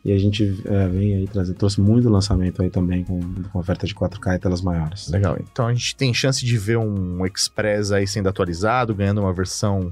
E 0.05 0.11
a 0.11 0.17
gente 0.17 0.61
é, 0.65 0.87
vem 0.87 1.15
aí 1.15 1.27
trazer, 1.27 1.55
trouxe 1.55 1.81
muito 1.81 2.07
lançamento 2.07 2.61
aí 2.61 2.69
também 2.69 3.03
com, 3.03 3.19
com 3.51 3.59
oferta 3.59 3.87
de 3.87 3.95
4K 3.95 4.35
e 4.35 4.39
telas 4.39 4.61
maiores. 4.61 5.09
Legal. 5.09 5.37
Então 5.39 5.67
a 5.67 5.73
gente 5.73 5.95
tem 5.95 6.13
chance 6.13 6.45
de 6.45 6.57
ver 6.57 6.77
um 6.77 7.25
Express 7.25 7.91
aí 7.91 8.05
sendo 8.05 8.29
atualizado, 8.29 8.93
ganhando 8.93 9.21
uma 9.21 9.33
versão 9.33 9.91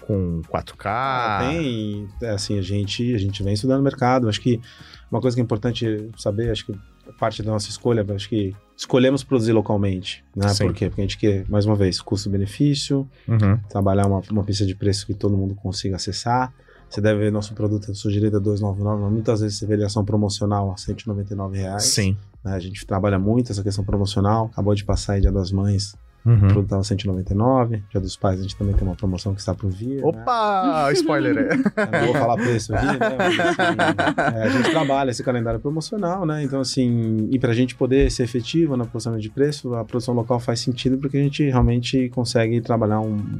com 0.00 0.42
4K. 0.42 0.86
Ah, 0.86 1.38
Tem, 1.42 2.08
é, 2.20 2.30
assim, 2.30 2.58
a 2.58 2.62
gente, 2.62 3.14
a 3.14 3.18
gente 3.18 3.42
vem 3.44 3.54
estudando 3.54 3.78
o 3.78 3.84
mercado. 3.84 4.28
Acho 4.28 4.40
que 4.40 4.60
uma 5.08 5.20
coisa 5.20 5.36
que 5.36 5.40
é 5.40 5.44
importante 5.44 6.10
saber, 6.16 6.50
acho 6.50 6.66
que 6.66 6.74
parte 7.18 7.42
da 7.42 7.52
nossa 7.52 7.68
escolha, 7.68 8.04
acho 8.14 8.28
que 8.28 8.56
escolhemos 8.80 9.22
produzir 9.22 9.52
localmente, 9.52 10.24
né? 10.34 10.48
Sim. 10.48 10.64
Por 10.64 10.74
quê? 10.74 10.88
Porque 10.88 11.02
a 11.02 11.04
gente 11.04 11.18
quer, 11.18 11.44
mais 11.50 11.66
uma 11.66 11.76
vez, 11.76 12.00
custo-benefício, 12.00 13.06
Uhum. 13.28 13.58
trabalhar 13.68 14.06
uma, 14.06 14.22
uma 14.30 14.42
pista 14.42 14.64
de 14.64 14.74
preço 14.74 15.06
que 15.06 15.12
todo 15.12 15.36
mundo 15.36 15.54
consiga 15.54 15.96
acessar. 15.96 16.50
Você 16.88 17.00
deve 17.00 17.20
ver 17.20 17.30
nosso 17.30 17.52
produto, 17.54 17.90
a 17.90 17.94
sua 17.94 18.10
direita 18.10 18.40
299, 18.40 19.02
mas 19.02 19.12
muitas 19.12 19.40
vezes 19.42 19.58
você 19.58 19.66
vê 19.66 19.84
ação 19.84 20.02
promocional 20.04 20.72
a 20.72 20.76
199 20.78 21.58
reais. 21.58 21.84
Sim. 21.84 22.16
né? 22.42 22.52
A 22.54 22.58
gente 22.58 22.84
trabalha 22.86 23.18
muito 23.18 23.52
essa 23.52 23.62
questão 23.62 23.84
promocional. 23.84 24.46
Acabou 24.46 24.74
de 24.74 24.82
passar 24.84 25.12
aí 25.12 25.20
Dia 25.20 25.30
das 25.30 25.52
Mães, 25.52 25.94
Uhum. 26.24 26.38
produto 26.38 26.64
estava 26.64 26.84
199. 26.84 27.82
Dia 27.90 28.00
dos 28.00 28.16
Pais 28.16 28.38
a 28.38 28.42
gente 28.42 28.54
também 28.56 28.74
tem 28.74 28.86
uma 28.86 28.94
promoção 28.94 29.32
que 29.34 29.40
está 29.40 29.54
por 29.54 29.70
vir. 29.70 29.96
né? 29.96 30.02
Opa! 30.04 30.90
Spoiler 30.94 31.36
aí. 31.38 31.58
Eu 31.58 32.00
não 32.00 32.06
vou 32.12 32.14
falar 32.14 32.36
preço 32.36 32.74
aqui, 32.74 32.86
né? 32.86 32.98
Mas, 33.16 33.40
assim, 33.40 34.36
é, 34.38 34.42
a 34.42 34.48
gente 34.50 34.70
trabalha 34.70 35.10
esse 35.10 35.22
calendário 35.24 35.58
promocional, 35.60 36.26
né? 36.26 36.42
Então, 36.42 36.60
assim, 36.60 37.28
e 37.30 37.38
para 37.38 37.50
a 37.50 37.54
gente 37.54 37.74
poder 37.74 38.10
ser 38.10 38.24
efetivo 38.24 38.76
na 38.76 38.84
produção 38.84 39.16
de 39.18 39.30
preço, 39.30 39.74
a 39.74 39.84
produção 39.84 40.14
local 40.14 40.38
faz 40.38 40.60
sentido 40.60 40.98
porque 40.98 41.16
a 41.16 41.22
gente 41.22 41.42
realmente 41.44 42.08
consegue 42.10 42.60
trabalhar 42.60 43.00
um- 43.00 43.38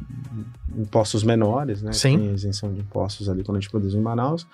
impostos 0.77 1.23
menores, 1.23 1.81
né? 1.81 1.91
Sim. 1.93 2.17
Tem 2.17 2.33
isenção 2.33 2.73
de 2.73 2.79
impostos 2.79 3.29
ali 3.29 3.43
quando 3.43 3.57
a 3.57 3.59
gente 3.59 3.69
produz 3.69 3.93
em 3.93 3.99
Manaus. 4.01 4.47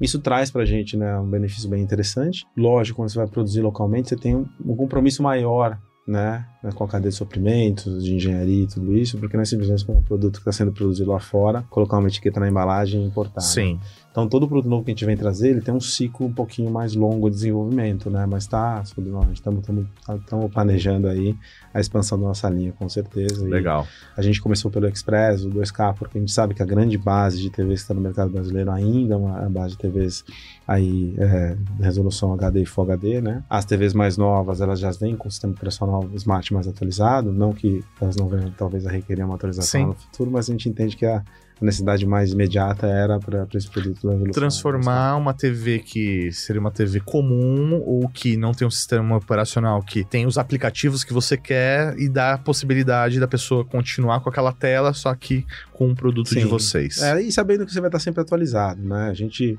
Isso 0.00 0.18
traz 0.18 0.50
para 0.50 0.62
a 0.62 0.66
gente 0.66 0.96
né, 0.96 1.18
um 1.18 1.28
benefício 1.28 1.68
bem 1.68 1.82
interessante. 1.82 2.46
Lógico, 2.56 2.96
quando 2.96 3.10
você 3.10 3.18
vai 3.18 3.26
produzir 3.26 3.60
localmente, 3.60 4.08
você 4.08 4.16
tem 4.16 4.34
um, 4.34 4.46
um 4.64 4.74
compromisso 4.74 5.22
maior 5.22 5.78
né, 6.08 6.46
com 6.74 6.84
a 6.84 6.88
cadeia 6.88 7.10
de 7.10 7.16
suprimentos, 7.16 8.02
de 8.02 8.14
engenharia 8.14 8.64
e 8.64 8.66
tudo 8.66 8.96
isso, 8.96 9.18
porque 9.18 9.36
não 9.36 9.42
é 9.42 9.46
simplesmente 9.46 9.84
um 9.90 10.02
produto 10.02 10.34
que 10.34 10.40
está 10.40 10.52
sendo 10.52 10.72
produzido 10.72 11.10
lá 11.10 11.20
fora, 11.20 11.62
colocar 11.68 11.98
uma 11.98 12.08
etiqueta 12.08 12.40
na 12.40 12.48
embalagem 12.48 13.02
e 13.02 13.06
importar. 13.06 13.42
né? 13.74 13.80
Então, 14.18 14.28
todo 14.28 14.48
produto 14.48 14.68
novo 14.68 14.84
que 14.84 14.90
a 14.90 14.94
gente 14.94 15.04
vem 15.04 15.16
trazer, 15.16 15.50
ele 15.50 15.60
tem 15.60 15.72
um 15.72 15.78
ciclo 15.78 16.26
um 16.26 16.32
pouquinho 16.32 16.68
mais 16.72 16.92
longo 16.92 17.30
de 17.30 17.36
desenvolvimento, 17.36 18.10
né? 18.10 18.26
Mas 18.26 18.48
tá, 18.48 18.82
estamos 18.82 20.52
planejando 20.52 21.06
aí 21.06 21.36
a 21.72 21.78
expansão 21.78 22.18
da 22.18 22.26
nossa 22.26 22.50
linha, 22.50 22.72
com 22.72 22.88
certeza. 22.88 23.46
E 23.46 23.48
Legal. 23.48 23.86
a 24.16 24.20
gente 24.20 24.42
começou 24.42 24.72
pelo 24.72 24.88
Express, 24.88 25.44
o 25.44 25.50
2K, 25.50 25.94
porque 25.94 26.18
a 26.18 26.20
gente 26.20 26.32
sabe 26.32 26.52
que 26.52 26.60
a 26.60 26.66
grande 26.66 26.98
base 26.98 27.38
de 27.40 27.48
TVs 27.48 27.74
que 27.78 27.84
está 27.84 27.94
no 27.94 28.00
mercado 28.00 28.32
brasileiro 28.32 28.72
ainda 28.72 29.14
é 29.14 29.16
uma 29.16 29.48
base 29.48 29.76
de 29.76 29.78
TVs 29.78 30.24
aí, 30.66 31.14
é, 31.16 31.56
resolução 31.80 32.32
HD 32.32 32.62
e 32.62 32.66
Full 32.66 32.90
HD, 32.90 33.20
né? 33.20 33.44
As 33.48 33.64
TVs 33.64 33.94
mais 33.94 34.16
novas, 34.16 34.60
elas 34.60 34.80
já 34.80 34.90
vêm 34.90 35.14
com 35.14 35.28
o 35.28 35.30
sistema 35.30 35.52
operacional 35.52 36.04
Smart 36.14 36.52
mais 36.52 36.66
atualizado, 36.66 37.32
não 37.32 37.52
que 37.52 37.84
elas 38.00 38.16
não 38.16 38.26
venham 38.26 38.50
talvez 38.50 38.84
a 38.84 38.90
requerer 38.90 39.24
uma 39.24 39.36
atualização 39.36 39.80
Sim. 39.80 39.86
no 39.86 39.94
futuro, 39.94 40.28
mas 40.32 40.50
a 40.50 40.52
gente 40.52 40.68
entende 40.68 40.96
que 40.96 41.06
a 41.06 41.22
a 41.60 41.64
necessidade 41.64 42.06
mais 42.06 42.32
imediata 42.32 42.86
era 42.86 43.18
para 43.18 43.46
esse 43.54 43.68
produto 43.68 44.06
da 44.06 44.14
evolução. 44.14 44.32
Transformar 44.32 45.16
uma 45.16 45.34
TV 45.34 45.80
que 45.80 46.30
seria 46.32 46.60
uma 46.60 46.70
TV 46.70 47.00
comum 47.00 47.82
ou 47.84 48.08
que 48.08 48.36
não 48.36 48.52
tem 48.52 48.66
um 48.66 48.70
sistema 48.70 49.16
operacional 49.16 49.82
que 49.82 50.04
tem 50.04 50.26
os 50.26 50.38
aplicativos 50.38 51.02
que 51.02 51.12
você 51.12 51.36
quer 51.36 51.98
e 51.98 52.08
dá 52.08 52.34
a 52.34 52.38
possibilidade 52.38 53.18
da 53.18 53.26
pessoa 53.26 53.64
continuar 53.64 54.20
com 54.20 54.28
aquela 54.28 54.52
tela, 54.52 54.92
só 54.92 55.14
que 55.14 55.44
com 55.72 55.88
um 55.88 55.94
produto 55.94 56.28
de 56.28 56.42
Sim. 56.42 56.46
vocês. 56.46 57.02
É, 57.02 57.20
e 57.20 57.32
sabendo 57.32 57.66
que 57.66 57.72
você 57.72 57.80
vai 57.80 57.88
estar 57.88 57.98
sempre 57.98 58.20
atualizado, 58.20 58.82
né? 58.82 59.08
A 59.08 59.14
gente, 59.14 59.58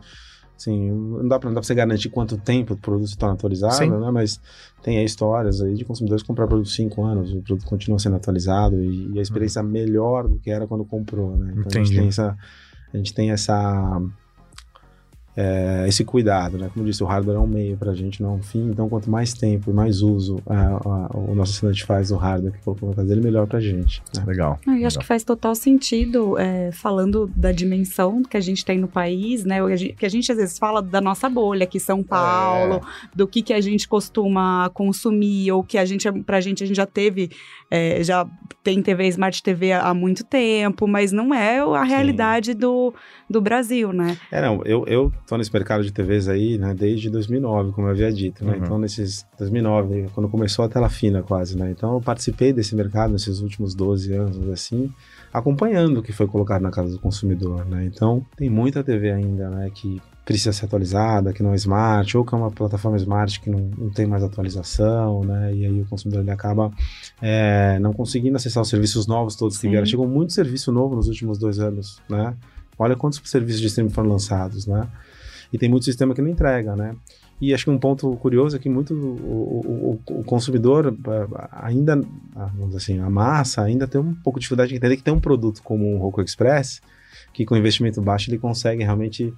assim, 0.59 0.91
não 0.91 1.27
dá 1.27 1.39
para 1.39 1.49
você 1.51 1.73
garantir 1.73 2.09
quanto 2.09 2.37
tempo 2.37 2.73
o 2.73 2.77
produto 2.77 3.07
se 3.07 3.17
torna 3.17 3.35
atualizado, 3.35 3.75
Sim. 3.75 3.89
né? 3.89 4.11
Mas 4.11 4.39
tem 4.83 4.97
aí 4.97 5.05
histórias 5.05 5.61
aí 5.61 5.73
de 5.73 5.85
consumidores 5.85 6.21
comprar 6.21 6.47
produto 6.47 6.69
5 6.69 7.03
anos, 7.03 7.33
o 7.33 7.41
produto 7.41 7.65
continua 7.65 7.97
sendo 7.97 8.17
atualizado 8.17 8.81
e, 8.81 9.11
e 9.13 9.19
a 9.19 9.21
experiência 9.21 9.63
melhor 9.63 10.27
do 10.27 10.37
que 10.37 10.51
era 10.51 10.67
quando 10.67 10.85
comprou, 10.85 11.37
né? 11.37 11.51
Então 11.51 11.63
a 11.63 11.67
Entendi. 11.67 11.87
gente 11.87 11.97
tem 11.97 12.07
essa, 12.07 12.37
a 12.93 12.97
gente 12.97 13.13
tem 13.13 13.31
essa 13.31 14.01
é, 15.41 15.85
esse 15.87 16.03
cuidado, 16.03 16.57
né? 16.57 16.69
Como 16.73 16.85
eu 16.85 16.89
disse, 16.89 17.01
o 17.01 17.05
hardware 17.07 17.37
é 17.37 17.39
um 17.39 17.47
meio 17.47 17.77
para 17.77 17.91
a 17.91 17.95
gente, 17.95 18.21
não 18.21 18.31
é 18.31 18.33
um 18.33 18.41
fim. 18.41 18.69
Então, 18.69 18.89
quanto 18.89 19.09
mais 19.09 19.33
tempo 19.33 19.71
e 19.71 19.73
mais 19.73 20.01
uso 20.01 20.41
a- 20.45 20.79
a- 20.85 21.17
o 21.17 21.33
nosso 21.33 21.53
assinante 21.53 21.85
faz 21.85 22.09
do 22.09 22.15
hardware 22.17 22.51
que 22.53 22.59
colocou 22.63 22.89
na 22.89 22.95
casa 22.95 23.07
dele, 23.07 23.21
melhor 23.21 23.47
para 23.47 23.57
a 23.59 23.61
gente. 23.61 24.01
né? 24.15 24.23
Legal. 24.27 24.59
Ah, 24.67 24.77
e 24.77 24.83
acho 24.85 24.99
que 24.99 25.05
faz 25.05 25.23
total 25.23 25.55
sentido, 25.55 26.37
é, 26.37 26.71
falando 26.73 27.31
da 27.35 27.51
dimensão 27.51 28.21
que 28.23 28.35
a 28.35 28.41
gente 28.41 28.65
tem 28.65 28.77
no 28.77 28.87
país, 28.87 29.45
né? 29.45 29.63
o 29.63 29.67
Que 29.67 29.73
a 30.05 30.09
gente, 30.09 30.25
que 30.25 30.31
às 30.31 30.37
vezes 30.37 30.57
fala 30.57 30.81
da 30.81 30.99
nossa 30.99 31.29
bolha 31.29 31.63
aqui, 31.63 31.79
São 31.79 32.03
Paulo, 32.03 32.81
do 33.15 33.27
que, 33.27 33.41
que 33.41 33.53
a 33.53 33.61
gente 33.61 33.87
costuma 33.87 34.69
consumir, 34.73 35.51
ou 35.51 35.63
que 35.63 35.77
a 35.77 35.85
gente, 35.85 36.11
pra 36.23 36.41
gente, 36.41 36.63
a 36.63 36.67
gente 36.67 36.75
já 36.75 36.85
teve, 36.85 37.29
é, 37.71 38.03
já 38.03 38.27
tem 38.63 38.81
TV 38.81 39.07
Smart 39.07 39.41
TV 39.41 39.71
há 39.73 39.89
há 39.89 39.93
muito 39.93 40.23
tempo, 40.23 40.85
mas 40.87 41.11
não 41.11 41.33
é 41.33 41.59
a 41.59 41.83
realidade 41.83 42.53
do, 42.53 42.93
do 43.29 43.41
Brasil, 43.41 43.91
né? 43.93 44.17
É, 44.31 44.41
não, 44.41 44.61
eu, 44.65 44.83
eu 44.87 45.11
tô 45.29 45.37
nesse 45.37 45.53
mercado 45.53 45.83
de 45.83 45.91
TVs 45.91 46.27
aí, 46.27 46.57
né, 46.57 46.73
desde 46.73 47.07
2009, 47.07 47.71
como 47.71 47.87
eu 47.87 47.91
havia 47.91 48.11
dito, 48.11 48.43
né? 48.43 48.53
Uhum. 48.53 48.63
Então, 48.63 48.79
nesses 48.79 49.25
2009, 49.37 50.09
quando 50.13 50.27
começou 50.27 50.65
a 50.65 50.69
tela 50.69 50.89
fina 50.89 51.21
quase, 51.21 51.55
né? 51.55 51.69
Então, 51.69 51.93
eu 51.93 52.01
participei 52.01 52.51
desse 52.51 52.75
mercado 52.75 53.13
nesses 53.13 53.39
últimos 53.39 53.75
12 53.75 54.11
anos, 54.13 54.49
assim, 54.49 54.91
acompanhando 55.31 55.99
o 55.99 56.03
que 56.03 56.11
foi 56.11 56.25
colocado 56.25 56.63
na 56.63 56.71
casa 56.71 56.89
do 56.89 56.99
consumidor, 56.99 57.63
né? 57.65 57.85
Então, 57.85 58.25
tem 58.35 58.49
muita 58.49 58.83
TV 58.83 59.11
ainda, 59.11 59.51
né, 59.51 59.69
que 59.69 60.01
precisa 60.25 60.51
ser 60.51 60.65
atualizada, 60.65 61.31
que 61.31 61.43
não 61.43 61.53
é 61.53 61.55
smart, 61.55 62.17
ou 62.17 62.25
que 62.25 62.33
é 62.33 62.37
uma 62.37 62.51
plataforma 62.51 62.97
smart 62.97 63.39
que 63.39 63.51
não, 63.51 63.69
não 63.77 63.89
tem 63.91 64.07
mais 64.07 64.23
atualização, 64.23 65.23
né? 65.23 65.53
E 65.53 65.65
aí 65.65 65.81
o 65.81 65.85
consumidor 65.85 66.21
ele 66.21 66.31
acaba 66.31 66.71
é, 67.21 67.77
não 67.79 67.93
conseguindo 67.93 68.35
acessar 68.35 68.61
os 68.61 68.69
serviços 68.69 69.05
novos 69.05 69.35
todos 69.35 69.57
que 69.57 69.61
Sim. 69.61 69.69
vieram. 69.69 69.85
Chegou 69.85 70.07
muito 70.07 70.33
serviço 70.33 70.71
novo 70.71 70.95
nos 70.95 71.07
últimos 71.07 71.37
dois 71.37 71.59
anos, 71.59 71.99
né? 72.07 72.35
Olha 72.77 72.95
quantos 72.95 73.19
serviços 73.25 73.59
de 73.59 73.67
streaming 73.67 73.91
foram 73.91 74.09
lançados, 74.09 74.65
né? 74.65 74.87
E 75.51 75.57
tem 75.57 75.69
muito 75.69 75.85
sistema 75.85 76.13
que 76.13 76.21
não 76.21 76.29
entrega, 76.29 76.75
né? 76.75 76.95
E 77.41 77.53
acho 77.53 77.63
que 77.63 77.71
um 77.71 77.79
ponto 77.79 78.15
curioso 78.17 78.55
é 78.55 78.59
que 78.59 78.69
muito 78.69 78.93
o, 78.93 79.99
o, 80.09 80.19
o 80.19 80.23
consumidor 80.25 80.93
ainda, 81.51 81.95
vamos 82.35 82.67
dizer 82.67 82.77
assim, 82.77 82.99
a 82.99 83.09
massa 83.09 83.61
ainda 83.63 83.87
tem 83.87 83.99
um 83.99 84.13
pouco 84.13 84.39
de 84.39 84.43
dificuldade 84.43 84.69
de 84.69 84.75
entender 84.75 84.97
que 84.97 85.03
tem 85.03 85.13
um 85.13 85.21
produto 85.21 85.63
como 85.63 85.95
o 85.95 85.99
Roku 85.99 86.21
Express, 86.21 86.81
que 87.31 87.45
com 87.45 87.55
investimento 87.55 88.01
baixo 88.01 88.29
ele 88.29 88.37
consegue 88.37 88.83
realmente 88.83 89.33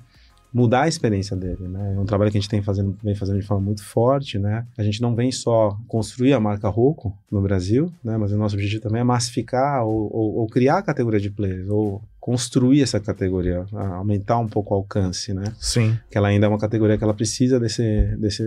mudar 0.54 0.84
a 0.84 0.88
experiência 0.88 1.36
dele, 1.36 1.68
né? 1.68 1.96
É 1.96 2.00
um 2.00 2.06
trabalho 2.06 2.32
que 2.32 2.38
a 2.38 2.42
gente 2.42 2.50
tem 2.50 2.62
fazendo, 2.62 2.98
vem 3.04 3.16
fazendo 3.16 3.40
de 3.40 3.46
forma 3.46 3.64
muito 3.64 3.84
forte, 3.84 4.38
né? 4.38 4.66
A 4.78 4.84
gente 4.84 5.02
não 5.02 5.16
vem 5.16 5.32
só 5.32 5.78
construir 5.88 6.34
a 6.34 6.40
marca 6.40 6.68
Roku 6.68 7.14
no 7.32 7.42
Brasil, 7.42 7.92
né? 8.04 8.18
Mas 8.18 8.32
o 8.32 8.38
nosso 8.38 8.56
objetivo 8.56 8.82
também 8.82 9.02
é 9.02 9.04
massificar 9.04 9.86
ou, 9.86 10.10
ou, 10.14 10.36
ou 10.38 10.48
criar 10.48 10.80
a 10.80 10.82
categoria 10.82 11.20
de 11.20 11.30
players, 11.30 11.70
ou 11.70 12.02
construir 12.20 12.84
essa 12.84 13.00
categoria, 13.00 13.66
aumentar 13.72 14.38
um 14.38 14.48
pouco 14.48 14.76
o 14.76 14.78
alcance, 14.78 15.34
né? 15.34 15.46
Sim. 15.60 15.98
Que 16.10 16.18
ela 16.18 16.28
ainda 16.28 16.46
é 16.46 16.50
uma 16.50 16.60
categoria 16.60 16.96
que 16.96 17.04
ela 17.04 17.16
precisa 17.16 17.60
desse, 17.60 18.16
desse 18.18 18.44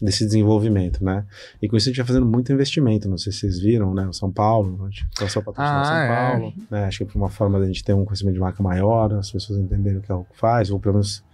desse 0.00 0.24
desenvolvimento, 0.24 1.04
né? 1.04 1.24
E 1.60 1.68
com 1.68 1.76
isso 1.76 1.88
a 1.88 1.90
gente 1.90 1.98
vai 1.98 2.06
fazendo 2.06 2.26
muito 2.26 2.52
investimento, 2.52 3.08
não 3.08 3.18
sei 3.18 3.32
se 3.32 3.40
vocês 3.40 3.58
viram, 3.58 3.94
né? 3.94 4.06
O 4.06 4.12
São 4.12 4.30
Paulo, 4.30 4.84
a 4.84 4.90
gente 4.90 5.06
passou 5.18 5.40
a 5.40 5.44
patrocinar 5.44 5.80
ah, 5.80 5.84
São 5.84 5.96
é. 5.96 6.30
Paulo, 6.30 6.54
né? 6.70 6.84
Acho 6.84 7.04
que 7.04 7.16
é 7.16 7.20
uma 7.20 7.30
forma 7.30 7.58
da 7.58 7.66
gente 7.66 7.82
ter 7.82 7.94
um 7.94 8.04
conhecimento 8.04 8.34
de 8.34 8.40
marca 8.40 8.62
maior, 8.62 9.12
as 9.14 9.30
pessoas 9.30 9.58
entenderem 9.58 9.98
o 9.98 10.02
que 10.02 10.12
a 10.12 10.14
Roku 10.14 10.36
faz, 10.36 10.70
ou 10.70 10.78
pelo 10.78 10.94
menos 10.94 11.24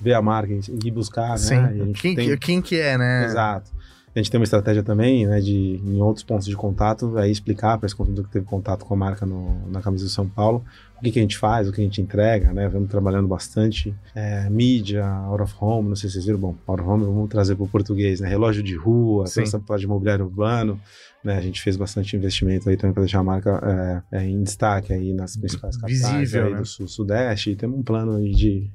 ver 0.00 0.14
a 0.14 0.22
marca 0.22 0.52
e 0.52 0.60
ir 0.84 0.90
buscar, 0.90 1.38
Sim. 1.38 1.56
né? 1.56 1.92
Quem, 1.94 2.14
tem... 2.14 2.38
quem 2.38 2.62
que 2.62 2.78
é, 2.78 2.96
né? 2.96 3.26
Exato. 3.26 3.70
A 4.14 4.18
gente 4.18 4.30
tem 4.30 4.40
uma 4.40 4.44
estratégia 4.44 4.82
também, 4.82 5.24
né, 5.26 5.40
de 5.40 5.80
em 5.84 6.00
outros 6.00 6.24
pontos 6.24 6.46
de 6.46 6.56
contato, 6.56 7.16
aí 7.16 7.30
explicar 7.30 7.78
para 7.78 7.86
esse 7.86 7.94
consumidor 7.94 8.24
que 8.24 8.32
teve 8.32 8.44
contato 8.44 8.84
com 8.84 8.92
a 8.94 8.96
marca 8.96 9.24
no, 9.24 9.68
na 9.68 9.80
camisa 9.80 10.04
do 10.04 10.10
São 10.10 10.28
Paulo, 10.28 10.64
o 10.98 11.02
que, 11.02 11.12
que, 11.12 11.18
a 11.18 11.22
gente 11.22 11.38
faz, 11.38 11.68
o 11.68 11.72
que 11.72 11.80
a 11.80 11.84
gente 11.84 12.02
entrega, 12.02 12.52
né? 12.52 12.68
Vamos 12.68 12.90
trabalhando 12.90 13.28
bastante 13.28 13.94
é, 14.14 14.50
mídia, 14.50 15.06
out 15.06 15.42
of 15.42 15.54
home, 15.60 15.88
não 15.88 15.96
sei 15.96 16.10
se 16.10 16.14
vocês 16.14 16.26
viram, 16.26 16.38
bom, 16.38 16.56
out 16.66 16.82
of 16.82 16.90
home 16.90 17.04
vamos 17.04 17.30
trazer 17.30 17.54
para 17.54 17.64
o 17.64 17.68
português, 17.68 18.20
né? 18.20 18.28
Relógio 18.28 18.62
de 18.62 18.74
rua, 18.74 19.24
transporte 19.24 19.80
de 19.80 19.86
imobiliário 19.86 20.24
urbano, 20.24 20.78
né? 21.24 21.38
A 21.38 21.40
gente 21.40 21.62
fez 21.62 21.76
bastante 21.76 22.16
investimento 22.16 22.68
aí 22.68 22.76
também 22.76 22.92
para 22.92 23.02
deixar 23.02 23.20
a 23.20 23.24
marca 23.24 24.02
é, 24.12 24.18
é, 24.18 24.26
em 24.26 24.42
destaque 24.42 24.92
aí 24.92 25.14
nas 25.14 25.36
principais 25.36 25.76
capitais 25.76 26.18
Visível, 26.18 26.50
né? 26.50 26.58
do 26.58 26.66
sul, 26.66 26.88
sudeste, 26.88 27.50
e 27.50 27.56
temos 27.56 27.78
um 27.78 27.82
plano 27.82 28.16
aí 28.16 28.32
de 28.32 28.70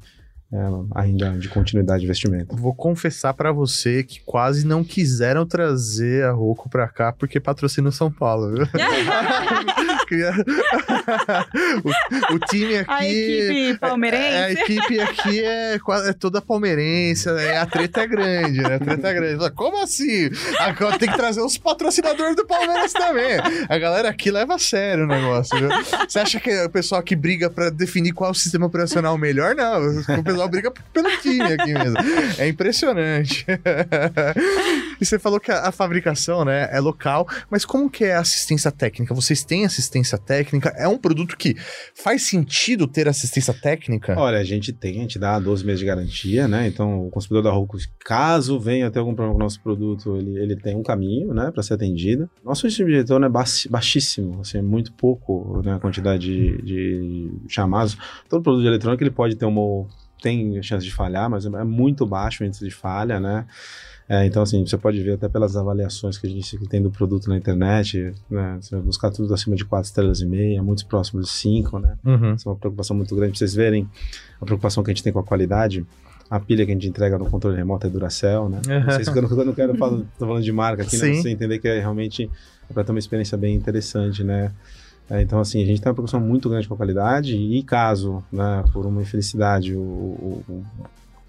é, 0.52 0.58
ainda 0.94 1.32
de 1.32 1.50
continuidade 1.50 2.00
de 2.00 2.06
investimento. 2.06 2.56
Vou 2.56 2.74
confessar 2.74 3.34
para 3.34 3.52
você 3.52 4.04
que 4.04 4.22
quase 4.24 4.66
não 4.66 4.84
quiseram 4.84 5.46
trazer 5.46 6.24
a 6.24 6.32
Roku 6.32 6.70
para 6.70 6.88
cá 6.88 7.12
porque 7.12 7.40
patrocina 7.40 7.90
o 7.90 7.92
São 7.92 8.12
Paulo. 8.12 8.54
Viu? 10.10 10.28
o, 11.84 12.36
o, 12.36 12.40
time 12.40 12.78
aqui. 12.78 12.92
A 12.92 13.06
equipe 13.06 13.80
palmeirense. 13.80 14.26
É, 14.26 14.44
a 14.44 14.52
equipe 14.52 15.00
aqui 15.00 15.44
é, 15.44 15.80
é 16.08 16.14
toda 16.14 16.42
palmeirense, 16.42 17.32
né? 17.32 17.58
a 17.58 17.66
treta 17.66 18.02
é 18.02 18.08
grande, 18.08 18.62
né? 18.62 18.76
A 18.76 18.80
treta 18.80 19.08
é 19.08 19.14
grande. 19.14 19.52
Como 19.52 19.82
assim? 19.82 20.30
Agora 20.60 20.98
tem 20.98 21.10
que 21.10 21.16
trazer 21.16 21.42
os 21.42 21.58
patrocinadores 21.58 22.36
do 22.36 22.46
Palmeiras 22.46 22.94
também. 22.94 23.38
A 23.70 23.78
galera 23.78 24.10
aqui 24.10 24.30
leva 24.30 24.56
a 24.56 24.60
sério 24.60 25.06
o 25.06 25.08
negócio, 25.08 25.58
viu? 25.58 25.70
Você 26.08 26.20
acha 26.20 26.40
que 26.40 26.64
o 26.64 26.70
pessoal 26.70 27.02
que 27.02 27.16
briga 27.16 27.50
para 27.50 27.70
definir 27.70 28.14
qual 28.14 28.30
é 28.30 28.32
o 28.32 28.36
sistema 28.36 28.66
operacional 28.66 29.18
melhor? 29.18 29.56
Não. 29.56 30.00
O 30.20 30.24
pessoal 30.24 30.50
briga 30.50 30.72
pelo 30.94 31.10
time 31.22 31.42
aqui 31.42 31.74
mesmo. 31.74 31.98
É 32.38 32.48
impressionante. 32.48 33.46
e 35.00 35.06
você 35.06 35.18
falou 35.18 35.40
que 35.40 35.52
a, 35.52 35.68
a 35.68 35.72
fabricação, 35.72 36.44
né, 36.46 36.70
é 36.72 36.80
local, 36.80 37.28
mas 37.50 37.66
como 37.66 37.90
que 37.90 38.04
é 38.04 38.16
a 38.16 38.20
assistência 38.20 38.72
técnica? 38.72 39.14
Vocês 39.14 39.44
têm 39.44 39.66
assistência 39.66 39.95
assistência 39.96 40.18
técnica? 40.18 40.74
É 40.78 40.88
um 40.88 40.98
produto 40.98 41.38
que 41.38 41.56
faz 41.96 42.24
sentido 42.24 42.88
ter 42.88 43.08
assistência 43.08 43.54
técnica? 43.54 44.16
Olha, 44.18 44.38
a 44.38 44.44
gente 44.44 44.74
tem, 44.74 44.98
a 44.98 45.02
gente 45.02 45.18
dá 45.18 45.40
12 45.40 45.66
meses 45.66 45.80
de 45.80 45.86
garantia, 45.86 46.48
né? 46.48 46.68
Então, 46.68 47.08
o 47.08 47.10
consumidor 47.10 47.44
da 47.44 47.52
Roku, 47.52 47.78
caso 48.04 48.60
venha 48.60 48.92
ter 48.92 49.00
algum 49.00 49.14
problema 49.14 49.34
com 49.34 49.40
o 49.40 49.44
nosso 49.44 49.62
produto, 49.62 50.18
ele, 50.18 50.38
ele 50.38 50.56
tem 50.56 50.76
um 50.76 50.84
caminho, 50.84 51.34
né, 51.34 51.52
para 51.52 51.64
ser 51.64 51.76
atendido. 51.76 52.30
Nosso 52.44 52.62
sistema 52.68 52.90
de 52.90 52.98
retorno 52.98 53.26
é 53.26 53.30
baixíssimo, 53.30 54.42
assim, 54.42 54.58
é 54.58 54.62
muito 54.62 54.92
pouco, 54.94 55.62
né, 55.64 55.76
a 55.76 55.80
quantidade 55.80 56.26
de, 56.26 56.62
de 56.62 57.32
chamados. 57.48 57.98
Todo 58.30 58.44
produto 58.44 58.62
de 58.62 58.68
eletrônico, 58.68 59.04
ele 59.04 59.12
pode 59.12 59.36
ter 59.36 59.46
uma 59.46 59.88
tem 60.22 60.62
chance 60.64 60.84
de 60.84 60.92
falhar, 60.92 61.30
mas 61.30 61.46
é 61.46 61.64
muito 61.64 62.06
baixo 62.06 62.44
o 62.44 62.48
índice 62.48 62.64
de 62.66 62.72
falha, 62.72 63.20
né? 63.20 63.46
É, 64.08 64.26
então, 64.26 64.44
assim, 64.44 64.66
você 64.66 64.78
pode 64.78 65.02
ver 65.02 65.14
até 65.14 65.28
pelas 65.28 65.56
avaliações 65.56 66.18
que 66.18 66.28
a 66.28 66.30
gente 66.30 66.58
tem 66.68 66.82
do 66.82 66.92
produto 66.92 67.28
na 67.28 67.38
internet, 67.38 68.14
né? 68.30 68.58
Você 68.62 68.76
vai 68.76 68.84
buscar 68.84 69.10
tudo 69.10 69.34
acima 69.34 69.56
de 69.56 69.66
4 69.66 69.88
estrelas 69.88 70.22
e 70.22 70.28
meia, 70.28 70.62
muitos 70.62 70.84
próximos 70.84 71.26
de 71.26 71.32
5, 71.32 71.80
né? 71.80 71.98
Uhum. 72.06 72.36
Isso 72.36 72.48
é 72.48 72.52
uma 72.52 72.58
preocupação 72.58 72.96
muito 72.96 73.16
grande. 73.16 73.32
Pra 73.32 73.40
vocês 73.40 73.56
verem 73.56 73.90
a 74.40 74.46
preocupação 74.46 74.84
que 74.84 74.92
a 74.92 74.94
gente 74.94 75.04
tem 75.04 75.12
com 75.12 75.20
a 75.20 75.24
qualidade. 75.24 75.86
A 76.30 76.40
pilha 76.40 76.66
que 76.66 76.72
a 76.72 76.76
gente 76.76 76.88
entrega 76.88 77.18
no 77.18 77.30
controle 77.30 77.58
remoto 77.58 77.88
é 77.88 77.90
Duracell, 77.90 78.48
né? 78.48 78.62
Uhum. 78.68 78.86
Vocês, 78.86 79.08
eu, 79.08 79.22
não, 79.22 79.30
eu 79.30 79.46
não 79.46 79.54
quero 79.54 79.76
falar, 79.76 79.98
tô 80.20 80.28
falando 80.28 80.44
de 80.44 80.52
marca 80.52 80.84
aqui, 80.84 80.98
né? 80.98 81.14
Você 81.14 81.30
entender 81.30 81.58
que 81.58 81.68
é 81.68 81.80
realmente 81.80 82.30
é 82.70 82.74
para 82.74 82.84
ter 82.84 82.92
uma 82.92 83.00
experiência 83.00 83.38
bem 83.38 83.56
interessante, 83.56 84.24
né? 84.24 84.52
É, 85.10 85.22
então, 85.22 85.40
assim, 85.40 85.62
a 85.62 85.66
gente 85.66 85.82
tem 85.82 85.90
uma 85.90 85.94
preocupação 85.94 86.20
muito 86.20 86.50
grande 86.50 86.68
com 86.68 86.74
a 86.74 86.78
qualidade 86.78 87.36
e 87.36 87.62
caso, 87.64 88.24
né, 88.32 88.64
por 88.74 88.88
uma 88.88 89.02
infelicidade, 89.02 89.76
o, 89.76 89.80
o, 89.80 90.66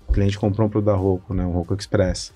o 0.09 0.13
cliente 0.13 0.39
comprou 0.39 0.67
um 0.67 0.71
produto 0.71 0.87
da 0.87 0.95
Roku, 0.95 1.35
né, 1.35 1.45
um 1.45 1.53
Roku 1.53 1.75
Express, 1.75 2.33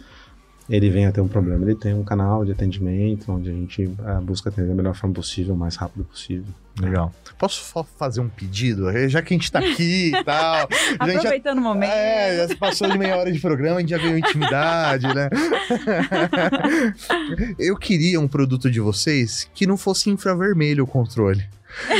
ele 0.70 0.88
vem 0.88 1.04
a 1.04 1.12
ter 1.12 1.20
um 1.20 1.26
problema. 1.26 1.64
Ele 1.64 1.74
tem 1.74 1.92
um 1.92 2.04
canal 2.04 2.44
de 2.44 2.52
atendimento 2.52 3.30
onde 3.32 3.50
a 3.50 3.52
gente 3.52 3.84
uh, 3.84 4.20
busca 4.22 4.48
atender 4.48 4.68
da 4.68 4.74
melhor 4.74 4.94
forma 4.94 5.14
possível, 5.14 5.54
o 5.54 5.58
mais 5.58 5.74
rápido 5.74 6.04
possível. 6.04 6.46
Legal. 6.80 7.12
Posso 7.36 7.64
só 7.64 7.82
fazer 7.82 8.20
um 8.20 8.28
pedido? 8.28 8.88
É, 8.88 9.08
já 9.08 9.20
que 9.20 9.34
a 9.34 9.36
gente 9.36 9.50
tá 9.50 9.58
aqui 9.58 10.12
e 10.14 10.22
tal. 10.24 10.68
Aproveitando 10.98 11.56
já, 11.56 11.60
o 11.60 11.64
momento. 11.64 11.90
É, 11.90 12.46
já 12.48 12.56
passou 12.56 12.88
de 12.88 12.96
meia 12.96 13.16
hora 13.16 13.32
de 13.32 13.40
programa, 13.40 13.78
a 13.78 13.80
gente 13.80 13.90
já 13.90 13.98
veio 13.98 14.16
intimidade, 14.16 15.06
né? 15.12 15.28
Eu 17.58 17.76
queria 17.76 18.20
um 18.20 18.28
produto 18.28 18.70
de 18.70 18.78
vocês 18.78 19.50
que 19.52 19.66
não 19.66 19.76
fosse 19.76 20.08
infravermelho 20.08 20.84
o 20.84 20.86
controle. 20.86 21.44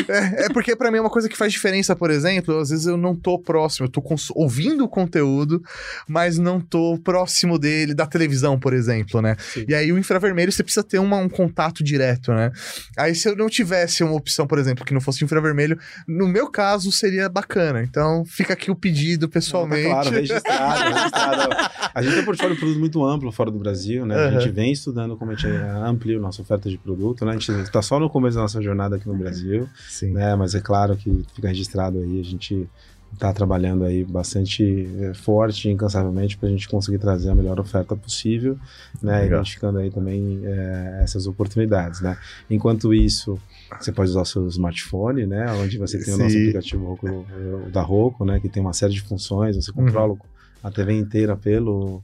É, 0.08 0.46
é, 0.46 0.48
porque 0.48 0.74
para 0.74 0.90
mim 0.90 0.98
é 0.98 1.00
uma 1.00 1.10
coisa 1.10 1.28
que 1.28 1.36
faz 1.36 1.52
diferença, 1.52 1.94
por 1.94 2.10
exemplo, 2.10 2.58
às 2.58 2.70
vezes 2.70 2.86
eu 2.86 2.96
não 2.96 3.14
tô 3.14 3.38
próximo, 3.38 3.86
eu 3.86 3.90
tô 3.90 4.02
ouvindo 4.34 4.84
o 4.84 4.88
conteúdo, 4.88 5.62
mas 6.08 6.38
não 6.38 6.60
tô 6.60 6.98
próximo 6.98 7.58
dele, 7.58 7.94
da 7.94 8.06
televisão, 8.06 8.58
por 8.58 8.72
exemplo, 8.72 9.20
né? 9.20 9.36
Sim. 9.38 9.64
E 9.68 9.74
aí 9.74 9.92
o 9.92 9.98
infravermelho 9.98 10.52
você 10.52 10.62
precisa 10.62 10.84
ter 10.84 10.98
uma, 10.98 11.16
um 11.16 11.28
contato 11.28 11.82
direto, 11.82 12.32
né? 12.32 12.50
Aí 12.96 13.14
se 13.14 13.28
eu 13.28 13.36
não 13.36 13.48
tivesse 13.48 14.02
uma 14.02 14.14
opção, 14.14 14.46
por 14.46 14.58
exemplo, 14.58 14.84
que 14.84 14.94
não 14.94 15.00
fosse 15.00 15.24
infravermelho, 15.24 15.78
no 16.06 16.28
meu 16.28 16.50
caso 16.50 16.90
seria 16.92 17.28
bacana. 17.28 17.82
Então 17.82 18.24
fica 18.24 18.52
aqui 18.52 18.70
o 18.70 18.76
pedido 18.76 19.28
pessoalmente. 19.28 19.88
Não, 19.88 19.94
tá 19.94 20.02
claro, 20.02 20.16
registrado, 20.16 20.94
registrado. 20.94 21.70
A 21.94 22.02
gente 22.02 22.12
tem 22.12 22.22
um 22.22 22.24
portfólio 22.24 22.54
de 22.54 22.60
produto 22.60 22.78
muito 22.78 23.04
amplo 23.04 23.32
fora 23.32 23.50
do 23.50 23.58
Brasil, 23.58 24.06
né? 24.06 24.16
Uhum. 24.16 24.36
A 24.36 24.40
gente 24.40 24.52
vem 24.52 24.72
estudando 24.72 25.16
como 25.16 25.30
a 25.30 25.34
gente 25.34 25.46
amplia 25.46 26.16
a 26.18 26.20
nossa 26.20 26.42
oferta 26.42 26.68
de 26.68 26.78
produto, 26.78 27.24
né? 27.24 27.32
A 27.32 27.34
gente 27.34 27.50
está 27.62 27.82
só 27.82 27.98
no 27.98 28.08
começo 28.08 28.36
da 28.36 28.42
nossa 28.42 28.60
jornada 28.62 28.96
aqui 28.96 29.08
no 29.08 29.16
Brasil. 29.16 29.59
Brasil. 29.60 29.68
Sim. 29.88 30.12
Né? 30.12 30.34
Mas 30.34 30.54
é 30.54 30.60
claro 30.60 30.96
que 30.96 31.24
fica 31.34 31.48
registrado 31.48 31.98
aí, 31.98 32.20
a 32.20 32.24
gente 32.24 32.68
está 33.12 33.32
trabalhando 33.32 33.84
aí 33.84 34.04
bastante 34.04 34.88
é, 35.00 35.14
forte 35.14 35.68
e 35.68 35.72
incansavelmente 35.72 36.36
para 36.36 36.48
a 36.48 36.52
gente 36.52 36.68
conseguir 36.68 36.98
trazer 36.98 37.30
a 37.30 37.34
melhor 37.34 37.58
oferta 37.58 37.96
possível, 37.96 38.56
né? 39.02 39.26
Identificando 39.26 39.78
aí 39.78 39.90
também 39.90 40.40
é, 40.44 41.00
essas 41.02 41.26
oportunidades, 41.26 42.00
né? 42.00 42.16
Enquanto 42.48 42.94
isso, 42.94 43.38
você 43.80 43.90
pode 43.90 44.10
usar 44.10 44.22
o 44.22 44.24
seu 44.24 44.46
smartphone, 44.48 45.26
né? 45.26 45.52
Onde 45.54 45.76
você 45.76 45.98
tem 45.98 46.06
Sim. 46.06 46.14
o 46.14 46.18
nosso 46.18 46.36
aplicativo 46.36 46.86
Roku, 46.86 47.26
da 47.72 47.82
Roku, 47.82 48.24
né? 48.24 48.38
Que 48.38 48.48
tem 48.48 48.62
uma 48.62 48.72
série 48.72 48.92
de 48.92 49.00
funções, 49.00 49.56
você 49.56 49.72
controla 49.72 50.12
uhum. 50.12 50.18
a 50.62 50.70
TV 50.70 50.92
inteira 50.92 51.36
pelo 51.36 52.00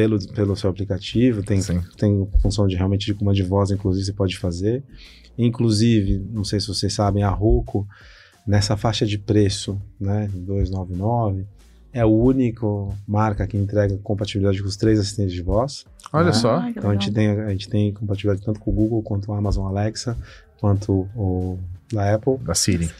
pelo, 0.00 0.18
pelo 0.28 0.56
seu 0.56 0.70
aplicativo, 0.70 1.42
tem, 1.42 1.60
tem 1.98 2.28
função 2.40 2.66
de 2.66 2.74
realmente 2.74 3.04
de 3.04 3.12
comando 3.12 3.36
de 3.36 3.42
voz, 3.42 3.70
inclusive, 3.70 4.06
você 4.06 4.12
pode 4.14 4.38
fazer. 4.38 4.82
Inclusive, 5.36 6.24
não 6.32 6.42
sei 6.42 6.58
se 6.58 6.68
vocês 6.68 6.94
sabem, 6.94 7.22
a 7.22 7.28
Roku, 7.28 7.86
nessa 8.46 8.78
faixa 8.78 9.04
de 9.04 9.18
preço, 9.18 9.78
né, 10.00 10.30
299, 10.32 11.44
é 11.92 12.00
a 12.00 12.06
única 12.06 12.64
marca 13.06 13.46
que 13.46 13.58
entrega 13.58 13.98
compatibilidade 13.98 14.62
com 14.62 14.68
os 14.68 14.76
três 14.76 14.98
assistentes 14.98 15.34
de 15.34 15.42
voz. 15.42 15.84
Olha 16.10 16.26
né? 16.26 16.32
só. 16.32 16.56
Ai, 16.56 16.70
então 16.70 16.88
a 16.88 16.94
gente, 16.94 17.10
tem, 17.10 17.28
a 17.28 17.50
gente 17.50 17.68
tem 17.68 17.92
compatibilidade 17.92 18.44
tanto 18.44 18.58
com 18.58 18.70
o 18.70 18.74
Google, 18.74 19.02
quanto 19.02 19.30
o 19.30 19.34
Amazon 19.34 19.66
Alexa, 19.66 20.16
quanto 20.58 21.06
o 21.14 21.58
da 21.92 22.14
Apple. 22.14 22.38
Da 22.38 22.54
Siri. 22.54 22.90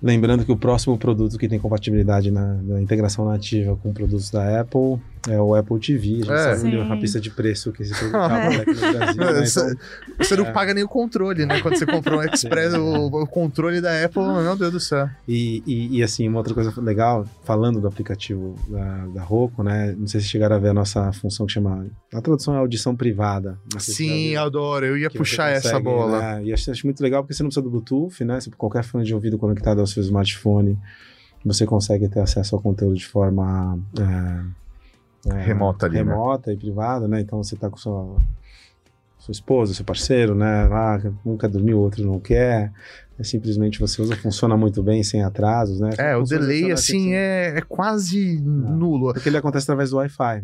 Lembrando 0.00 0.44
que 0.44 0.52
o 0.52 0.56
próximo 0.56 0.96
produto 0.96 1.36
que 1.36 1.48
tem 1.48 1.58
compatibilidade 1.58 2.30
na, 2.30 2.54
na 2.54 2.80
integração 2.80 3.24
nativa 3.24 3.76
com 3.76 3.92
produtos 3.92 4.30
da 4.30 4.60
Apple 4.60 5.00
é 5.28 5.40
o 5.40 5.54
Apple 5.54 5.78
TV. 5.78 6.08
A 6.08 6.14
gente 6.14 6.32
é. 6.32 6.56
sabe 6.56 6.80
a 6.80 6.96
pista 6.96 7.20
de 7.20 7.30
preço 7.30 7.72
que 7.72 7.84
produto 7.88 8.16
acaba 8.16 8.56
aqui 8.56 8.74
no 8.74 8.92
Brasil. 8.92 9.22
Né? 9.22 9.44
Então, 9.46 9.76
você 10.18 10.36
não 10.36 10.46
é. 10.46 10.52
paga 10.52 10.74
nem 10.74 10.84
o 10.84 10.88
controle, 10.88 11.46
né? 11.46 11.60
Quando 11.60 11.76
você 11.76 11.86
comprou 11.86 12.20
um 12.20 12.22
Express, 12.26 12.74
o, 12.74 13.06
o, 13.06 13.26
controle 13.26 13.80
da 13.80 14.04
Apple, 14.04 14.22
meu 14.22 14.56
Deus 14.56 14.72
do 14.72 14.80
céu. 14.80 15.08
E, 15.26 15.62
e, 15.66 15.98
e, 15.98 16.02
assim, 16.02 16.28
uma 16.28 16.38
outra 16.38 16.54
coisa 16.54 16.72
legal, 16.80 17.26
falando 17.44 17.80
do 17.80 17.86
aplicativo 17.86 18.56
da, 18.68 19.06
da 19.06 19.22
Roku, 19.22 19.62
né? 19.62 19.94
Não 19.96 20.06
sei 20.06 20.20
se 20.20 20.28
chegaram 20.28 20.56
a 20.56 20.58
ver 20.58 20.68
a 20.68 20.74
nossa 20.74 21.12
função 21.12 21.46
que 21.46 21.52
chama. 21.52 21.86
A 22.12 22.20
tradução 22.20 22.54
é 22.54 22.58
audição 22.58 22.96
privada. 22.96 23.58
Sim, 23.78 24.36
adoro. 24.36 24.86
Eu 24.86 24.98
ia 24.98 25.10
puxar 25.10 25.52
consegue, 25.52 25.68
essa 25.68 25.80
bola. 25.80 26.20
Né? 26.20 26.44
E 26.44 26.52
acho, 26.52 26.70
acho 26.70 26.86
muito 26.86 27.02
legal 27.02 27.22
porque 27.22 27.34
você 27.34 27.42
não 27.42 27.48
precisa 27.48 27.62
do 27.62 27.70
Bluetooth, 27.70 28.24
né? 28.24 28.40
Você, 28.40 28.50
qualquer 28.50 28.82
fone 28.82 29.04
de 29.04 29.14
ouvido 29.14 29.38
conectado 29.38 29.80
ao 29.80 29.86
seu 29.86 30.02
smartphone, 30.02 30.78
você 31.44 31.66
consegue 31.66 32.08
ter 32.08 32.20
acesso 32.20 32.54
ao 32.54 32.62
conteúdo 32.62 32.96
de 32.96 33.06
forma. 33.06 33.78
É, 33.98 34.61
né, 35.24 35.42
Remota 35.42 35.86
ali, 35.86 36.02
né? 36.02 36.02
remota 36.02 36.52
e 36.52 36.56
privada, 36.56 37.06
né? 37.06 37.20
Então 37.20 37.42
você 37.42 37.56
tá 37.56 37.70
com 37.70 37.76
sua 37.76 38.16
sua 39.18 39.30
esposa, 39.30 39.72
seu 39.72 39.84
parceiro, 39.84 40.34
né? 40.34 40.66
Lá, 40.66 41.00
um 41.24 41.36
quer 41.36 41.48
dormir, 41.48 41.74
o 41.74 41.78
outro 41.78 42.04
não 42.04 42.18
quer. 42.18 42.72
É 43.22 43.24
simplesmente 43.24 43.78
você 43.78 44.02
usa, 44.02 44.16
funciona 44.16 44.56
muito 44.56 44.82
bem, 44.82 45.02
sem 45.04 45.22
atrasos, 45.22 45.78
né? 45.78 45.90
É, 45.96 46.16
o 46.16 46.24
delay, 46.40 46.62
assim, 46.72 47.14
é, 47.14 47.54
é 47.56 47.60
quase 47.62 48.40
nulo. 48.42 49.12
Porque 49.12 49.28
ele 49.28 49.36
acontece 49.36 49.62
através 49.64 49.90
do 49.90 49.96
Wi-Fi. 49.98 50.42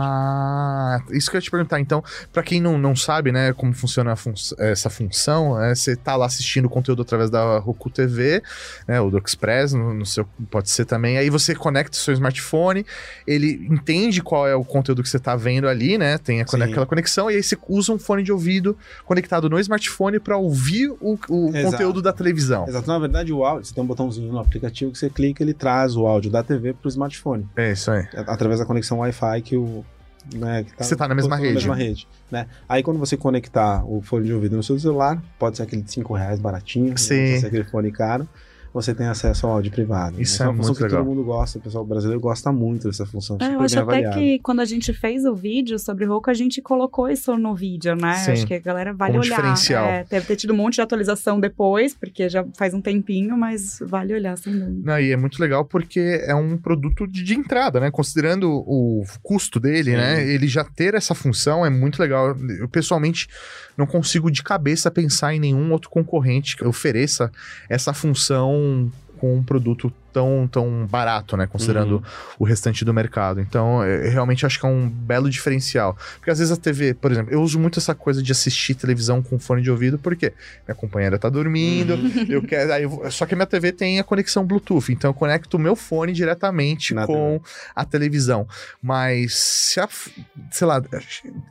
Ah, 0.00 0.98
isso 1.10 1.30
que 1.30 1.36
eu 1.36 1.38
ia 1.38 1.42
te 1.42 1.50
perguntar. 1.50 1.78
Então, 1.80 2.02
pra 2.32 2.42
quem 2.42 2.60
não, 2.60 2.78
não 2.78 2.94
sabe, 2.96 3.30
né, 3.32 3.52
como 3.52 3.72
funciona 3.72 4.16
fun- 4.16 4.32
essa 4.58 4.88
função, 4.88 5.60
é, 5.62 5.74
você 5.74 5.94
tá 5.96 6.16
lá 6.16 6.26
assistindo 6.26 6.66
o 6.66 6.70
conteúdo 6.70 7.02
através 7.02 7.28
da 7.30 7.58
Roku 7.58 7.90
TV, 7.90 8.42
né, 8.88 9.00
ou 9.00 9.10
do 9.10 9.18
Express, 9.18 9.72
no, 9.72 9.92
no 9.94 10.06
seu, 10.06 10.26
pode 10.50 10.70
ser 10.70 10.84
também. 10.84 11.18
Aí 11.18 11.28
você 11.30 11.54
conecta 11.54 11.96
o 11.96 12.00
seu 12.00 12.14
smartphone, 12.14 12.84
ele 13.26 13.66
entende 13.70 14.22
qual 14.22 14.46
é 14.46 14.54
o 14.54 14.64
conteúdo 14.64 15.02
que 15.02 15.08
você 15.08 15.18
tá 15.18 15.36
vendo 15.36 15.68
ali, 15.68 15.98
né, 15.98 16.18
tem 16.18 16.40
a- 16.40 16.44
aquela 16.70 16.86
conexão, 16.86 17.30
e 17.30 17.34
aí 17.36 17.42
você 17.42 17.56
usa 17.68 17.92
um 17.92 17.98
fone 17.98 18.22
de 18.22 18.32
ouvido 18.32 18.76
conectado 19.04 19.48
no 19.50 19.58
smartphone 19.60 20.18
pra 20.18 20.36
ouvir 20.36 20.88
o, 21.00 21.18
o 21.28 21.50
conteúdo 21.70 22.02
da 22.06 22.12
televisão. 22.12 22.66
Exato. 22.68 22.88
Na 22.88 22.98
verdade, 22.98 23.32
o 23.32 23.44
áudio, 23.44 23.66
você 23.66 23.74
tem 23.74 23.82
um 23.84 23.86
botãozinho 23.86 24.32
no 24.32 24.38
aplicativo 24.38 24.90
que 24.92 24.98
você 24.98 25.10
clica, 25.10 25.42
ele 25.42 25.52
traz 25.54 25.96
o 25.96 26.06
áudio 26.06 26.30
da 26.30 26.42
TV 26.42 26.72
pro 26.72 26.88
smartphone. 26.88 27.48
É 27.56 27.72
isso 27.72 27.90
aí. 27.90 28.06
através 28.26 28.60
da 28.60 28.66
conexão 28.66 28.98
Wi-Fi 28.98 29.42
que 29.42 29.56
o. 29.56 29.84
Né, 30.34 30.64
que 30.64 30.84
Você 30.84 30.96
tá 30.96 31.06
na 31.06 31.14
mesma 31.14 31.30
na 31.30 31.36
rede. 31.36 31.54
mesma 31.54 31.76
rede 31.76 32.08
né? 32.30 32.46
Aí 32.68 32.82
quando 32.82 32.98
você 32.98 33.16
conectar 33.16 33.84
o 33.84 34.02
fone 34.02 34.26
de 34.26 34.32
ouvido 34.32 34.56
no 34.56 34.62
seu 34.62 34.78
celular, 34.78 35.22
pode 35.38 35.56
ser 35.56 35.62
aquele 35.62 35.82
de 35.82 35.92
5 35.92 36.14
reais 36.14 36.40
baratinho, 36.40 36.90
né? 36.90 36.96
Sim. 36.96 37.28
pode 37.28 37.40
ser 37.40 37.46
aquele 37.46 37.64
fone 37.64 37.92
caro, 37.92 38.28
você 38.76 38.94
tem 38.94 39.06
acesso 39.06 39.46
ao 39.46 39.54
áudio 39.54 39.72
privado. 39.72 40.16
né? 40.16 40.22
Isso 40.22 40.34
Essa 40.34 40.44
é 40.44 40.46
uma 40.48 40.56
função 40.56 40.68
muito 40.68 40.76
que 40.78 40.82
legal. 40.84 40.98
todo 41.04 41.08
mundo 41.14 41.24
gosta, 41.24 41.58
o 41.58 41.62
pessoal 41.62 41.84
brasileiro 41.84 42.20
gosta 42.20 42.52
muito 42.52 42.88
dessa 42.88 43.06
função. 43.06 43.36
É, 43.40 43.44
super 43.44 43.54
eu 43.54 43.60
acho 43.60 43.74
bem 43.74 43.82
até 43.84 43.92
avaliada. 43.92 44.16
que 44.20 44.38
quando 44.40 44.60
a 44.60 44.64
gente 44.64 44.92
fez 44.92 45.24
o 45.24 45.34
vídeo 45.34 45.78
sobre 45.78 46.04
Roku, 46.04 46.30
a 46.30 46.34
gente 46.34 46.60
colocou 46.60 47.08
isso 47.08 47.36
no 47.36 47.54
vídeo, 47.54 47.96
né? 47.96 48.14
Sim. 48.14 48.32
Acho 48.32 48.46
que 48.46 48.54
a 48.54 48.58
galera 48.58 48.92
vale 48.92 49.12
Como 49.14 49.24
olhar. 49.24 49.36
diferencial. 49.36 49.86
É, 49.86 50.04
deve 50.08 50.26
ter 50.26 50.36
tido 50.36 50.52
um 50.52 50.56
monte 50.56 50.74
de 50.74 50.80
atualização 50.82 51.40
depois, 51.40 51.94
porque 51.94 52.28
já 52.28 52.44
faz 52.56 52.74
um 52.74 52.80
tempinho, 52.80 53.36
mas 53.36 53.78
vale 53.82 54.12
olhar 54.14 54.36
sem 54.36 54.52
dúvida. 54.52 54.80
Não, 54.92 55.00
e 55.00 55.10
é 55.10 55.16
muito 55.16 55.40
legal 55.40 55.64
porque 55.64 56.20
é 56.26 56.34
um 56.34 56.56
produto 56.56 57.06
de, 57.06 57.22
de 57.24 57.34
entrada, 57.34 57.80
né? 57.80 57.90
Considerando 57.90 58.50
o 58.50 59.04
custo 59.22 59.58
dele, 59.58 59.92
Sim. 59.92 59.96
né? 59.96 60.28
Ele 60.28 60.46
já 60.46 60.64
ter 60.64 60.94
essa 60.94 61.14
função 61.14 61.64
é 61.64 61.70
muito 61.70 62.00
legal. 62.00 62.36
Eu, 62.60 62.68
pessoalmente, 62.68 63.28
não 63.76 63.86
consigo 63.86 64.30
de 64.30 64.42
cabeça 64.42 64.90
pensar 64.90 65.34
em 65.34 65.40
nenhum 65.40 65.70
outro 65.72 65.90
concorrente 65.90 66.56
que 66.56 66.64
ofereça 66.64 67.30
essa 67.68 67.92
função 67.92 68.90
com 69.18 69.36
um 69.36 69.42
produto 69.42 69.92
tão, 70.16 70.48
tão 70.50 70.86
barato, 70.86 71.36
né? 71.36 71.46
Considerando 71.46 71.96
Uhum. 71.96 72.02
o 72.38 72.44
restante 72.44 72.86
do 72.86 72.94
mercado. 72.94 73.38
Então, 73.38 73.82
é, 73.84 74.06
eu 74.06 74.10
realmente 74.12 74.46
acho 74.46 74.58
que 74.58 74.64
é 74.64 74.68
um 74.68 74.88
belo 74.88 75.28
diferencial. 75.28 75.94
Porque 76.16 76.30
às 76.30 76.38
vezes 76.38 76.50
a 76.50 76.56
TV, 76.56 76.94
por 76.94 77.12
exemplo, 77.12 77.34
eu 77.34 77.42
uso 77.42 77.58
muito 77.58 77.78
essa 77.78 77.94
coisa 77.94 78.22
de 78.22 78.32
assistir 78.32 78.74
televisão 78.74 79.20
com 79.22 79.38
fone 79.38 79.60
de 79.60 79.70
ouvido, 79.70 79.98
porque 79.98 80.32
minha 80.66 80.74
companheira 80.74 81.18
tá 81.18 81.28
dormindo, 81.28 81.94
Uhum. 81.96 82.24
eu 82.30 82.40
quero. 82.40 82.72
Aí 82.72 82.84
eu 82.84 83.10
só 83.10 83.26
que 83.26 83.34
a 83.34 83.36
minha 83.36 83.46
TV 83.46 83.72
tem 83.72 84.00
a 84.00 84.04
conexão 84.04 84.46
Bluetooth, 84.46 84.90
então 84.90 85.10
eu 85.10 85.14
conecto 85.14 85.58
o 85.58 85.60
meu 85.60 85.76
fone 85.76 86.14
diretamente 86.14 86.94
Na 86.94 87.06
com 87.06 87.38
a 87.74 87.84
televisão. 87.84 88.48
Mas 88.82 89.34
se 89.34 89.78
a, 89.80 89.88
sei 90.50 90.66
lá, 90.66 90.82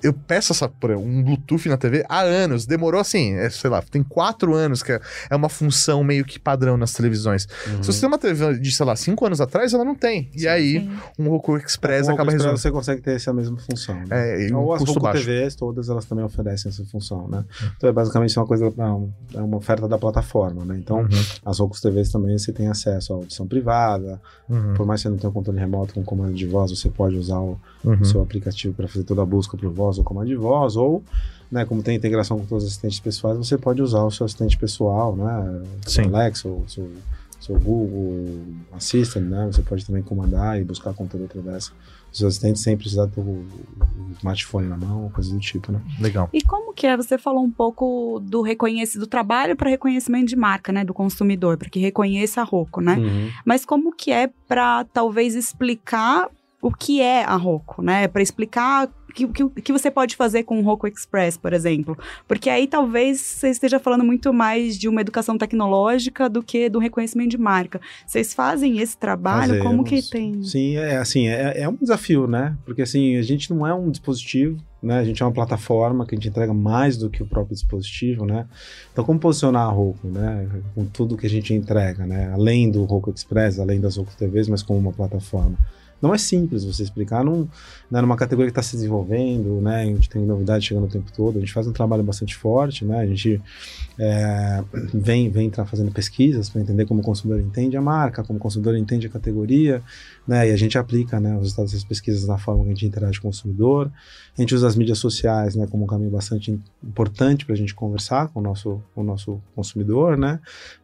eu 0.01 0.11
peço 0.11 0.53
essa, 0.53 0.72
um 0.97 1.22
Bluetooth 1.24 1.70
na 1.70 1.78
TV 1.78 2.03
há 2.09 2.22
anos, 2.22 2.66
demorou 2.66 2.99
assim, 2.99 3.36
é, 3.36 3.47
sei 3.51 3.70
lá, 3.70 3.82
tem 3.84 4.01
quatro 4.01 4.55
anos 4.55 4.82
que 4.82 4.91
é, 4.91 4.99
é 5.30 5.36
uma 5.36 5.49
função 5.49 6.03
meio 6.03 6.26
que 6.26 6.39
padrão 6.39 6.78
nas 6.78 6.93
televisões. 6.93 7.47
Uhum. 7.68 7.84
Se 7.84 7.93
você 7.93 7.99
tem 7.99 8.07
uma 8.07 8.18
TV 8.18 8.54
de, 8.59 8.71
sei 8.71 8.85
lá, 8.85 8.95
cinco 8.95 9.25
anos 9.25 9.39
atrás, 9.41 9.73
ela 9.73 9.83
não 9.85 9.95
tem. 9.95 10.29
E 10.35 10.47
aí, 10.47 10.79
Sim. 10.81 10.89
um 11.19 11.29
Roku 11.29 11.57
Express 11.57 12.07
o 12.07 12.11
acaba 12.11 12.31
Express 12.31 12.33
resolvendo. 12.33 12.57
você 12.57 12.71
consegue 12.71 13.01
ter 13.01 13.15
essa 13.15 13.33
mesma 13.33 13.57
função. 13.57 13.95
né? 13.95 14.05
É, 14.11 14.47
e 14.47 14.53
um 14.53 14.59
Ou 14.59 14.73
as 14.73 14.79
custo 14.79 14.93
Roku 14.95 15.03
baixo. 15.05 15.21
TVs, 15.25 15.55
todas 15.55 15.89
elas 15.89 16.05
também 16.05 16.23
oferecem 16.25 16.69
essa 16.69 16.83
função, 16.85 17.27
né? 17.27 17.43
Então 17.77 17.89
é 17.89 17.93
basicamente 17.93 18.37
uma 18.37 18.45
coisa, 18.45 18.73
não, 18.75 19.13
é 19.33 19.41
uma 19.41 19.57
oferta 19.57 19.87
da 19.87 19.97
plataforma, 19.97 20.65
né? 20.65 20.77
Então 20.77 20.95
Uhum, 20.97 21.07
as 21.45 21.59
Roku 21.59 21.79
TVs 21.79 22.11
também 22.11 22.37
você 22.37 22.51
tem 22.51 22.67
acesso 22.67 23.13
à 23.13 23.15
audição 23.17 23.45
privada, 23.47 24.19
uhum, 24.49 24.73
por 24.75 24.85
mais 24.85 25.01
que 25.01 25.03
você 25.03 25.09
não 25.09 25.17
tenha 25.17 25.29
um 25.29 25.33
controle 25.33 25.59
remoto 25.59 25.93
com 25.93 26.03
comando 26.03 26.33
de 26.33 26.45
voz, 26.47 26.71
você 26.71 26.89
pode 26.89 27.15
usar 27.17 27.39
o, 27.39 27.59
uhum. 27.83 27.99
o 28.01 28.05
seu 28.05 28.21
aplicativo 28.21 28.73
para 28.73 28.87
fazer 28.87 29.03
toda 29.03 29.21
a 29.21 29.25
busca 29.25 29.57
por 29.57 29.69
voz 29.69 29.97
ou 29.97 30.03
comando 30.03 30.27
de 30.27 30.35
voz, 30.35 30.75
ou, 30.75 31.03
né, 31.51 31.65
como 31.65 31.83
tem 31.83 31.95
integração 31.95 32.39
com 32.39 32.45
todos 32.45 32.63
os 32.63 32.71
assistentes 32.71 32.99
pessoais, 32.99 33.37
você 33.37 33.57
pode 33.57 33.81
usar 33.81 34.03
o 34.03 34.11
seu 34.11 34.25
assistente 34.25 34.57
pessoal, 34.57 35.15
né? 35.15 35.61
Sim. 35.85 36.03
Seu 36.03 36.15
Alexa, 36.15 36.47
o 36.47 36.63
seu, 36.67 36.89
seu 37.45 37.59
Google 37.59 38.43
Assistant, 38.73 39.23
né? 39.25 39.45
Você 39.51 39.61
pode 39.61 39.85
também 39.85 40.01
comandar 40.01 40.59
e 40.59 40.63
buscar 40.63 40.93
conteúdo 40.93 41.25
através 41.25 41.71
dos 42.09 42.19
seus 42.19 42.33
assistentes 42.33 42.63
sem 42.63 42.75
precisar 42.75 43.07
ter 43.07 43.19
o, 43.19 43.23
o 43.23 44.11
smartphone 44.17 44.67
na 44.67 44.75
mão, 44.75 45.09
coisa 45.09 45.31
do 45.31 45.39
tipo, 45.39 45.71
né? 45.71 45.79
Legal. 45.99 46.29
E 46.33 46.41
como 46.41 46.73
que 46.73 46.87
é? 46.87 46.97
Você 46.97 47.17
falou 47.17 47.43
um 47.43 47.51
pouco 47.51 48.19
do 48.23 48.41
reconhecimento 48.41 49.05
do 49.05 49.07
trabalho 49.07 49.55
para 49.55 49.69
reconhecimento 49.69 50.27
de 50.27 50.35
marca, 50.35 50.71
né, 50.71 50.83
do 50.83 50.93
consumidor, 50.93 51.57
para 51.57 51.69
que 51.69 51.79
reconheça 51.79 52.41
a 52.41 52.43
Roku, 52.43 52.81
né? 52.81 52.95
Uhum. 52.95 53.29
Mas 53.45 53.63
como 53.63 53.95
que 53.95 54.11
é 54.11 54.29
para 54.47 54.85
talvez 54.85 55.35
explicar 55.35 56.29
o 56.61 56.71
que 56.71 56.99
é 56.99 57.23
a 57.23 57.35
Roku, 57.35 57.81
né? 57.83 58.07
Para 58.07 58.23
explicar 58.23 58.89
que, 59.16 59.28
que, 59.28 59.61
que 59.61 59.72
você 59.72 59.89
pode 59.89 60.16
fazer 60.16 60.43
com 60.43 60.59
o 60.59 60.61
Roku 60.61 60.88
Express, 60.88 61.38
por 61.38 61.53
exemplo. 61.53 61.97
Porque 62.28 62.49
aí 62.49 62.68
talvez 62.68 63.22
você 63.22 63.49
esteja 63.49 63.80
falando 63.80 64.03
muito 64.03 64.34
mais 64.34 64.78
de 64.78 64.89
uma 64.89 64.99
educação 64.99 65.38
tecnológica 65.38 66.30
do 66.30 66.43
que 66.43 66.70
do 66.70 66.78
reconhecimento 66.78 67.32
de 67.32 67.38
marca. 67.38 67.80
Vocês 68.05 68.34
fazem 68.34 68.80
esse 68.80 68.97
trabalho? 68.97 69.63
Como 69.63 69.84
que 69.84 70.01
Fazemos. 70.01 70.09
tem? 70.09 70.43
Sim, 70.43 70.76
é 70.76 70.97
assim, 70.97 71.28
é, 71.28 71.61
é 71.61 71.70
um 71.70 71.76
desafio, 71.76 72.28
né? 72.28 72.57
Porque 72.66 72.82
assim, 72.82 73.16
a 73.16 73.22
gente 73.22 73.51
não 73.53 73.66
é 73.66 73.74
um 73.74 73.89
dispositivo, 73.89 74.57
né? 74.84 74.99
A 74.99 75.03
gente 75.03 75.24
é 75.24 75.26
uma 75.26 75.32
plataforma 75.32 76.05
que 76.05 76.13
a 76.13 76.18
gente 76.18 76.28
entrega 76.28 76.53
mais 76.53 76.97
do 76.97 77.09
que 77.09 77.24
o 77.24 77.26
próprio 77.26 77.55
dispositivo, 77.55 78.26
né? 78.26 78.45
Então, 78.91 79.05
como 79.05 79.18
posicionar 79.18 79.68
a 79.68 79.72
Roku, 79.72 80.07
né? 80.07 80.47
Com 80.76 80.86
tudo 80.86 81.16
que 81.16 81.26
a 81.26 81.30
gente 81.30 81.53
entrega, 81.53 82.05
né? 82.05 82.32
Além 82.34 82.70
do 82.70 82.84
Roku 82.84 83.09
Express, 83.09 83.59
além 83.59 83.80
das 83.80 83.95
Roku 83.95 84.11
TVs, 84.18 84.49
mas 84.49 84.61
como 84.61 84.78
uma 84.78 84.91
plataforma. 84.91 85.57
Não 86.01 86.13
é 86.13 86.17
simples 86.17 86.63
você 86.63 86.83
explicar 86.83 87.23
num, 87.23 87.47
né, 87.89 88.01
numa 88.01 88.15
categoria 88.15 88.51
que 88.51 88.59
está 88.59 88.61
se 88.61 88.75
desenvolvendo, 88.75 89.61
né? 89.61 89.83
A 89.83 89.85
gente 89.85 90.09
tem 90.09 90.21
novidades 90.23 90.67
chegando 90.67 90.85
o 90.85 90.89
tempo 90.89 91.11
todo. 91.11 91.37
A 91.37 91.39
gente 91.39 91.53
faz 91.53 91.67
um 91.67 91.71
trabalho 91.71 92.03
bastante 92.03 92.35
forte, 92.35 92.83
né? 92.83 92.99
A 92.99 93.05
gente 93.05 93.41
é, 93.97 94.63
vem, 94.93 95.29
vem 95.29 95.51
fazendo 95.65 95.91
pesquisas 95.91 96.49
para 96.49 96.61
entender 96.61 96.85
como 96.85 96.99
o 96.99 97.03
consumidor 97.03 97.41
entende 97.41 97.77
a 97.77 97.81
marca, 97.81 98.23
como 98.23 98.37
o 98.37 98.41
consumidor 98.41 98.75
entende 98.75 99.07
a 99.07 99.09
categoria, 99.09 99.81
né? 100.28 100.49
E 100.49 100.51
a 100.51 100.57
gente 100.57 100.78
aplica 100.78 101.19
né, 101.19 101.34
os 101.36 101.41
resultados 101.43 101.71
dessas 101.71 101.86
pesquisas 101.88 102.26
na 102.28 102.38
forma 102.38 102.63
que 102.63 102.69
a 102.69 102.73
gente 102.73 102.86
interage 102.86 103.19
com 103.21 103.28
o 103.28 103.32
consumidor. 103.32 103.91
A 104.38 104.41
gente 104.41 104.53
usa 104.55 104.67
as 104.67 104.76
mídias 104.76 104.97
sociais 104.97 105.55
né, 105.55 105.65
como 105.69 105.84
um 105.84 105.88
caminho 105.88 106.09
bastante 106.11 106.59
importante 106.84 107.45
para 107.45 107.53
a 107.53 107.57
gente 107.57 107.73
conversar 107.73 108.28
com 108.30 108.39
o 108.39 108.43
nosso, 108.43 108.82
com 108.93 109.01
o 109.01 109.03
nosso 109.03 109.39
consumidor, 109.55 110.17
né? 110.17 110.39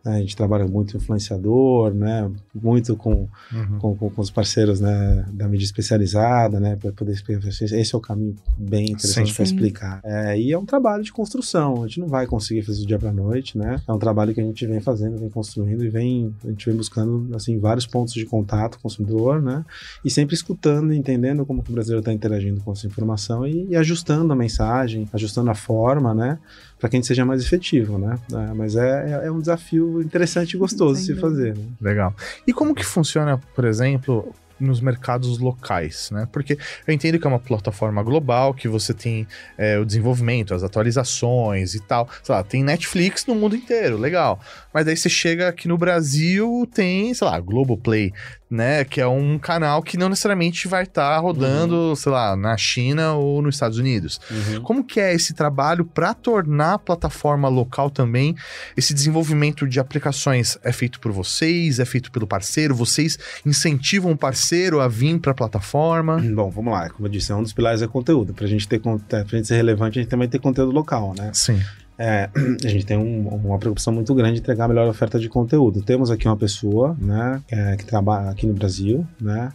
A 0.05 0.19
gente 0.19 0.35
trabalha 0.35 0.65
muito 0.67 0.95
influenciador, 0.97 1.93
né? 1.93 2.29
Muito 2.53 2.95
com, 2.95 3.27
Uhum. 3.51 3.79
com, 3.79 3.95
com- 3.95 4.09
com 4.09 4.21
os 4.21 4.31
parceiros 4.31 4.79
né, 4.79 5.25
da 5.33 5.47
mídia 5.47 5.65
especializada, 5.65 6.59
né, 6.59 6.75
para 6.75 6.91
poder 6.91 7.11
explicar. 7.13 7.47
Esse 7.49 7.93
é 7.93 7.97
o 7.97 8.01
caminho 8.01 8.35
bem 8.57 8.91
interessante 8.91 9.33
para 9.33 9.43
explicar. 9.43 10.01
É, 10.03 10.39
e 10.39 10.51
é 10.51 10.57
um 10.57 10.65
trabalho 10.65 11.03
de 11.03 11.11
construção. 11.11 11.83
A 11.83 11.87
gente 11.87 11.99
não 11.99 12.07
vai 12.07 12.25
conseguir 12.25 12.61
fazer 12.63 12.79
do 12.81 12.85
dia 12.87 12.97
para 12.99 13.11
noite, 13.11 13.57
né? 13.57 13.81
É 13.87 13.91
um 13.91 13.99
trabalho 13.99 14.33
que 14.33 14.39
a 14.41 14.43
gente 14.43 14.65
vem 14.65 14.79
fazendo, 14.79 15.17
vem 15.17 15.29
construindo 15.29 15.83
e 15.83 15.89
vem 15.89 16.33
a 16.45 16.49
gente 16.49 16.65
vem 16.65 16.75
buscando 16.75 17.35
assim 17.35 17.59
vários 17.59 17.85
pontos 17.85 18.13
de 18.13 18.25
contato 18.25 18.73
com 18.75 18.79
o 18.79 18.81
consumidor, 18.83 19.30
né? 19.39 19.63
E 20.03 20.09
sempre 20.09 20.33
escutando, 20.33 20.91
e 20.91 20.97
entendendo 20.97 21.45
como 21.45 21.61
que 21.61 21.69
o 21.69 21.73
brasileiro 21.73 21.99
está 21.99 22.11
interagindo 22.11 22.59
com 22.61 22.71
essa 22.71 22.87
informação 22.87 23.45
e, 23.45 23.67
e 23.69 23.75
ajustando 23.75 24.33
a 24.33 24.35
mensagem, 24.35 25.07
ajustando 25.13 25.51
a 25.51 25.55
forma, 25.55 26.13
né? 26.13 26.39
Para 26.79 26.89
que 26.89 26.95
a 26.95 26.97
gente 26.97 27.07
seja 27.07 27.23
mais 27.23 27.43
efetivo, 27.43 27.99
né? 27.99 28.17
É, 28.33 28.53
mas 28.53 28.75
é, 28.75 29.21
é- 29.23 29.27
é 29.27 29.31
um 29.31 29.39
desafio 29.39 30.01
interessante 30.01 30.55
e 30.55 30.57
gostoso 30.57 30.95
Sem 30.95 31.13
se 31.15 31.21
fazer. 31.21 31.55
Né? 31.55 31.63
Legal. 31.79 32.15
E 32.47 32.51
como 32.51 32.73
que 32.73 32.83
funciona, 32.83 33.39
por 33.55 33.65
exemplo, 33.65 34.33
nos 34.59 34.79
mercados 34.79 35.39
locais, 35.39 36.09
né? 36.11 36.27
Porque 36.31 36.57
eu 36.87 36.93
entendo 36.93 37.19
que 37.19 37.25
é 37.25 37.29
uma 37.29 37.39
plataforma 37.39 38.01
global, 38.03 38.53
que 38.53 38.67
você 38.67 38.93
tem 38.93 39.27
é, 39.57 39.77
o 39.79 39.85
desenvolvimento, 39.85 40.53
as 40.53 40.63
atualizações 40.63 41.73
e 41.73 41.79
tal. 41.79 42.07
Sei 42.23 42.33
lá, 42.33 42.43
tem 42.43 42.63
Netflix 42.63 43.25
no 43.25 43.33
mundo 43.35 43.55
inteiro, 43.55 43.97
legal. 43.97 44.39
Mas 44.73 44.85
daí 44.85 44.95
você 44.95 45.09
chega 45.09 45.47
aqui 45.47 45.67
no 45.67 45.77
Brasil, 45.77 46.67
tem, 46.73 47.13
sei 47.13 47.27
lá, 47.27 47.39
Globoplay, 47.39 48.13
né? 48.51 48.83
Que 48.83 48.99
é 48.99 49.07
um 49.07 49.39
canal 49.39 49.81
que 49.81 49.97
não 49.97 50.09
necessariamente 50.09 50.67
vai 50.67 50.83
estar 50.83 51.17
rodando, 51.19 51.95
sei 51.95 52.11
lá, 52.11 52.35
na 52.35 52.57
China 52.57 53.13
ou 53.13 53.41
nos 53.41 53.55
Estados 53.55 53.77
Unidos. 53.77 54.19
Como 54.63 54.83
que 54.83 54.99
é 54.99 55.13
esse 55.13 55.33
trabalho 55.33 55.85
para 55.85 56.13
tornar 56.13 56.73
a 56.73 56.79
plataforma 56.79 57.47
local 57.47 57.89
também? 57.89 58.35
Esse 58.75 58.93
desenvolvimento 58.93 59.65
de 59.67 59.79
aplicações 59.79 60.57
é 60.63 60.71
feito 60.73 60.99
por 60.99 61.11
vocês? 61.13 61.79
É 61.79 61.85
feito 61.85 62.11
pelo 62.11 62.27
parceiro? 62.27 62.75
Vocês 62.75 63.17
incentivam 63.45 64.11
o 64.11 64.17
parceiro 64.17 64.81
a 64.81 64.87
vir 64.87 65.17
para 65.19 65.31
a 65.31 65.35
plataforma? 65.35 66.17
Bom, 66.19 66.49
vamos 66.49 66.73
lá. 66.73 66.89
Como 66.89 67.07
eu 67.07 67.11
disse, 67.11 67.31
um 67.31 67.41
dos 67.41 67.53
pilares 67.53 67.81
é 67.81 67.87
conteúdo. 67.87 68.33
Pra 68.33 68.47
gente 68.47 68.67
ter 68.67 68.79
con- 68.79 68.99
pra 68.99 69.23
gente 69.23 69.47
ser 69.47 69.55
relevante, 69.55 69.97
a 69.99 70.01
gente 70.01 70.09
também 70.11 70.27
tem 70.27 70.39
conteúdo 70.41 70.71
local, 70.71 71.13
né? 71.17 71.31
Sim. 71.33 71.61
É, 72.03 72.29
a 72.65 72.67
gente 72.67 72.83
tem 72.85 72.97
um- 72.97 73.27
uma 73.27 73.59
preocupação 73.59 73.93
muito 73.93 74.13
grande 74.15 74.33
de 74.35 74.39
entregar 74.39 74.65
a 74.65 74.67
melhor 74.67 74.87
oferta 74.87 75.19
de 75.19 75.29
conteúdo. 75.29 75.83
Temos 75.83 76.09
aqui 76.09 76.27
uma 76.27 76.35
pessoa, 76.35 76.95
né, 76.99 77.41
que, 77.47 77.53
é- 77.53 77.75
que 77.77 77.85
trabalha 77.85 78.29
aqui 78.31 78.47
no 78.47 78.53
Brasil, 78.53 79.05
né, 79.19 79.51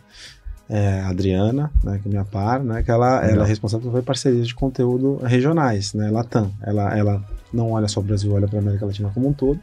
é, 0.69 1.01
a 1.01 1.09
Adriana, 1.09 1.71
né, 1.83 1.99
que 2.01 2.09
é 2.09 2.11
minha 2.11 2.25
par, 2.25 2.63
né, 2.63 2.83
que 2.85 2.91
ela, 2.91 3.25
ela 3.25 3.45
é 3.45 3.47
responsável 3.49 3.91
por 3.91 4.03
parcerias 4.03 4.47
de 4.47 4.55
conteúdo 4.55 5.17
regionais, 5.25 5.93
né, 5.93 6.09
Latam. 6.11 6.53
Ela, 6.63 6.97
ela 6.97 7.25
não 7.53 7.73
olha 7.73 7.89
só 7.89 7.99
o 8.01 8.03
Brasil, 8.05 8.33
olha 8.33 8.47
para 8.47 8.59
a 8.59 8.63
América 8.63 8.87
Latina 8.87 9.11
como 9.13 9.29
um 9.29 9.33
todo, 9.33 9.59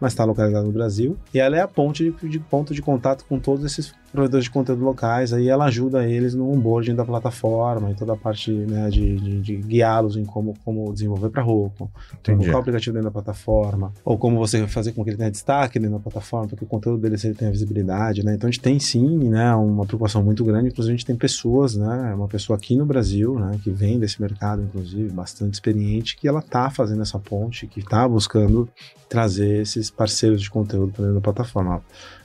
mas 0.00 0.12
está 0.12 0.24
localizada 0.24 0.64
no 0.66 0.72
Brasil. 0.72 1.16
E 1.32 1.38
ela 1.38 1.56
é 1.56 1.60
a 1.60 1.68
ponte 1.68 2.02
de, 2.20 2.28
de, 2.28 2.38
ponto 2.40 2.74
de 2.74 2.82
contato 2.82 3.24
com 3.28 3.38
todos 3.38 3.64
esses 3.64 3.94
provedores 4.14 4.44
de 4.44 4.50
conteúdo 4.50 4.84
locais. 4.84 5.32
Aí 5.32 5.48
ela 5.48 5.64
ajuda 5.64 6.08
eles 6.08 6.34
no 6.34 6.50
onboarding 6.50 6.94
da 6.94 7.04
plataforma 7.04 7.90
e 7.90 7.94
toda 7.94 8.12
a 8.12 8.16
parte 8.16 8.52
né, 8.52 8.88
de, 8.88 9.16
de, 9.18 9.40
de 9.40 9.56
guiá-los 9.56 10.16
em 10.16 10.24
como, 10.24 10.54
como 10.64 10.92
desenvolver 10.92 11.30
para 11.30 11.42
Roku, 11.42 11.90
colocar 12.24 12.56
o 12.56 12.58
aplicativo 12.58 12.94
dentro 12.94 13.08
da 13.08 13.12
plataforma, 13.12 13.92
ou 14.04 14.16
como 14.16 14.38
você 14.38 14.66
fazer 14.68 14.92
com 14.92 15.02
que 15.02 15.10
ele 15.10 15.16
tenha 15.16 15.30
destaque 15.30 15.78
dentro 15.78 15.96
da 15.96 16.02
plataforma, 16.02 16.46
para 16.46 16.56
que 16.56 16.64
o 16.64 16.66
conteúdo 16.66 17.02
dele 17.02 17.16
ele 17.22 17.34
tenha 17.34 17.50
visibilidade. 17.50 18.24
Né? 18.24 18.34
Então 18.34 18.48
a 18.48 18.50
gente 18.50 18.62
tem 18.62 18.78
sim 18.78 19.28
né, 19.28 19.52
uma 19.54 19.84
preocupação 19.84 20.22
muito 20.22 20.44
grande. 20.44 20.68
Inclusive 20.68 20.94
a 20.94 20.96
gente 20.96 21.06
tem 21.06 21.16
pessoas, 21.16 21.74
né, 21.74 22.14
uma 22.14 22.28
pessoa 22.28 22.56
aqui 22.56 22.76
no 22.76 22.86
Brasil 22.86 23.38
né, 23.38 23.58
que 23.62 23.70
vem 23.70 23.98
desse 23.98 24.20
mercado, 24.20 24.62
inclusive, 24.62 25.12
bastante 25.12 25.54
experiente, 25.54 26.16
que 26.16 26.28
ela 26.28 26.38
está 26.38 26.70
fazendo 26.70 27.02
essa 27.02 27.18
ponte, 27.18 27.66
que 27.66 27.80
está 27.80 28.06
buscando 28.08 28.68
trazer 29.08 29.62
esses 29.62 29.90
parceiros 29.90 30.40
de 30.40 30.50
conteúdo 30.50 30.92
para 30.92 31.02
dentro 31.02 31.14
da 31.14 31.20
plataforma. 31.20 31.82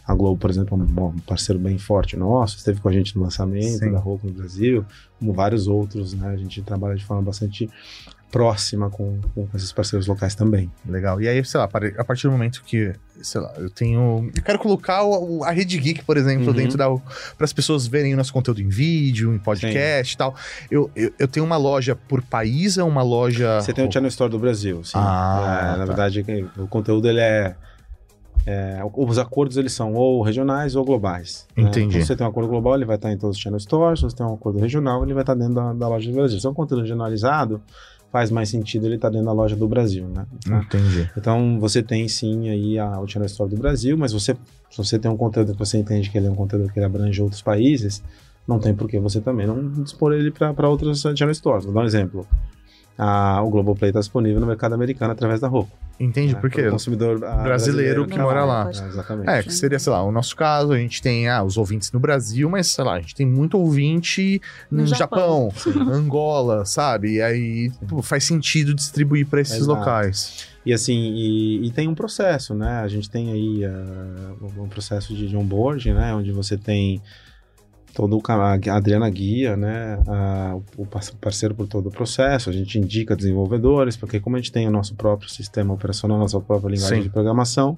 A 0.09 0.15
Globo, 0.15 0.39
por 0.39 0.49
exemplo, 0.49 0.75
é 0.75 1.01
um 1.01 1.19
parceiro 1.19 1.59
bem 1.59 1.77
forte 1.77 2.17
nosso, 2.17 2.57
esteve 2.57 2.81
com 2.81 2.89
a 2.89 2.91
gente 2.91 3.15
no 3.15 3.21
lançamento 3.21 3.77
Sim. 3.77 3.91
da 3.91 3.99
Roku 3.99 4.25
no 4.25 4.33
Brasil, 4.33 4.83
como 5.19 5.31
vários 5.33 5.67
outros, 5.67 6.15
né? 6.15 6.29
A 6.29 6.35
gente 6.35 6.63
trabalha 6.63 6.95
de 6.95 7.05
forma 7.05 7.21
bastante 7.21 7.69
próxima 8.31 8.89
com, 8.89 9.19
com 9.35 9.47
esses 9.53 9.71
parceiros 9.71 10.07
locais 10.07 10.33
também. 10.33 10.71
Legal. 10.83 11.21
E 11.21 11.27
aí, 11.27 11.45
sei 11.45 11.59
lá, 11.59 11.69
a 11.97 12.03
partir 12.03 12.25
do 12.25 12.31
momento 12.31 12.63
que, 12.65 12.91
sei 13.21 13.39
lá, 13.39 13.53
eu 13.57 13.69
tenho. 13.69 14.31
Eu 14.35 14.41
quero 14.41 14.57
colocar 14.57 15.03
o, 15.03 15.43
a 15.43 15.51
Rede 15.51 15.77
Geek, 15.77 16.03
por 16.03 16.17
exemplo, 16.17 16.47
uhum. 16.47 16.53
dentro 16.53 16.75
da. 16.75 16.89
para 16.89 17.45
as 17.45 17.53
pessoas 17.53 17.85
verem 17.85 18.15
o 18.15 18.17
nosso 18.17 18.33
conteúdo 18.33 18.63
em 18.63 18.67
vídeo, 18.67 19.31
em 19.31 19.37
podcast 19.37 20.11
e 20.11 20.17
tal. 20.17 20.33
Eu, 20.71 20.89
eu, 20.95 21.13
eu, 21.19 21.27
tenho 21.27 21.45
uma 21.45 21.57
loja 21.57 21.95
por 21.95 22.23
país 22.23 22.79
ou 22.79 22.89
uma 22.89 23.03
loja. 23.03 23.61
Você 23.61 23.73
tem 23.73 23.87
o 23.87 23.91
Channel 23.91 24.09
Store 24.09 24.31
do 24.31 24.39
Brasil, 24.39 24.83
sim. 24.83 24.93
Ah, 24.95 25.43
é, 25.43 25.71
tá. 25.71 25.77
Na 25.77 25.85
verdade, 25.85 26.25
o 26.57 26.67
conteúdo 26.67 27.07
ele 27.07 27.19
é 27.19 27.55
é, 28.45 28.79
os 28.95 29.17
acordos 29.17 29.57
eles 29.57 29.73
são 29.73 29.93
ou 29.93 30.21
regionais 30.21 30.75
ou 30.75 30.83
globais. 30.83 31.47
Né? 31.55 31.63
Entendi. 31.63 31.79
Né? 31.79 31.93
Então, 31.95 32.07
você 32.07 32.15
tem 32.15 32.25
um 32.25 32.29
acordo 32.29 32.49
global, 32.49 32.75
ele 32.75 32.85
vai 32.85 32.95
estar 32.95 33.11
em 33.11 33.17
todos 33.17 33.37
os 33.37 33.41
channel 33.41 33.59
stores. 33.59 33.99
Se 33.99 34.05
você 34.05 34.15
tem 34.15 34.25
um 34.25 34.33
acordo 34.33 34.59
regional, 34.59 35.03
ele 35.03 35.13
vai 35.13 35.23
estar 35.23 35.35
dentro 35.35 35.55
da, 35.55 35.73
da 35.73 35.87
loja 35.87 36.09
do 36.09 36.15
Brasil. 36.15 36.39
Se 36.39 36.47
é 36.47 36.49
um 36.49 36.53
conteúdo 36.53 36.81
regionalizado, 36.81 37.61
faz 38.11 38.31
mais 38.31 38.49
sentido 38.49 38.85
ele 38.85 38.95
estar 38.95 39.09
dentro 39.09 39.25
da 39.25 39.31
loja 39.31 39.55
do 39.55 39.67
Brasil, 39.67 40.07
né? 40.07 40.25
Entendi. 40.47 41.09
Então 41.15 41.59
você 41.59 41.83
tem 41.83 42.07
sim 42.07 42.49
aí 42.49 42.79
a, 42.79 42.99
o 42.99 43.07
channel 43.07 43.27
store 43.27 43.49
do 43.49 43.57
Brasil, 43.57 43.97
mas 43.97 44.13
você, 44.13 44.35
se 44.69 44.77
você 44.77 44.97
tem 44.97 45.09
um 45.09 45.17
conteúdo 45.17 45.53
que 45.53 45.59
você 45.59 45.77
entende 45.77 46.09
que 46.09 46.17
ele 46.17 46.27
é 46.27 46.31
um 46.31 46.35
conteúdo 46.35 46.71
que 46.71 46.79
abrange 46.79 47.21
outros 47.21 47.41
países, 47.41 48.03
não 48.47 48.57
tem 48.57 48.73
por 48.73 48.89
que 48.89 48.99
você 48.99 49.21
também 49.21 49.45
não 49.45 49.69
dispor 49.83 50.11
ele 50.13 50.31
para 50.31 50.67
outros 50.67 51.01
channel 51.01 51.33
stores. 51.33 51.65
Vou 51.65 51.73
dar 51.73 51.81
um 51.81 51.85
exemplo 51.85 52.25
a, 53.01 53.41
o 53.41 53.49
Globoplay 53.49 53.91
está 53.91 54.01
disponível 54.01 54.41
no 54.41 54.45
mercado 54.45 54.73
americano 54.75 55.13
através 55.13 55.39
da 55.39 55.47
Roku. 55.47 55.71
Entende? 55.97 56.33
Né? 56.33 56.39
Porque 56.41 56.67
o 56.67 56.71
consumidor 56.71 57.17
brasileiro, 57.17 57.43
brasileiro 57.43 58.07
que 58.07 58.19
mora 58.19 58.43
lá. 58.43 58.67
É, 58.67 58.87
exatamente. 58.87 59.29
É, 59.29 59.41
que 59.41 59.53
seria, 59.53 59.79
sei 59.79 59.93
lá, 59.93 60.03
o 60.03 60.11
nosso 60.11 60.35
caso, 60.35 60.73
a 60.73 60.77
gente 60.77 61.01
tem 61.01 61.29
ah, 61.29 61.41
os 61.41 61.55
ouvintes 61.55 61.93
no 61.93 61.99
Brasil, 61.99 62.49
mas, 62.49 62.67
sei 62.67 62.83
lá, 62.83 62.95
a 62.95 62.99
gente 62.99 63.15
tem 63.15 63.25
muito 63.25 63.57
ouvinte 63.57 64.41
no, 64.69 64.81
no 64.81 64.87
Japão, 64.87 65.49
Japão 65.55 65.87
Angola, 65.95 66.65
sabe? 66.65 67.13
E 67.13 67.21
aí 67.21 67.71
pô, 67.87 68.01
faz 68.01 68.25
sentido 68.25 68.73
distribuir 68.73 69.25
para 69.25 69.39
esses 69.39 69.55
Exato. 69.55 69.79
locais. 69.79 70.49
E 70.65 70.73
assim, 70.73 71.13
e, 71.15 71.67
e, 71.67 71.71
tem 71.71 71.87
um 71.87 71.95
processo, 71.95 72.53
né? 72.53 72.81
A 72.81 72.87
gente 72.89 73.09
tem 73.09 73.31
aí 73.31 73.65
uh, 73.65 74.61
um 74.61 74.67
processo 74.67 75.15
de, 75.15 75.27
de 75.29 75.37
onboarding, 75.37 75.93
né? 75.93 76.13
Onde 76.13 76.33
você 76.33 76.57
tem 76.57 77.01
todo 77.93 78.17
o, 78.17 78.21
a 78.31 78.53
Adriana 78.53 79.09
guia, 79.09 79.57
né, 79.57 79.99
a, 80.07 80.57
o 80.77 80.85
parceiro 81.19 81.55
por 81.55 81.67
todo 81.67 81.87
o 81.87 81.91
processo, 81.91 82.49
a 82.49 82.53
gente 82.53 82.77
indica 82.77 83.15
desenvolvedores, 83.15 83.97
porque 83.97 84.19
como 84.19 84.35
a 84.35 84.39
gente 84.39 84.51
tem 84.51 84.67
o 84.67 84.71
nosso 84.71 84.95
próprio 84.95 85.29
sistema 85.29 85.73
operacional, 85.73 86.17
nossa 86.17 86.39
própria 86.39 86.69
linguagem 86.69 86.99
Sim. 86.99 87.03
de 87.03 87.09
programação, 87.09 87.75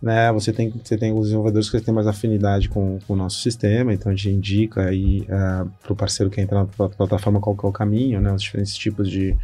né, 0.00 0.32
você 0.32 0.52
tem, 0.52 0.70
você 0.70 0.96
tem 0.96 1.12
os 1.12 1.26
desenvolvedores 1.26 1.70
que 1.70 1.80
têm 1.80 1.94
mais 1.94 2.06
afinidade 2.06 2.68
com, 2.68 2.98
com 3.06 3.12
o 3.14 3.16
nosso 3.16 3.40
sistema, 3.40 3.92
então 3.92 4.10
a 4.10 4.14
gente 4.14 4.30
indica 4.30 4.86
aí 4.86 5.20
uh, 5.22 5.32
é, 5.32 5.66
para 5.82 5.92
o 5.92 5.96
parceiro 5.96 6.30
que 6.30 6.40
entra 6.40 6.58
na 6.58 6.88
plataforma 6.88 7.40
qual 7.40 7.56
é 7.62 7.66
o 7.66 7.72
caminho, 7.72 8.20
né, 8.20 8.32
os 8.32 8.42
diferentes 8.42 8.74
tipos 8.74 9.08
de, 9.08 9.36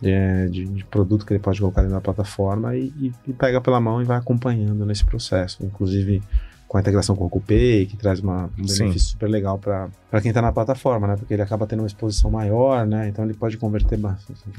de, 0.00 0.48
de, 0.50 0.64
de, 0.66 0.84
produto 0.84 1.26
que 1.26 1.32
ele 1.32 1.40
pode 1.40 1.60
colocar 1.60 1.82
na 1.82 2.00
plataforma 2.00 2.74
e, 2.74 2.92
e, 2.98 3.12
e 3.28 3.32
pega 3.32 3.60
pela 3.60 3.80
mão 3.80 4.00
e 4.00 4.04
vai 4.04 4.16
acompanhando 4.16 4.86
nesse 4.86 5.04
processo, 5.04 5.64
inclusive 5.64 6.22
com 6.72 6.78
a 6.78 6.80
integração 6.80 7.14
com 7.14 7.26
o 7.26 7.40
Pay, 7.40 7.84
que 7.84 7.98
traz 7.98 8.20
uma, 8.20 8.46
um 8.46 8.64
benefício 8.64 8.98
Sim. 8.98 8.98
super 8.98 9.28
legal 9.28 9.58
para 9.58 9.90
quem 10.20 10.30
está 10.30 10.42
na 10.42 10.52
plataforma, 10.52 11.06
né? 11.06 11.16
Porque 11.16 11.32
ele 11.32 11.42
acaba 11.42 11.66
tendo 11.66 11.80
uma 11.80 11.86
exposição 11.86 12.30
maior, 12.30 12.86
né? 12.86 13.08
Então 13.08 13.24
ele 13.24 13.32
pode 13.32 13.56
converter. 13.56 13.98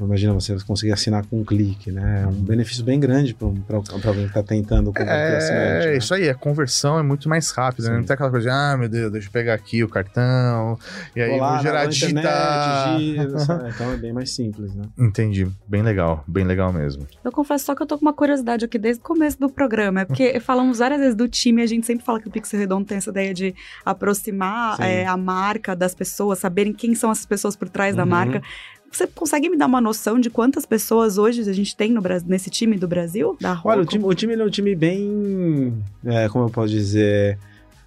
Imagina 0.00 0.32
você 0.32 0.56
conseguir 0.66 0.92
assinar 0.92 1.24
com 1.26 1.40
um 1.40 1.44
clique, 1.44 1.92
né? 1.92 2.22
É 2.24 2.26
um 2.26 2.32
benefício 2.32 2.84
bem 2.84 2.98
grande 2.98 3.34
para 3.34 3.76
alguém 3.76 4.24
que 4.24 4.28
está 4.28 4.42
tentando 4.42 4.92
converter 4.92 5.12
é, 5.12 5.36
assinante. 5.36 5.86
É, 5.86 5.90
né? 5.92 5.96
isso 5.96 6.12
aí, 6.12 6.28
a 6.28 6.34
conversão 6.34 6.98
é 6.98 7.02
muito 7.02 7.28
mais 7.28 7.50
rápida, 7.50 7.88
né? 7.90 7.96
Não 7.98 8.04
tem 8.04 8.14
aquela 8.14 8.30
coisa 8.30 8.48
de, 8.48 8.54
ah, 8.54 8.76
meu 8.76 8.88
Deus, 8.88 9.12
deixa 9.12 9.28
eu 9.28 9.32
pegar 9.32 9.54
aqui 9.54 9.84
o 9.84 9.88
cartão, 9.88 10.78
e 11.14 11.20
aí 11.20 11.30
Olá, 11.30 11.54
vou 11.54 11.62
gerar 11.62 11.86
digitar. 11.86 12.98
então 13.74 13.92
é 13.92 13.96
bem 13.96 14.12
mais 14.12 14.34
simples, 14.34 14.74
né? 14.74 14.82
Entendi. 14.98 15.46
Bem 15.68 15.82
legal, 15.82 16.24
bem 16.26 16.44
legal 16.44 16.72
mesmo. 16.72 17.06
Eu 17.22 17.30
confesso 17.30 17.66
só 17.66 17.74
que 17.74 17.82
eu 17.82 17.86
tô 17.86 17.96
com 17.96 18.04
uma 18.04 18.12
curiosidade 18.12 18.64
aqui 18.64 18.78
desde 18.78 19.00
o 19.00 19.04
começo 19.04 19.38
do 19.38 19.48
programa, 19.48 20.00
é 20.00 20.04
porque 20.04 20.40
falamos 20.40 20.78
várias 20.78 20.98
vezes 20.98 21.14
do 21.14 21.28
time, 21.28 21.62
a 21.62 21.66
gente 21.66 21.86
sempre 21.86 22.04
fala 22.04 22.20
que 22.20 22.26
o 22.26 22.30
Pixel 22.30 22.58
Redondo 22.58 22.86
tem 22.86 22.98
essa 22.98 23.10
ideia 23.10 23.32
de 23.32 23.54
aproximar 23.84 24.80
é, 24.80 25.06
a 25.06 25.16
marca 25.44 25.76
das 25.76 25.94
pessoas, 25.94 26.38
saberem 26.38 26.72
quem 26.72 26.94
são 26.94 27.10
essas 27.10 27.26
pessoas 27.26 27.54
por 27.54 27.68
trás 27.68 27.92
uhum. 27.92 27.98
da 27.98 28.06
marca. 28.06 28.42
Você 28.90 29.06
consegue 29.08 29.50
me 29.50 29.56
dar 29.56 29.66
uma 29.66 29.80
noção 29.80 30.18
de 30.20 30.30
quantas 30.30 30.64
pessoas 30.64 31.18
hoje 31.18 31.48
a 31.48 31.52
gente 31.52 31.76
tem 31.76 31.90
no 31.92 32.00
Brasil, 32.00 32.28
nesse 32.28 32.48
time 32.48 32.78
do 32.78 32.86
Brasil? 32.86 33.36
Da 33.40 33.60
Olha, 33.64 33.82
o 33.82 33.84
time, 33.84 34.04
o 34.04 34.14
time 34.14 34.34
é 34.34 34.44
um 34.44 34.50
time 34.50 34.74
bem. 34.74 35.74
É, 36.04 36.28
como 36.28 36.44
eu 36.44 36.50
posso 36.50 36.68
dizer? 36.68 37.38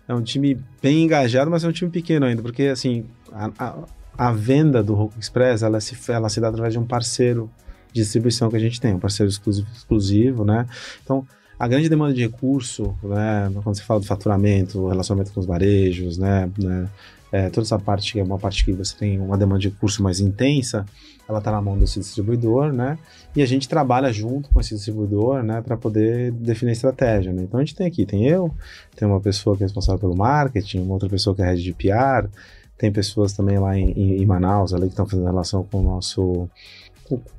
É 0.07 0.13
um 0.13 0.21
time 0.21 0.59
bem 0.81 1.03
engajado, 1.03 1.49
mas 1.49 1.63
é 1.63 1.67
um 1.67 1.71
time 1.71 1.89
pequeno 1.89 2.25
ainda, 2.25 2.41
porque 2.41 2.63
assim, 2.63 3.05
a, 3.31 3.49
a, 3.57 3.75
a 4.17 4.31
venda 4.31 4.83
do 4.83 4.93
Roku 4.93 5.19
Express 5.19 5.63
ela 5.63 5.79
se, 5.79 5.97
ela 6.11 6.29
se 6.29 6.39
dá 6.39 6.49
através 6.49 6.73
de 6.73 6.79
um 6.79 6.85
parceiro 6.85 7.49
de 7.91 8.01
distribuição 8.01 8.49
que 8.49 8.55
a 8.55 8.59
gente 8.59 8.79
tem, 8.79 8.93
um 8.93 8.99
parceiro 8.99 9.29
exclusivo, 9.29 9.67
exclusivo 9.73 10.45
né? 10.45 10.65
Então, 11.03 11.25
a 11.59 11.67
grande 11.67 11.89
demanda 11.89 12.13
de 12.13 12.21
recurso, 12.21 12.95
né, 13.03 13.49
quando 13.63 13.75
se 13.75 13.83
fala 13.83 13.99
do 13.99 14.05
faturamento, 14.05 14.87
relacionamento 14.87 15.31
com 15.33 15.39
os 15.39 15.45
varejos, 15.45 16.17
né, 16.17 16.49
né 16.57 16.87
é, 17.31 17.49
toda 17.49 17.65
essa 17.65 17.77
parte 17.77 18.13
que 18.13 18.19
é 18.19 18.23
uma 18.23 18.37
parte 18.37 18.63
que 18.63 18.71
você 18.71 18.95
tem 18.95 19.19
uma 19.19 19.37
demanda 19.37 19.59
de 19.59 19.69
recurso 19.69 20.01
mais 20.01 20.19
intensa, 20.19 20.85
ela 21.27 21.39
está 21.39 21.51
na 21.51 21.61
mão 21.61 21.77
desse 21.77 21.99
distribuidor, 21.99 22.71
né? 22.71 22.97
E 23.35 23.41
a 23.41 23.45
gente 23.45 23.67
trabalha 23.67 24.11
junto 24.13 24.49
com 24.49 24.59
esse 24.61 24.73
distribuidor, 24.75 25.43
né, 25.43 25.61
para 25.61 25.75
poder 25.75 26.31
definir 26.31 26.69
a 26.69 26.73
estratégia, 26.73 27.33
né? 27.33 27.43
Então 27.43 27.59
a 27.59 27.63
gente 27.63 27.75
tem 27.75 27.85
aqui, 27.85 28.05
tem 28.05 28.27
eu, 28.27 28.53
tem 28.95 29.07
uma 29.07 29.19
pessoa 29.19 29.57
que 29.57 29.63
é 29.63 29.65
responsável 29.65 29.99
pelo 29.99 30.15
marketing, 30.15 30.79
uma 30.79 30.93
outra 30.93 31.09
pessoa 31.09 31.35
que 31.35 31.41
é 31.41 31.45
head 31.45 31.61
de 31.61 31.73
PR, 31.73 32.29
tem 32.77 32.91
pessoas 32.91 33.33
também 33.33 33.59
lá 33.59 33.77
em, 33.77 33.91
em, 33.91 34.21
em 34.21 34.25
Manaus, 34.25 34.73
ali 34.73 34.83
que 34.83 34.89
estão 34.89 35.05
fazendo 35.05 35.25
relação 35.25 35.63
com 35.63 35.79
o 35.79 35.83
nosso 35.83 36.49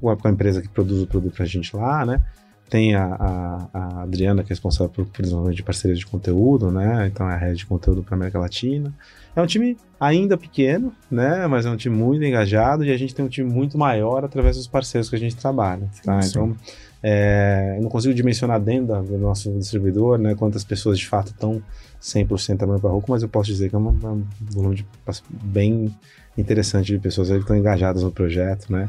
com 0.01 0.11
a, 0.11 0.31
empresa 0.31 0.63
que 0.63 0.69
produz 0.69 1.03
o 1.03 1.07
produto 1.07 1.35
para 1.35 1.45
a 1.45 1.49
gente 1.49 1.77
lá, 1.77 2.05
né? 2.05 2.23
Tem 2.69 2.95
a, 2.95 3.05
a, 3.05 3.69
a, 3.73 4.03
Adriana, 4.03 4.43
que 4.43 4.53
é 4.53 4.55
responsável 4.55 4.93
por, 4.93 5.07
por 5.07 5.23
desenvolvimento 5.23 5.57
de 5.57 5.63
parceria 5.63 5.97
de 5.97 6.07
conteúdo, 6.07 6.71
né? 6.71 7.07
Então 7.07 7.29
é 7.29 7.35
a 7.35 7.37
rede 7.37 7.59
de 7.59 7.67
conteúdo 7.67 8.03
para 8.03 8.15
América 8.15 8.39
Latina. 8.39 8.93
É 9.35 9.41
um 9.41 9.47
time 9.47 9.77
ainda 9.99 10.37
pequeno, 10.37 10.93
né? 11.11 11.47
Mas 11.47 11.65
é 11.65 11.71
um 11.71 11.77
time 11.77 11.97
muito 11.97 12.25
engajado 12.25 12.85
e 12.85 12.91
a 12.91 12.97
gente 12.97 13.15
tem 13.15 13.25
um 13.25 13.29
time 13.29 13.51
muito 13.51 13.79
maior 13.79 14.25
através 14.25 14.57
dos 14.57 14.67
parceiros 14.67 15.09
que 15.09 15.17
a 15.17 15.19
gente 15.19 15.37
trabalha. 15.37 15.89
Tá? 16.05 16.21
Então, 16.23 16.55
é, 17.03 17.77
eu 17.79 17.83
não 17.83 17.89
consigo 17.89 18.13
dimensionar 18.13 18.61
dentro 18.61 19.03
do 19.03 19.19
nosso 19.19 19.51
distribuidor, 19.53 20.19
né? 20.19 20.35
Quantas 20.35 20.65
pessoas 20.65 20.99
de 20.99 21.07
fato 21.07 21.29
estão 21.29 21.63
100% 22.03 22.57
trabalhando 22.57 22.81
para 22.81 22.91
Roku, 22.91 23.11
mas 23.11 23.23
eu 23.23 23.29
posso 23.29 23.51
dizer 23.51 23.71
que 23.71 23.77
é 23.77 23.79
um, 23.79 23.89
é 24.03 24.07
um 24.09 24.25
volume 24.51 24.77
de, 24.77 24.87
bem 25.31 25.95
interessante 26.39 26.93
de 26.93 26.99
pessoas 26.99 27.29
que 27.29 27.37
estão 27.37 27.57
engajadas 27.57 28.03
no 28.03 28.13
projeto, 28.13 28.73
né? 28.73 28.89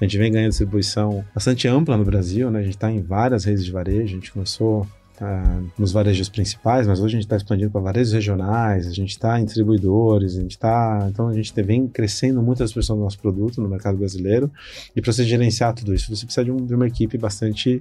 A 0.00 0.04
gente 0.04 0.18
vem 0.18 0.30
ganhando 0.30 0.50
distribuição 0.50 1.24
bastante 1.34 1.66
ampla 1.66 1.96
no 1.96 2.04
Brasil, 2.04 2.50
né? 2.50 2.60
A 2.60 2.62
gente 2.62 2.74
está 2.74 2.90
em 2.90 3.00
várias 3.00 3.44
redes 3.44 3.64
de 3.64 3.72
varejo, 3.72 4.04
a 4.04 4.20
gente 4.20 4.30
começou 4.30 4.82
uh, 5.20 5.70
nos 5.78 5.92
varejos 5.92 6.28
principais, 6.28 6.86
mas 6.86 7.00
hoje 7.00 7.16
a 7.16 7.16
gente 7.16 7.24
está 7.24 7.36
expandindo 7.36 7.70
para 7.70 7.80
varejos 7.80 8.12
regionais, 8.12 8.86
a 8.86 8.92
gente 8.92 9.10
está 9.10 9.40
em 9.40 9.44
distribuidores, 9.44 10.36
a 10.36 10.40
gente 10.42 10.52
está... 10.52 11.08
Então 11.10 11.28
a 11.28 11.34
gente 11.34 11.50
vem 11.62 11.88
crescendo 11.88 12.42
muito 12.42 12.62
a 12.62 12.66
distribuição 12.66 12.96
do 12.96 13.02
nosso 13.02 13.18
produto 13.18 13.60
no 13.62 13.68
mercado 13.68 13.96
brasileiro 13.96 14.50
e 14.94 15.00
para 15.00 15.12
você 15.12 15.24
gerenciar 15.24 15.74
tudo 15.74 15.94
isso, 15.94 16.14
você 16.14 16.24
precisa 16.24 16.44
de, 16.44 16.52
um, 16.52 16.66
de 16.66 16.74
uma 16.74 16.86
equipe 16.86 17.16
bastante 17.16 17.80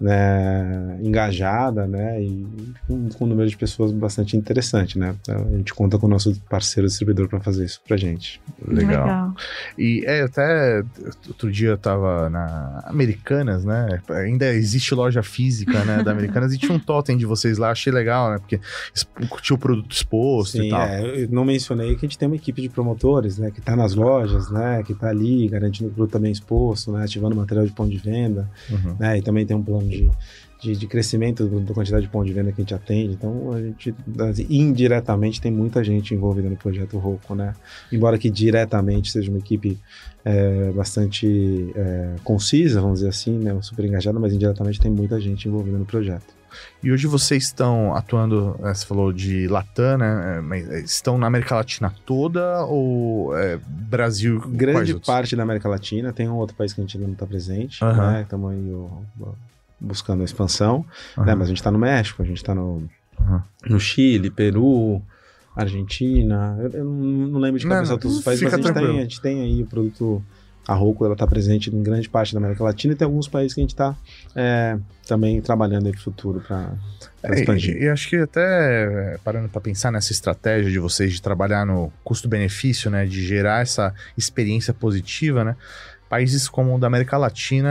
né, 0.00 0.98
engajada, 1.02 1.86
né, 1.86 2.22
e 2.22 2.46
com, 2.86 3.08
com, 3.08 3.24
um 3.24 3.28
número 3.28 3.48
de 3.48 3.56
pessoas 3.56 3.92
bastante 3.92 4.36
interessante, 4.36 4.98
né. 4.98 5.14
Então, 5.20 5.46
a 5.52 5.56
gente 5.56 5.74
conta 5.74 5.98
com 5.98 6.06
o 6.06 6.10
nosso 6.10 6.34
parceiro 6.48 6.88
distribuidor 6.88 7.28
para 7.28 7.40
fazer 7.40 7.64
isso 7.64 7.80
pra 7.86 7.96
gente. 7.96 8.40
Legal. 8.66 9.04
Legal. 9.04 9.34
E 9.76 10.04
é, 10.06 10.22
até 10.22 10.82
outro 11.26 11.50
dia 11.50 11.70
eu 11.70 11.78
tava 11.78 12.30
na 12.30 12.82
Americanas, 12.86 13.64
né, 13.64 14.00
ainda 14.10 14.52
existe 14.54 14.94
loja 14.94 15.22
física, 15.22 15.84
né, 15.84 16.02
da 16.02 16.10
Americanas, 16.10 16.52
e 16.52 16.58
tinha 16.58 16.72
um 16.72 16.78
totem 16.78 17.16
de 17.16 17.26
vocês 17.26 17.58
lá, 17.58 17.70
achei 17.70 17.92
legal, 17.92 18.30
né? 18.30 18.38
Porque 18.38 18.60
tinha 19.42 19.56
o 19.56 19.58
produto 19.58 19.92
exposto 19.92 20.58
Sim, 20.58 20.66
e 20.66 20.70
tal. 20.70 20.82
É, 20.82 21.24
eu 21.24 21.28
não 21.30 21.44
mencionei 21.44 21.94
que 21.96 22.06
a 22.06 22.08
gente 22.08 22.18
tem 22.18 22.28
uma 22.28 22.36
equipe 22.36 22.62
de 22.62 22.68
promotores, 22.68 23.38
né? 23.38 23.50
Que 23.50 23.60
tá 23.60 23.76
nas 23.76 23.94
lojas, 23.94 24.50
né? 24.50 24.82
Que 24.82 24.94
tá 24.94 25.08
ali, 25.08 25.48
garantindo 25.48 25.90
o 25.90 25.92
produto 25.92 26.12
também 26.12 26.32
exposto, 26.32 26.92
né? 26.92 27.04
Ativando 27.04 27.36
material 27.36 27.66
de 27.66 27.72
ponto 27.72 27.90
de 27.90 27.98
venda, 27.98 28.48
Uhum. 28.70 28.96
né? 28.98 29.18
E 29.18 29.22
também 29.22 29.46
tem 29.46 29.56
um 29.56 29.62
plano 29.62 29.87
de, 29.88 30.10
de, 30.60 30.76
de 30.76 30.86
crescimento 30.86 31.46
da 31.46 31.74
quantidade 31.74 32.06
de 32.06 32.10
ponto 32.10 32.26
de 32.26 32.32
venda 32.32 32.52
que 32.52 32.60
a 32.60 32.62
gente 32.62 32.74
atende. 32.74 33.14
Então, 33.14 33.52
a 33.52 33.60
gente, 33.60 33.94
assim, 34.20 34.46
indiretamente, 34.48 35.40
tem 35.40 35.50
muita 35.50 35.82
gente 35.82 36.14
envolvida 36.14 36.48
no 36.48 36.56
projeto 36.56 36.98
Roco, 36.98 37.34
né? 37.34 37.54
Embora 37.92 38.18
que 38.18 38.28
diretamente 38.28 39.10
seja 39.10 39.30
uma 39.30 39.38
equipe 39.38 39.78
é, 40.24 40.70
bastante 40.72 41.72
é, 41.74 42.16
concisa, 42.24 42.80
vamos 42.80 42.98
dizer 43.00 43.10
assim, 43.10 43.38
né? 43.38 43.56
Super 43.62 43.84
engajada, 43.84 44.18
mas 44.18 44.32
indiretamente 44.32 44.80
tem 44.80 44.90
muita 44.90 45.20
gente 45.20 45.48
envolvida 45.48 45.78
no 45.78 45.86
projeto. 45.86 46.38
E 46.82 46.90
hoje 46.90 47.06
vocês 47.06 47.44
estão 47.44 47.94
atuando, 47.94 48.56
né, 48.60 48.72
você 48.72 48.86
falou 48.86 49.12
de 49.12 49.48
Latam, 49.48 49.98
né? 49.98 50.36
é, 50.36 50.40
Mas 50.40 50.68
é, 50.70 50.80
estão 50.80 51.18
na 51.18 51.26
América 51.26 51.56
Latina 51.56 51.92
toda 52.06 52.64
ou 52.64 53.36
é, 53.36 53.58
Brasil? 53.66 54.40
grande 54.48 54.94
parte 54.94 55.36
da 55.36 55.42
América 55.42 55.68
Latina, 55.68 56.12
tem 56.12 56.28
um 56.28 56.36
outro 56.36 56.56
país 56.56 56.72
que 56.72 56.80
a 56.80 56.84
gente 56.84 56.96
ainda 56.96 57.06
não 57.06 57.14
está 57.14 57.26
presente, 57.26 57.84
Aham. 57.84 58.12
né? 58.12 58.22
Estamos 58.22 58.50
aí 58.52 58.72
ó, 58.74 59.28
buscando 59.80 60.22
a 60.22 60.24
expansão, 60.24 60.84
Aham. 61.16 61.26
né? 61.26 61.34
Mas 61.34 61.46
a 61.46 61.48
gente 61.48 61.58
está 61.58 61.70
no 61.70 61.78
México, 61.78 62.22
a 62.22 62.24
gente 62.24 62.38
está 62.38 62.54
no, 62.54 62.88
Aham. 63.20 63.44
no 63.68 63.80
Chile, 63.80 64.30
Peru, 64.30 65.02
Argentina, 65.54 66.56
eu, 66.60 66.70
eu 66.70 66.84
não 66.84 67.40
lembro 67.40 67.58
de 67.58 67.66
cabeça 67.66 67.92
não, 67.92 67.98
todos 67.98 68.18
os 68.18 68.24
países, 68.24 68.44
mas 68.44 68.54
a 68.54 68.56
gente, 68.56 68.72
tem, 68.72 68.98
a 68.98 69.02
gente 69.02 69.20
tem 69.20 69.40
aí 69.42 69.62
o 69.62 69.66
produto, 69.66 70.22
a 70.66 70.74
Roku, 70.74 71.04
ela 71.04 71.14
está 71.14 71.26
presente 71.26 71.74
em 71.74 71.82
grande 71.82 72.08
parte 72.08 72.32
da 72.32 72.38
América 72.38 72.62
Latina 72.62 72.94
e 72.94 72.96
tem 72.96 73.06
alguns 73.06 73.28
países 73.28 73.54
que 73.54 73.60
a 73.60 73.64
gente 73.64 73.70
está 73.70 73.96
também 75.08 75.40
trabalhando 75.40 75.86
aí 75.86 75.92
para 75.92 76.00
o 76.00 76.04
futuro 76.04 76.40
para 76.46 76.72
É, 77.22 77.34
expandir. 77.40 77.76
e, 77.76 77.84
e 77.84 77.88
acho 77.88 78.08
que 78.08 78.16
até 78.16 79.14
é, 79.14 79.18
parando 79.24 79.48
para 79.48 79.60
pensar 79.60 79.90
nessa 79.90 80.12
estratégia 80.12 80.70
de 80.70 80.78
vocês 80.78 81.12
de 81.14 81.22
trabalhar 81.22 81.64
no 81.66 81.90
custo-benefício, 82.04 82.90
né, 82.90 83.06
de 83.06 83.26
gerar 83.26 83.62
essa 83.62 83.92
experiência 84.16 84.72
positiva, 84.74 85.42
né? 85.42 85.56
Países 86.10 86.48
como 86.48 86.74
o 86.74 86.78
da 86.78 86.86
América 86.86 87.18
Latina 87.18 87.68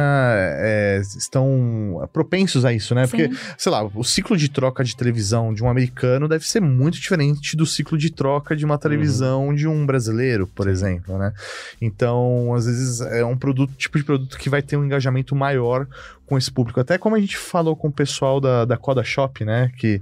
é, 0.59 1.01
estão 1.17 2.07
propensos 2.13 2.65
a 2.65 2.71
isso, 2.71 2.93
né? 2.93 3.07
Porque, 3.07 3.29
Sim. 3.29 3.35
sei 3.57 3.71
lá, 3.71 3.83
o 3.83 4.03
ciclo 4.03 4.37
de 4.37 4.47
troca 4.47 4.83
de 4.83 4.95
televisão 4.95 5.55
de 5.55 5.63
um 5.63 5.69
americano 5.69 6.27
deve 6.27 6.47
ser 6.47 6.59
muito 6.59 6.99
diferente 6.99 7.57
do 7.57 7.65
ciclo 7.65 7.97
de 7.97 8.11
troca 8.11 8.55
de 8.55 8.63
uma 8.63 8.77
televisão 8.77 9.55
de 9.55 9.67
um 9.67 9.83
brasileiro, 9.87 10.45
por 10.45 10.67
exemplo, 10.67 11.17
né? 11.17 11.33
Então, 11.81 12.53
às 12.53 12.67
vezes 12.67 13.01
é 13.01 13.25
um 13.25 13.35
produto, 13.35 13.73
tipo 13.75 13.97
de 13.97 14.03
produto 14.03 14.37
que 14.37 14.51
vai 14.51 14.61
ter 14.61 14.77
um 14.77 14.85
engajamento 14.85 15.35
maior 15.35 15.87
com 16.27 16.37
esse 16.37 16.51
público. 16.51 16.79
Até 16.79 16.97
como 16.97 17.15
a 17.15 17.19
gente 17.19 17.37
falou 17.37 17.75
com 17.75 17.87
o 17.87 17.91
pessoal 17.91 18.39
da, 18.41 18.65
da 18.65 18.77
Coda 18.77 19.03
Shop, 19.03 19.43
né? 19.45 19.71
Que 19.77 19.99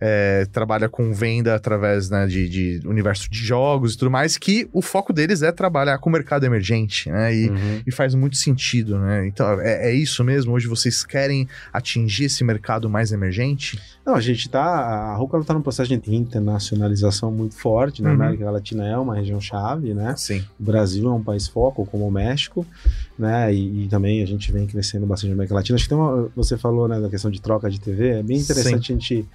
é, 0.00 0.46
trabalha 0.50 0.88
com 0.88 1.12
venda 1.12 1.54
através 1.54 2.08
né, 2.10 2.26
de, 2.26 2.48
de 2.48 2.80
universo 2.88 3.30
de 3.30 3.38
jogos 3.38 3.94
e 3.94 3.98
tudo 3.98 4.10
mais, 4.10 4.36
que 4.38 4.68
o 4.72 4.80
foco 4.80 5.12
deles 5.12 5.42
é 5.42 5.52
trabalhar 5.52 5.98
com 5.98 6.08
o 6.08 6.12
mercado 6.12 6.44
emergente, 6.44 7.10
né? 7.10 7.34
E, 7.34 7.46
Uhum. 7.50 7.82
e 7.86 7.92
faz 7.92 8.14
muito 8.14 8.36
sentido, 8.36 8.98
né? 8.98 9.26
Então, 9.26 9.60
é, 9.60 9.90
é 9.90 9.94
isso 9.94 10.24
mesmo? 10.24 10.52
Hoje 10.52 10.66
vocês 10.66 11.04
querem 11.04 11.46
atingir 11.72 12.24
esse 12.24 12.42
mercado 12.42 12.88
mais 12.88 13.12
emergente? 13.12 13.78
Não, 14.04 14.14
a 14.14 14.20
gente 14.20 14.48
tá. 14.48 14.62
A 14.62 15.14
Roku 15.14 15.38
está 15.38 15.52
num 15.52 15.62
processo 15.62 15.88
de 15.88 16.14
internacionalização 16.14 17.30
muito 17.30 17.54
forte, 17.56 18.02
né? 18.02 18.10
Uhum. 18.10 18.14
A 18.20 18.24
América 18.26 18.50
Latina 18.50 18.86
é 18.86 18.96
uma 18.96 19.14
região 19.14 19.40
chave, 19.40 19.92
né? 19.94 20.14
Sim. 20.16 20.44
O 20.58 20.64
Brasil 20.64 21.06
é 21.08 21.12
um 21.12 21.22
país 21.22 21.46
foco, 21.46 21.84
como 21.86 22.06
o 22.06 22.10
México, 22.10 22.66
né? 23.18 23.52
E, 23.52 23.84
e 23.84 23.88
também 23.88 24.22
a 24.22 24.26
gente 24.26 24.50
vem 24.52 24.66
crescendo 24.66 25.06
bastante 25.06 25.30
na 25.30 25.34
América 25.34 25.54
Latina. 25.54 25.76
Acho 25.76 25.84
que 25.84 25.88
tem 25.88 25.98
uma, 25.98 26.30
você 26.34 26.56
falou, 26.56 26.86
né, 26.88 27.00
da 27.00 27.08
questão 27.08 27.30
de 27.30 27.40
troca 27.40 27.70
de 27.70 27.80
TV. 27.80 28.18
É 28.18 28.22
bem 28.22 28.38
interessante 28.38 28.92
a 28.92 28.94
gente, 28.94 29.28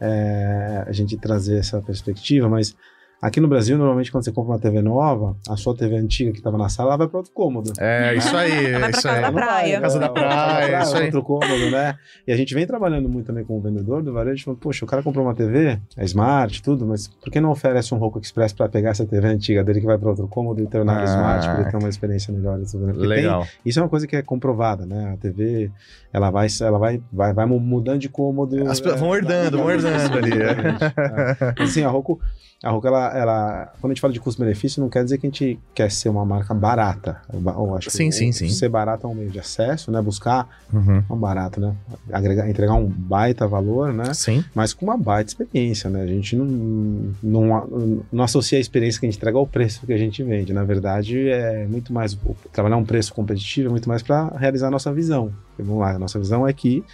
é, 0.00 0.84
a 0.86 0.92
gente 0.92 1.16
trazer 1.16 1.58
essa 1.58 1.80
perspectiva, 1.80 2.48
mas 2.48 2.74
aqui 3.20 3.40
no 3.40 3.48
Brasil, 3.48 3.76
normalmente, 3.76 4.10
quando 4.12 4.24
você 4.24 4.32
compra 4.32 4.52
uma 4.54 4.58
TV 4.58 4.80
nova, 4.80 5.36
a 5.48 5.56
sua 5.56 5.74
TV 5.76 5.96
antiga 5.96 6.30
que 6.32 6.38
estava 6.38 6.56
na 6.56 6.68
sala 6.68 6.90
ela 6.90 6.98
vai 6.98 7.08
para 7.08 7.18
outro 7.18 7.32
cômodo. 7.32 7.72
É, 7.78 8.14
isso 8.14 8.36
aí. 8.36 8.70
Vai 8.72 8.80
pra 8.80 8.90
isso 8.90 9.02
casa 9.02 9.16
aí. 9.16 9.22
da 9.22 9.32
praia. 9.32 9.80
Casa 9.80 9.98
da 9.98 10.06
Vai 10.08 10.14
praia, 10.22 10.68
pra 10.68 10.82
isso 10.82 10.96
aí. 10.96 11.04
outro 11.06 11.22
cômodo, 11.22 11.70
né? 11.70 11.96
E 12.26 12.32
a 12.32 12.36
gente 12.36 12.54
vem 12.54 12.66
trabalhando 12.66 13.08
muito 13.08 13.26
também 13.26 13.44
com 13.44 13.58
o 13.58 13.60
vendedor 13.60 14.02
do 14.02 14.12
varejo, 14.12 14.44
falando, 14.44 14.60
poxa, 14.60 14.84
o 14.84 14.88
cara 14.88 15.02
comprou 15.02 15.24
uma 15.24 15.34
TV, 15.34 15.78
é 15.96 16.04
smart, 16.04 16.62
tudo, 16.62 16.86
mas 16.86 17.08
por 17.08 17.30
que 17.30 17.40
não 17.40 17.50
oferece 17.50 17.94
um 17.94 17.98
Roku 17.98 18.18
Express 18.20 18.52
para 18.52 18.68
pegar 18.68 18.90
essa 18.90 19.04
TV 19.06 19.26
antiga 19.26 19.64
dele 19.64 19.80
que 19.80 19.86
vai 19.86 19.98
para 19.98 20.08
outro 20.10 20.28
cômodo 20.28 20.62
e 20.62 20.66
tornar 20.66 21.00
Ah. 21.00 21.04
smart, 21.04 21.46
para 21.48 21.60
ele 21.62 21.70
ter 21.70 21.76
uma 21.76 21.88
experiência 21.88 22.32
melhor? 22.32 22.60
e 22.60 22.64
tudo, 22.70 22.86
né? 22.86 22.92
Porque 22.92 23.08
tem- 23.08 23.16
Legal. 23.16 23.46
isso 23.64 23.78
é 23.78 23.82
uma 23.82 23.88
coisa 23.88 24.06
que 24.06 24.16
é 24.16 24.22
comprovada, 24.22 24.86
né? 24.86 25.12
A 25.12 25.16
TV, 25.16 25.70
ela 26.12 26.30
vai, 26.30 26.46
ela 26.60 26.78
vai, 26.78 27.02
vai, 27.12 27.32
vai 27.32 27.46
mudando 27.46 27.98
de 27.98 28.08
cômodo. 28.08 28.56
As 28.68 28.80
pessoas 28.80 29.00
vão 29.00 29.14
herdando, 29.14 29.58
vão 29.58 29.70
herdando 29.70 30.16
ali, 30.18 30.32
é. 30.32 30.48
É. 31.58 31.62
Assim, 31.62 31.82
a 31.82 31.88
Roku, 31.88 32.18
a 32.62 32.70
Roku, 32.70 32.86
ela, 32.86 33.16
ela, 33.16 33.72
quando 33.80 33.90
a 33.92 33.94
gente 33.94 34.00
fala 34.00 34.12
de 34.12 34.18
custo-benefício, 34.20 34.80
não 34.82 34.88
quer 34.88 35.04
dizer 35.04 35.18
que 35.18 35.26
a 35.26 35.30
gente 35.30 35.60
quer 35.74 35.90
ser 35.90 36.08
uma 36.08 36.24
marca 36.24 36.52
barata. 36.54 37.20
Eu, 37.32 37.40
eu 37.44 37.76
acho 37.76 37.88
que 37.90 37.96
Sim, 37.96 38.08
o- 38.08 38.12
sim, 38.12 38.32
sim. 38.32 38.48
Ser 38.48 38.68
barato 38.68 39.06
é 39.06 39.10
um 39.10 39.14
meio 39.14 39.30
de 39.30 39.38
acesso, 39.38 39.90
né? 39.92 40.00
Buscar 40.00 40.48
Uhum. 40.72 41.02
um 41.10 41.16
barato, 41.16 41.60
né? 41.60 41.74
Agregar, 42.12 42.48
entregar 42.48 42.74
um 42.74 42.86
baita 42.86 43.46
valor, 43.46 43.92
né? 43.92 44.12
Sim. 44.14 44.42
Mas 44.54 44.72
com 44.72 44.86
uma 44.86 44.96
baita 44.96 45.30
experiência, 45.30 45.88
né? 45.90 46.02
A 46.02 46.06
gente 46.06 46.34
não, 46.36 47.12
não, 47.22 48.02
não 48.10 48.24
associa 48.24 48.58
a 48.58 48.60
experiência 48.60 48.98
que 48.98 49.06
a 49.06 49.10
gente 49.10 49.18
entrega 49.18 49.36
ao 49.38 49.46
preço 49.46 49.86
que 49.86 49.92
a 49.92 49.98
gente 49.98 50.22
vende. 50.22 50.52
Na 50.52 50.64
verdade, 50.64 51.28
é 51.28 51.66
muito 51.66 51.92
mais 51.92 52.18
trabalhar 52.52 52.76
um 52.76 52.84
preço 52.84 53.12
competitivo, 53.14 53.68
é 53.68 53.70
muito 53.70 53.88
mais 53.88 54.02
para 54.02 54.28
realizar 54.36 54.68
a 54.68 54.70
nossa 54.70 54.92
visão. 54.92 55.32
Vamos 55.62 55.80
lá, 55.80 55.92
a 55.92 55.98
nossa 55.98 56.18
visão 56.18 56.46
é 56.46 56.52
que 56.52 56.84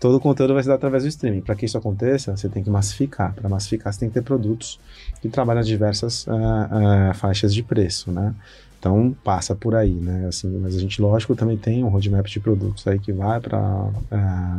todo 0.00 0.16
o 0.16 0.20
conteúdo 0.20 0.54
vai 0.54 0.62
ser 0.62 0.68
dado 0.68 0.78
através 0.78 1.02
do 1.02 1.08
streaming. 1.08 1.40
Para 1.40 1.54
que 1.54 1.66
isso 1.66 1.76
aconteça, 1.76 2.36
você 2.36 2.48
tem 2.48 2.62
que 2.62 2.70
massificar. 2.70 3.34
Para 3.34 3.48
massificar, 3.48 3.92
você 3.92 4.00
tem 4.00 4.08
que 4.08 4.14
ter 4.14 4.22
produtos 4.22 4.78
que 5.20 5.28
trabalham 5.28 5.60
as 5.60 5.66
diversas 5.66 6.26
ah, 6.28 7.10
ah, 7.10 7.14
faixas 7.14 7.52
de 7.54 7.62
preço, 7.62 8.10
né? 8.10 8.34
Então 8.78 9.14
passa 9.24 9.56
por 9.56 9.74
aí, 9.74 9.92
né? 9.92 10.26
Assim, 10.28 10.48
mas 10.58 10.76
a 10.76 10.78
gente, 10.78 11.02
lógico, 11.02 11.34
também 11.34 11.56
tem 11.56 11.82
um 11.82 11.88
roadmap 11.88 12.26
de 12.26 12.38
produtos 12.38 12.86
aí 12.86 12.98
que 12.98 13.12
vai 13.12 13.40
para 13.40 13.90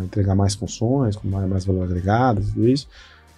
entregar 0.04 0.36
mais 0.36 0.56
funções, 0.56 1.16
com 1.16 1.28
mais 1.28 1.64
valor 1.64 1.84
agregado, 1.84 2.42
tudo 2.42 2.68
isso. 2.68 2.88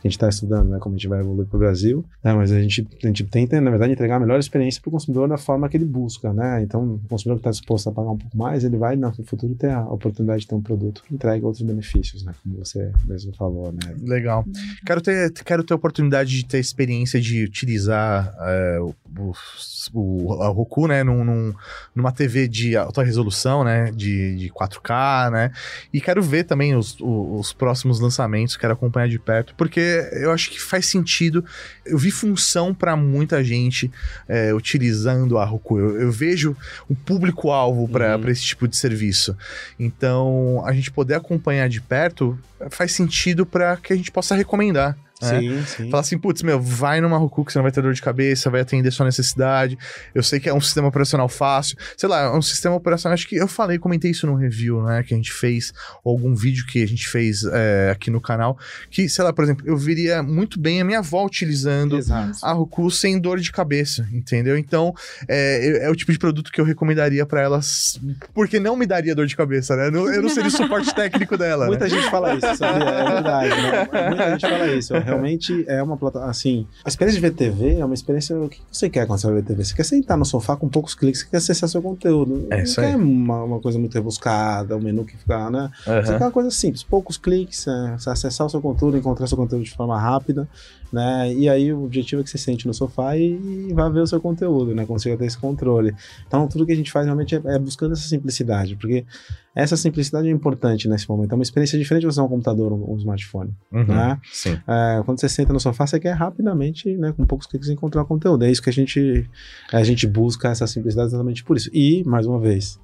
A 0.04 0.08
gente 0.08 0.14
está 0.14 0.28
estudando, 0.30 0.70
né, 0.70 0.80
como 0.80 0.96
a 0.96 0.98
gente 0.98 1.08
vai 1.08 1.20
evoluir 1.20 1.48
para 1.48 1.56
o 1.58 1.60
Brasil, 1.60 2.04
né, 2.24 2.34
mas 2.34 2.52
a 2.52 2.60
gente, 2.62 2.88
a 3.04 3.08
gente 3.08 3.24
tenta, 3.26 3.60
na 3.62 3.70
verdade, 3.70 3.94
entregar 3.94 4.16
a 4.16 4.20
melhor 4.20 4.40
experiência 4.40 4.82
para 4.82 4.90
o 4.90 4.92
consumidor 4.92 5.28
da 5.30 5.38
forma 5.38 5.70
que 5.70 5.78
ele 5.78 5.86
busca, 5.86 6.34
né? 6.34 6.62
Então, 6.64 6.96
o 6.96 7.02
consumidor 7.08 7.36
que 7.38 7.42
está 7.48 7.52
disposto 7.52 7.90
a 7.90 7.92
pagar 7.92 8.10
um 8.12 8.18
pouco 8.18 8.36
mais, 8.38 8.64
ele 8.64 8.78
vai 8.78 8.96
no 8.96 9.12
futuro 9.26 9.54
ter 9.56 9.70
a 9.72 9.84
oportunidade 9.84 10.42
de 10.42 10.48
ter 10.48 10.56
um 10.56 10.62
produto 10.62 11.04
que 11.08 11.14
entregue 11.14 11.46
outros 11.46 11.62
benefícios, 11.64 12.24
né? 12.24 12.34
Como 12.42 12.58
você 12.58 12.92
mesmo 13.06 13.34
falou, 13.36 13.72
né? 13.72 13.96
Legal. 14.02 14.44
Quero 14.86 15.02
ter, 15.02 15.32
quero 15.32 15.64
ter 15.64 15.74
a 15.74 15.76
oportunidade 15.78 16.30
de 16.32 16.46
ter 16.46 16.58
a 16.58 16.60
experiência 16.60 17.22
de 17.22 17.44
utilizar 17.44 18.34
é, 18.40 18.80
o, 18.80 18.94
o, 19.94 20.42
a 20.42 20.48
Roku, 20.48 20.88
né, 20.88 21.04
num, 21.04 21.24
num- 21.24 21.54
numa 21.96 22.12
TV 22.12 22.48
de 22.48 22.76
alta 22.76 23.04
resolução, 23.04 23.64
né, 23.64 23.92
de, 23.92 24.36
de 24.38 24.50
4K, 24.50 25.30
né, 25.32 25.52
e 25.94 26.00
quero 26.00 26.22
ver 26.22 26.44
também 26.46 26.76
os, 26.76 27.00
o- 27.00 27.38
os 27.40 27.54
próximos 27.54 28.00
lançamentos, 28.00 28.56
quero 28.58 28.74
acompanhar 28.74 29.08
de 29.08 29.20
perto, 29.20 29.54
porque 29.56 29.91
eu 30.14 30.32
acho 30.32 30.50
que 30.50 30.60
faz 30.60 30.86
sentido. 30.86 31.44
Eu 31.86 31.98
vi 31.98 32.12
função 32.12 32.74
para 32.74 32.96
muita 32.96 33.44
gente 33.44 33.92
é, 34.28 34.54
utilizando 34.54 35.38
a 35.38 35.46
Roku. 35.46 35.78
Eu, 35.80 36.00
eu 36.02 36.12
vejo 36.12 36.56
o 36.90 36.96
público-alvo 36.96 37.88
para 37.88 38.18
Uhum. 38.18 38.30
esse 38.30 38.44
tipo 38.44 38.68
de 38.68 38.76
serviço. 38.78 39.36
Então, 39.80 40.64
a 40.66 40.74
gente 40.74 40.92
poder 40.92 41.16
acompanhar 41.16 41.68
de 41.70 41.82
perto 41.82 42.38
faz 42.70 42.92
sentido 42.94 43.46
para 43.46 43.78
que 43.78 43.94
a 43.94 43.96
gente 43.96 44.12
possa 44.12 44.36
recomendar. 44.36 44.98
Né? 45.22 45.40
Sim, 45.40 45.66
sim. 45.66 45.90
Falar 45.90 46.02
assim, 46.02 46.18
putz, 46.18 46.42
meu, 46.44 46.60
vai 46.60 47.02
numa 47.02 47.18
Roku 47.18 47.46
que 47.46 47.52
você 47.52 47.60
não 47.60 47.64
vai 47.64 47.72
ter 47.72 47.82
dor 47.82 47.94
de 47.94 48.02
cabeça, 48.02 48.50
vai 48.50 48.62
atender 48.62 48.92
sua 48.92 49.06
necessidade. 49.06 49.78
Eu 50.14 50.24
sei 50.24 50.40
que 50.40 50.50
é 50.50 50.54
um 50.54 50.62
sistema 50.62 50.88
operacional 50.88 51.28
fácil. 51.30 51.78
Sei 51.98 52.08
lá, 52.10 52.22
é 52.22 52.30
um 52.32 52.42
sistema 52.42 52.76
operacional. 52.76 53.14
Acho 53.14 53.28
que 53.28 53.36
eu 53.36 53.48
falei, 53.48 53.78
comentei 53.78 54.12
isso 54.12 54.26
num 54.28 54.36
review, 54.36 54.82
né? 54.84 55.04
Que 55.04 55.14
a 55.14 55.18
gente 55.18 55.32
fez, 55.32 55.74
ou 56.04 56.14
algum 56.14 56.36
vídeo 56.36 56.66
que 56.66 56.84
a 56.84 56.88
gente 56.88 57.08
fez 57.08 57.44
é, 57.44 57.90
aqui 57.92 58.10
no 58.10 58.22
canal. 58.22 58.58
Que, 58.90 59.08
sei 59.10 59.24
lá, 59.24 59.32
por 59.34 59.44
exemplo, 59.44 59.64
eu 59.68 59.78
viria 59.78 60.22
muito 60.24 60.60
bem 60.60 60.82
a 60.82 60.86
minha 60.86 61.00
avó 61.00 61.26
utilizando 61.26 61.98
Exato. 61.98 62.38
a 62.44 62.52
Roku 62.52 62.90
sem 62.92 63.20
dor 63.20 63.40
de 63.40 63.52
cabeça, 63.52 64.08
entendeu? 64.12 64.58
Então, 64.58 64.94
é, 65.28 65.86
é 65.86 65.90
o 65.90 65.96
tipo 65.96 66.12
de 66.12 66.18
produto 66.20 66.52
que 66.52 66.60
eu 66.60 66.66
recomendaria 66.66 67.26
pra 67.26 67.42
elas, 67.42 68.00
porque 68.34 68.60
não 68.60 68.76
me 68.76 68.86
daria 68.86 69.16
dor 69.16 69.26
de 69.26 69.36
cabeça, 69.36 69.76
né? 69.76 69.88
Eu 69.88 70.22
não 70.22 70.30
seria 70.30 70.48
o 70.48 70.52
suporte 70.52 70.94
técnico 70.96 71.38
dela. 71.38 71.66
né? 71.66 71.70
Muita 71.70 71.90
gente 71.90 72.10
fala 72.10 72.34
isso, 72.36 72.56
sabia? 72.56 72.90
É 72.90 73.12
verdade, 73.14 73.50
né? 73.50 74.08
Muita 74.08 74.30
gente 74.32 74.42
fala 74.50 74.68
isso. 74.68 74.94
Realmente 75.12 75.66
é 75.68 75.82
uma 75.82 75.98
plataforma. 75.98 76.32
Assim, 76.32 76.68
a 76.84 76.90
experiência 76.90 77.22
de 77.22 77.28
ver 77.28 77.34
TV 77.34 77.80
é 77.80 77.86
uma 77.86 77.94
experiência. 77.94 78.38
O 78.40 78.50
que 78.50 78.62
você 78.72 78.90
quer 78.90 79.06
quando 79.06 79.20
você 79.20 79.32
vai 79.32 79.42
TV? 79.42 79.64
Você 79.64 79.76
quer 79.76 79.84
sentar 79.84 80.18
no 80.18 80.26
sofá 80.26 80.56
com 80.56 80.68
poucos 80.68 80.96
cliques, 80.96 81.22
você 81.22 81.28
quer 81.30 81.38
acessar 81.38 81.70
seu 81.70 81.82
conteúdo. 81.82 82.48
É 82.50 82.58
não 82.58 82.64
isso 82.64 82.82
quer 82.82 82.96
uma, 82.96 83.44
uma 83.44 83.60
coisa 83.60 83.78
muito 83.80 83.94
rebuscada, 83.94 84.76
um 84.76 84.82
menu 84.82 85.06
que 85.06 85.18
fica, 85.18 85.50
né? 85.50 85.72
Você 85.86 86.18
quer 86.18 86.26
uma 86.26 86.32
coisa 86.32 86.52
simples, 86.52 86.84
poucos 86.84 87.18
cliques, 87.18 87.68
é, 87.68 87.98
você 87.98 88.10
acessar 88.10 88.48
o 88.48 88.50
seu 88.50 88.62
conteúdo, 88.62 88.98
encontrar 88.98 89.28
seu 89.28 89.38
conteúdo 89.38 89.64
de 89.64 89.72
forma 89.72 90.00
rápida, 90.00 90.48
né? 90.92 91.34
E 91.34 91.48
aí 91.48 91.72
o 91.72 91.84
objetivo 91.84 92.22
é 92.22 92.24
que 92.24 92.30
você 92.30 92.38
sente 92.38 92.68
no 92.68 92.74
sofá 92.74 93.16
e, 93.18 93.68
e 93.70 93.74
vá 93.74 93.88
ver 93.90 94.02
o 94.02 94.08
seu 94.08 94.20
conteúdo, 94.20 94.76
né? 94.76 94.86
Consiga 94.86 95.18
ter 95.18 95.26
esse 95.26 95.38
controle. 95.38 95.94
Então 96.28 96.48
tudo 96.48 96.66
que 96.66 96.72
a 96.72 96.76
gente 96.76 96.92
faz 96.92 97.06
realmente 97.06 97.36
é, 97.36 97.42
é 97.46 97.60
buscando 97.60 97.94
essa 97.94 98.08
simplicidade, 98.08 98.76
porque 98.76 99.06
essa 99.54 99.76
simplicidade 99.76 100.28
é 100.28 100.32
importante 100.32 100.88
nesse 100.88 101.10
momento. 101.10 101.32
É 101.32 101.36
uma 101.36 101.44
experiência 101.44 101.78
diferente 101.78 102.02
de 102.02 102.08
você 102.08 102.12
usar 102.20 102.24
um 102.24 102.30
computador 102.30 102.72
ou 102.72 102.94
um 102.94 102.98
smartphone. 102.98 103.54
Uhum. 103.72 103.86
né? 103.86 104.20
Sim. 104.32 104.58
É, 104.68 105.01
quando 105.04 105.20
você 105.20 105.30
senta 105.30 105.54
no 105.54 105.60
sofá, 105.60 105.86
você 105.86 106.00
quer 106.00 106.14
rapidamente, 106.14 106.96
né, 106.98 107.14
com 107.16 107.26
poucos 107.26 107.48
cliques, 107.48 107.70
encontrar 107.70 108.04
o 108.04 108.06
conteúdo. 108.06 108.46
É 108.46 108.52
isso 108.52 108.62
que 108.62 108.70
a 108.70 108.74
gente, 108.74 109.30
a 109.72 109.84
gente 109.84 110.08
busca, 110.08 110.50
essa 110.50 110.68
simplicidade 110.68 111.10
exatamente 111.10 111.44
por 111.44 111.58
isso. 111.58 111.70
E, 111.74 112.04
mais 112.06 112.26
uma 112.26 112.40
vez, 112.40 112.80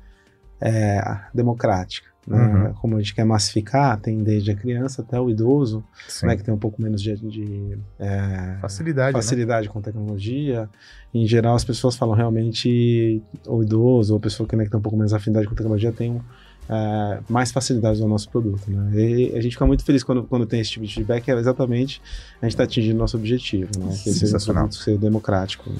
é 0.61 1.01
democrática. 1.33 2.07
Né? 2.27 2.37
Uhum. 2.37 2.73
Como 2.73 2.95
a 2.97 2.99
gente 2.99 3.15
quer 3.15 3.23
massificar, 3.23 3.97
tem 4.01 4.21
desde 4.21 4.51
a 4.51 4.55
criança 4.55 5.01
até 5.01 5.17
o 5.17 5.29
idoso, 5.29 5.81
né, 6.23 6.35
que 6.35 6.43
tem 6.43 6.53
um 6.53 6.57
pouco 6.57 6.81
menos 6.81 7.01
de, 7.01 7.15
de, 7.15 7.77
é, 7.97 8.57
Facilidade. 8.59 9.15
né? 9.15 9.21
facilidade 9.21 9.69
com 9.69 9.81
tecnologia. 9.81 10.69
Em 11.13 11.25
geral, 11.25 11.55
as 11.55 11.63
pessoas 11.63 11.95
falam 11.95 12.13
realmente, 12.13 13.23
o 13.47 13.63
idoso, 13.63 14.13
ou 14.13 14.17
a 14.17 14.21
pessoa 14.21 14.47
que, 14.47 14.57
né, 14.57 14.65
que 14.65 14.69
tem 14.69 14.77
um 14.77 14.83
pouco 14.83 14.97
menos 14.97 15.13
afinidade 15.13 15.47
com 15.47 15.55
tecnologia, 15.55 15.91
tem 15.93 16.11
um, 16.11 16.21
é, 16.69 17.19
mais 17.29 17.51
facilidade 17.51 17.99
no 18.01 18.07
nosso 18.07 18.29
produto. 18.29 18.63
Né? 18.67 18.91
E 18.95 19.35
a 19.35 19.41
gente 19.41 19.53
fica 19.53 19.65
muito 19.65 19.83
feliz 19.83 20.03
quando, 20.03 20.23
quando 20.23 20.45
tem 20.45 20.59
esse 20.59 20.71
tipo 20.71 20.85
de 20.85 20.93
feedback, 20.93 21.29
é 21.29 21.33
exatamente 21.35 22.01
a 22.41 22.45
gente 22.45 22.53
está 22.53 22.63
atingindo 22.63 22.95
o 22.95 22.99
nosso 22.99 23.17
objetivo, 23.17 23.71
né? 23.79 23.87
que 24.03 24.09
esse 24.09 24.19
Sensacional. 24.19 24.63
produto 24.63 24.83
ser 24.83 24.97
democrático. 24.97 25.69
né? 25.69 25.77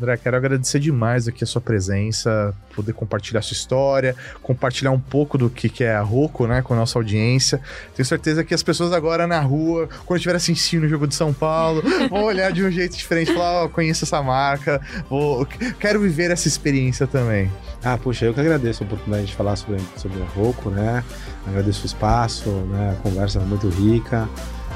André, 0.00 0.16
quero 0.16 0.34
agradecer 0.34 0.78
demais 0.78 1.28
aqui 1.28 1.44
a 1.44 1.46
sua 1.46 1.60
presença, 1.60 2.54
poder 2.74 2.94
compartilhar 2.94 3.40
a 3.40 3.42
sua 3.42 3.52
história, 3.52 4.16
compartilhar 4.42 4.92
um 4.92 4.98
pouco 4.98 5.36
do 5.36 5.50
que, 5.50 5.68
que 5.68 5.84
é 5.84 5.94
a 5.94 6.00
Roco, 6.00 6.46
né, 6.46 6.62
com 6.62 6.72
a 6.72 6.76
nossa 6.78 6.98
audiência. 6.98 7.60
Tenho 7.94 8.06
certeza 8.06 8.42
que 8.42 8.54
as 8.54 8.62
pessoas 8.62 8.94
agora 8.94 9.26
na 9.26 9.40
rua, 9.40 9.90
quando 10.06 10.16
estiver 10.16 10.34
assistindo 10.34 10.84
o 10.84 10.88
jogo 10.88 11.06
de 11.06 11.14
São 11.14 11.34
Paulo, 11.34 11.82
vão 12.08 12.24
olhar 12.24 12.50
de 12.50 12.64
um 12.64 12.70
jeito 12.70 12.96
diferente, 12.96 13.34
falar, 13.34 13.64
ó, 13.64 13.68
conheço 13.68 14.06
essa 14.06 14.22
marca, 14.22 14.80
vou, 15.10 15.44
quero 15.78 16.00
viver 16.00 16.30
essa 16.30 16.48
experiência 16.48 17.06
também. 17.06 17.52
Ah, 17.84 17.98
puxa, 17.98 18.24
eu 18.24 18.32
que 18.32 18.40
agradeço 18.40 18.82
a 18.82 18.86
oportunidade 18.86 19.26
de 19.26 19.34
falar 19.34 19.56
sobre, 19.56 19.82
sobre 19.96 20.22
a 20.22 20.26
Roco, 20.26 20.70
né? 20.70 21.04
Agradeço 21.46 21.82
o 21.82 21.86
espaço, 21.86 22.48
né? 22.48 22.96
A 22.98 23.02
conversa 23.02 23.38
é 23.38 23.42
muito 23.42 23.68
rica. 23.68 24.26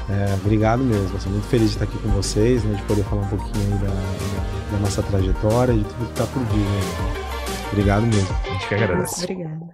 É, 0.09 0.33
obrigado 0.35 0.83
mesmo, 0.83 1.15
estou 1.17 1.31
muito 1.31 1.47
feliz 1.47 1.69
de 1.71 1.75
estar 1.77 1.85
aqui 1.85 1.97
com 1.97 2.09
vocês, 2.09 2.63
né? 2.63 2.75
De 2.75 2.83
poder 2.83 3.03
falar 3.05 3.23
um 3.23 3.27
pouquinho 3.27 3.73
aí 3.73 3.79
da, 3.79 3.87
da- 3.87 4.71
da 4.71 4.77
nossa 4.79 5.01
trajetória 5.03 5.73
e 5.73 5.77
de 5.79 5.83
tudo 5.83 6.05
que 6.05 6.11
está 6.11 6.25
por 6.27 6.43
vir, 6.43 6.59
né? 6.59 6.79
Obrigado 7.71 8.05
mesmo. 8.05 8.35
A 8.45 8.49
gente 8.49 8.67
que 8.67 8.75
agradece. 8.75 9.23
Obrigada. 9.23 9.65